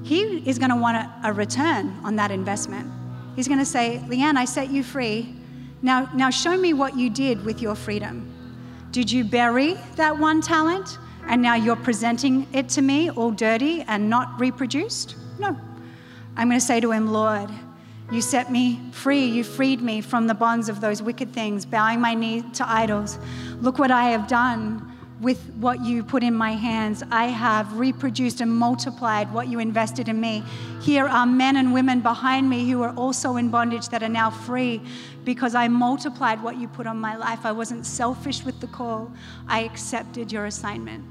He 0.03 0.49
is 0.49 0.59
going 0.59 0.71
to 0.71 0.77
want 0.77 0.97
a, 0.97 1.11
a 1.25 1.33
return 1.33 1.99
on 2.05 2.17
that 2.17 2.31
investment. 2.31 2.91
He's 3.37 3.49
going 3.49 3.61
to 3.61 3.65
say, 3.65 4.03
Leanne, 4.09 4.37
I 4.37 4.45
set 4.45 4.71
you 4.71 4.83
free. 4.83 5.35
Now, 5.81 6.11
now 6.15 6.31
show 6.31 6.57
me 6.57 6.73
what 6.73 6.97
you 6.97 7.11
did 7.11 7.45
with 7.45 7.63
your 7.63 7.75
freedom. 7.75 8.29
Did 8.91 9.11
you 9.11 9.25
bury 9.25 9.75
that 9.97 10.19
one 10.19 10.41
talent? 10.41 10.99
and 11.27 11.41
now 11.41 11.55
you're 11.55 11.77
presenting 11.77 12.47
it 12.53 12.69
to 12.71 12.83
me 12.83 13.11
all 13.11 13.31
dirty 13.31 13.83
and 13.83 14.09
not 14.09 14.39
reproduced? 14.39 15.17
No. 15.39 15.57
I'm 16.37 16.49
going 16.49 16.61
to 16.61 16.65
say 16.65 16.81
to 16.81 16.91
him, 16.91 17.13
Lord, 17.13 17.51
you 18.13 18.21
set 18.21 18.53
me 18.53 18.79
free. 18.93 19.25
You 19.25 19.43
freed 19.43 19.81
me 19.81 20.03
from 20.03 20.27
the 20.27 20.35
bonds 20.35 20.69
of 20.69 20.81
those 20.81 21.03
wicked 21.03 21.33
things, 21.33 21.65
bowing 21.65 22.01
my 22.01 22.15
knee 22.15 22.43
to 22.55 22.69
idols. 22.69 23.19
Look 23.61 23.79
what 23.79 23.91
I 23.91 24.11
have 24.11 24.29
done 24.29 24.93
with 25.23 25.41
what 25.55 25.83
you 25.85 26.03
put 26.03 26.23
in 26.23 26.35
my 26.35 26.53
hands. 26.53 27.03
I 27.11 27.27
have 27.27 27.79
reproduced 27.79 28.41
and 28.41 28.51
multiplied 28.51 29.33
what 29.33 29.49
you 29.49 29.61
invested 29.61 30.09
in 30.09 30.21
me. 30.21 30.43
Here 30.83 31.07
are 31.07 31.25
men 31.25 31.57
and 31.57 31.73
women 31.73 32.01
behind 32.01 32.51
me 32.51 32.69
who 32.69 32.83
are 32.83 32.93
also 32.97 33.37
in 33.37 33.49
bondage 33.49 33.89
that 33.91 34.03
are 34.03 34.09
now 34.09 34.31
free 34.31 34.83
because 35.25 35.55
I 35.55 35.69
multiplied 35.69 36.43
what 36.43 36.57
you 36.57 36.67
put 36.67 36.89
on 36.89 37.01
my 37.01 37.17
life. 37.17 37.47
I 37.47 37.53
wasn't 37.53 37.87
selfish 37.87 38.45
with 38.45 38.61
the 38.61 38.67
call, 38.67 39.13
I 39.47 39.61
accepted 39.61 40.33
your 40.33 40.47
assignment. 40.47 41.05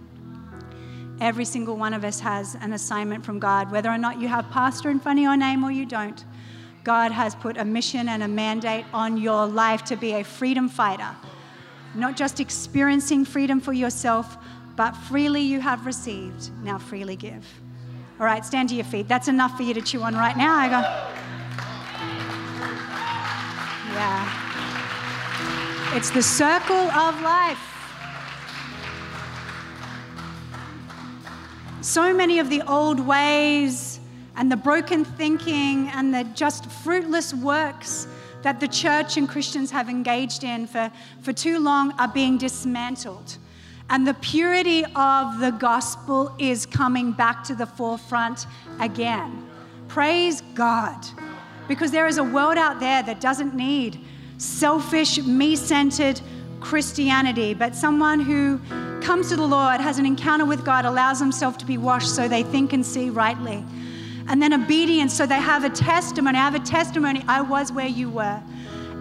Every 1.22 1.46
single 1.46 1.78
one 1.78 1.94
of 1.94 2.04
us 2.04 2.20
has 2.20 2.56
an 2.56 2.74
assignment 2.74 3.24
from 3.24 3.40
God, 3.40 3.72
whether 3.72 3.90
or 3.90 3.98
not 3.98 4.20
you 4.20 4.28
have 4.28 4.50
pastor 4.50 4.90
in 4.90 5.00
front 5.00 5.20
of 5.20 5.24
your 5.24 5.38
name 5.38 5.64
or 5.64 5.72
you 5.72 5.86
don't. 5.86 6.26
God 6.84 7.12
has 7.12 7.36
put 7.36 7.58
a 7.58 7.66
mission 7.66 8.10
and 8.10 8.24
a 8.24 8.28
mandate 8.28 8.86
on 8.94 9.18
your 9.18 9.46
life 9.46 9.84
to 9.86 9.96
be 9.96 10.14
a 10.14 10.24
freedom 10.24 10.68
fighter 10.68 11.16
not 11.94 12.16
just 12.16 12.40
experiencing 12.40 13.26
freedom 13.26 13.60
for 13.60 13.74
yourself, 13.74 14.38
but 14.76 14.92
freely 14.92 15.42
you 15.42 15.60
have 15.60 15.86
received, 15.86 16.50
now 16.64 16.78
freely 16.78 17.16
give. 17.16 17.46
All 18.20 18.26
right, 18.26 18.46
stand 18.46 18.70
to 18.70 18.76
your 18.76 18.86
feet. 18.86 19.08
That's 19.08 19.28
enough 19.28 19.58
for 19.58 19.64
you 19.64 19.74
to 19.74 19.82
chew 19.82 20.04
on 20.04 20.16
right 20.16 20.38
now. 20.38 20.56
I 20.56 20.70
go, 20.70 20.82
yeah. 23.94 24.38
It's 25.98 26.12
the 26.12 26.22
circle 26.22 26.76
of 26.76 27.22
life. 27.22 27.60
So 31.82 32.14
many 32.14 32.40
of 32.40 32.50
the 32.50 32.62
old 32.62 33.00
ways 33.00 33.91
and 34.42 34.52
the 34.52 34.58
broken 34.58 35.06
thinking 35.06 35.88
and 35.90 36.12
the 36.12 36.24
just 36.34 36.66
fruitless 36.66 37.32
works 37.32 38.08
that 38.42 38.60
the 38.60 38.68
church 38.68 39.18
and 39.18 39.30
Christians 39.30 39.70
have 39.70 39.88
engaged 39.88 40.44
in 40.44 40.66
for, 40.66 40.92
for 41.22 41.32
too 41.32 41.60
long 41.60 41.92
are 42.00 42.08
being 42.08 42.40
dismantled. 42.40 43.38
And 43.92 44.08
the 44.08 44.16
purity 44.16 44.84
of 44.96 45.38
the 45.38 45.52
gospel 45.60 46.34
is 46.40 46.66
coming 46.66 47.12
back 47.12 47.44
to 47.44 47.54
the 47.54 47.68
forefront 47.68 48.48
again. 48.80 49.48
Praise 49.88 50.42
God. 50.56 51.06
Because 51.68 51.92
there 51.92 52.08
is 52.08 52.18
a 52.18 52.24
world 52.24 52.58
out 52.58 52.80
there 52.80 53.04
that 53.04 53.22
doesn't 53.22 53.54
need 53.54 54.04
selfish, 54.40 55.20
me 55.20 55.56
centered 55.56 56.20
Christianity, 56.62 57.54
but 57.54 57.76
someone 57.76 58.20
who 58.20 58.60
comes 59.02 59.30
to 59.30 59.36
the 59.36 59.46
Lord, 59.46 59.80
has 59.82 60.00
an 60.00 60.08
encounter 60.08 60.46
with 60.46 60.66
God, 60.66 60.86
allows 60.86 61.20
himself 61.20 61.60
to 61.60 61.66
be 61.66 61.78
washed 61.78 62.16
so 62.16 62.28
they 62.28 62.42
think 62.42 62.74
and 62.74 62.84
see 62.84 63.12
rightly 63.12 63.64
and 64.28 64.42
then 64.42 64.54
obedience 64.54 65.14
so 65.14 65.26
they 65.26 65.36
have 65.36 65.64
a 65.64 65.70
testimony. 65.70 66.38
I 66.38 66.42
have 66.42 66.56
a 66.56 66.60
testimony. 66.60 67.24
I 67.28 67.42
was 67.42 67.72
where 67.72 67.88
you 67.88 68.10
were. 68.10 68.42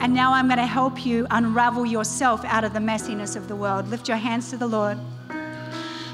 And 0.01 0.15
now 0.15 0.33
I'm 0.33 0.47
going 0.47 0.59
to 0.59 0.67
help 0.67 1.05
you 1.05 1.27
unravel 1.31 1.85
yourself 1.85 2.45
out 2.45 2.65
of 2.65 2.73
the 2.73 2.79
messiness 2.79 3.37
of 3.37 3.49
the 3.49 3.57
world. 3.57 3.89
Lift 3.89 4.09
your 4.09 4.17
hands 4.17 4.49
to 4.51 4.57
the 4.57 4.67
Lord. 4.67 4.99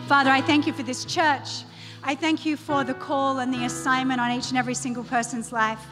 Father, 0.09 0.31
I 0.31 0.41
thank 0.41 0.67
you 0.67 0.73
for 0.73 0.83
this 0.83 1.05
church. 1.05 1.63
I 2.03 2.15
thank 2.15 2.45
you 2.45 2.57
for 2.57 2.85
the 2.85 2.95
call 2.95 3.39
and 3.39 3.53
the 3.53 3.65
assignment 3.65 4.21
on 4.21 4.31
each 4.33 4.51
and 4.51 4.59
every 4.59 4.75
single 4.75 5.05
person's 5.05 5.53
life. 5.53 5.85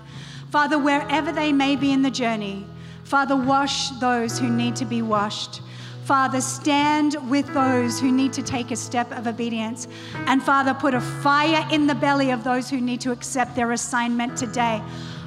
Father, 0.51 0.79
wherever 0.79 1.33
they 1.33 1.53
may 1.53 1.77
be 1.77 1.93
in 1.93 2.03
the 2.03 2.11
journey, 2.11 2.67
Father, 3.05 3.37
wash 3.37 3.91
those 4.01 4.39
who 4.39 4.49
need 4.49 4.77
to 4.77 4.85
be 4.85 5.03
washed. 5.03 5.61
Father, 6.05 6.43
stand 6.43 7.17
with 7.31 7.47
those 7.55 7.99
who 7.99 8.13
need 8.13 8.35
to 8.35 8.43
take 8.43 8.71
a 8.71 8.77
step 8.77 9.11
of 9.13 9.27
obedience. 9.27 9.89
And 10.27 10.43
Father, 10.43 10.75
put 10.75 10.93
a 10.93 11.01
fire 11.01 11.67
in 11.73 11.87
the 11.87 11.95
belly 11.95 12.31
of 12.31 12.45
those 12.45 12.69
who 12.69 12.79
need 12.79 13.01
to 13.03 13.11
accept 13.11 13.57
their 13.57 13.73
assignment 13.73 14.37
today. 14.37 14.83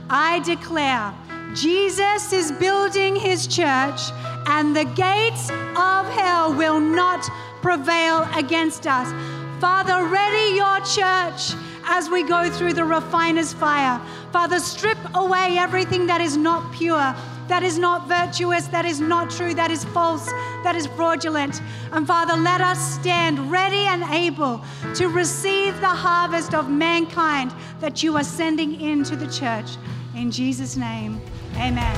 I 0.09 0.39
declare 0.41 1.13
Jesus 1.55 2.31
is 2.31 2.51
building 2.51 3.15
his 3.15 3.47
church, 3.47 3.99
and 4.45 4.75
the 4.75 4.85
gates 4.85 5.49
of 5.49 6.07
hell 6.09 6.53
will 6.53 6.79
not 6.79 7.27
prevail 7.63 8.29
against 8.35 8.85
us. 8.85 9.11
Father, 9.59 10.05
ready 10.05 10.55
your 10.55 10.79
church 10.81 11.55
as 11.85 12.07
we 12.09 12.21
go 12.21 12.51
through 12.51 12.73
the 12.73 12.85
refiner's 12.85 13.51
fire. 13.51 13.99
Father, 14.31 14.59
strip 14.59 14.99
away 15.15 15.57
everything 15.57 16.05
that 16.05 16.21
is 16.21 16.37
not 16.37 16.71
pure, 16.71 17.15
that 17.47 17.63
is 17.63 17.77
not 17.77 18.07
virtuous, 18.07 18.67
that 18.67 18.85
is 18.85 18.99
not 18.99 19.29
true, 19.29 19.53
that 19.53 19.71
is 19.71 19.85
false, 19.85 20.27
that 20.63 20.75
is 20.75 20.87
fraudulent. 20.87 21.61
And 21.91 22.05
Father, 22.05 22.35
let 22.35 22.61
us 22.61 22.95
stand 22.95 23.51
ready 23.51 23.85
and 23.87 24.03
able 24.03 24.61
to 24.95 25.07
receive 25.07 25.79
the 25.79 25.87
harvest 25.87 26.53
of 26.53 26.69
mankind 26.69 27.53
that 27.79 28.03
you 28.03 28.17
are 28.17 28.23
sending 28.23 28.81
into 28.81 29.15
the 29.15 29.27
church. 29.27 29.77
In 30.15 30.31
Jesus' 30.31 30.75
name, 30.75 31.21
amen. 31.55 31.95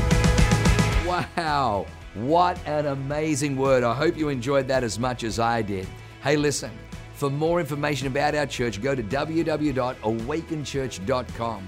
Wow, 1.07 1.87
what 2.13 2.59
an 2.67 2.87
amazing 2.87 3.57
word. 3.57 3.83
I 3.83 3.93
hope 3.93 4.17
you 4.17 4.29
enjoyed 4.29 4.67
that 4.67 4.83
as 4.83 4.99
much 4.99 5.23
as 5.23 5.39
I 5.39 5.61
did. 5.61 5.87
Hey, 6.21 6.35
listen, 6.35 6.71
for 7.13 7.29
more 7.29 7.59
information 7.59 8.07
about 8.07 8.35
our 8.35 8.45
church, 8.45 8.81
go 8.81 8.93
to 8.93 9.03
www.awakenchurch.com 9.03 11.67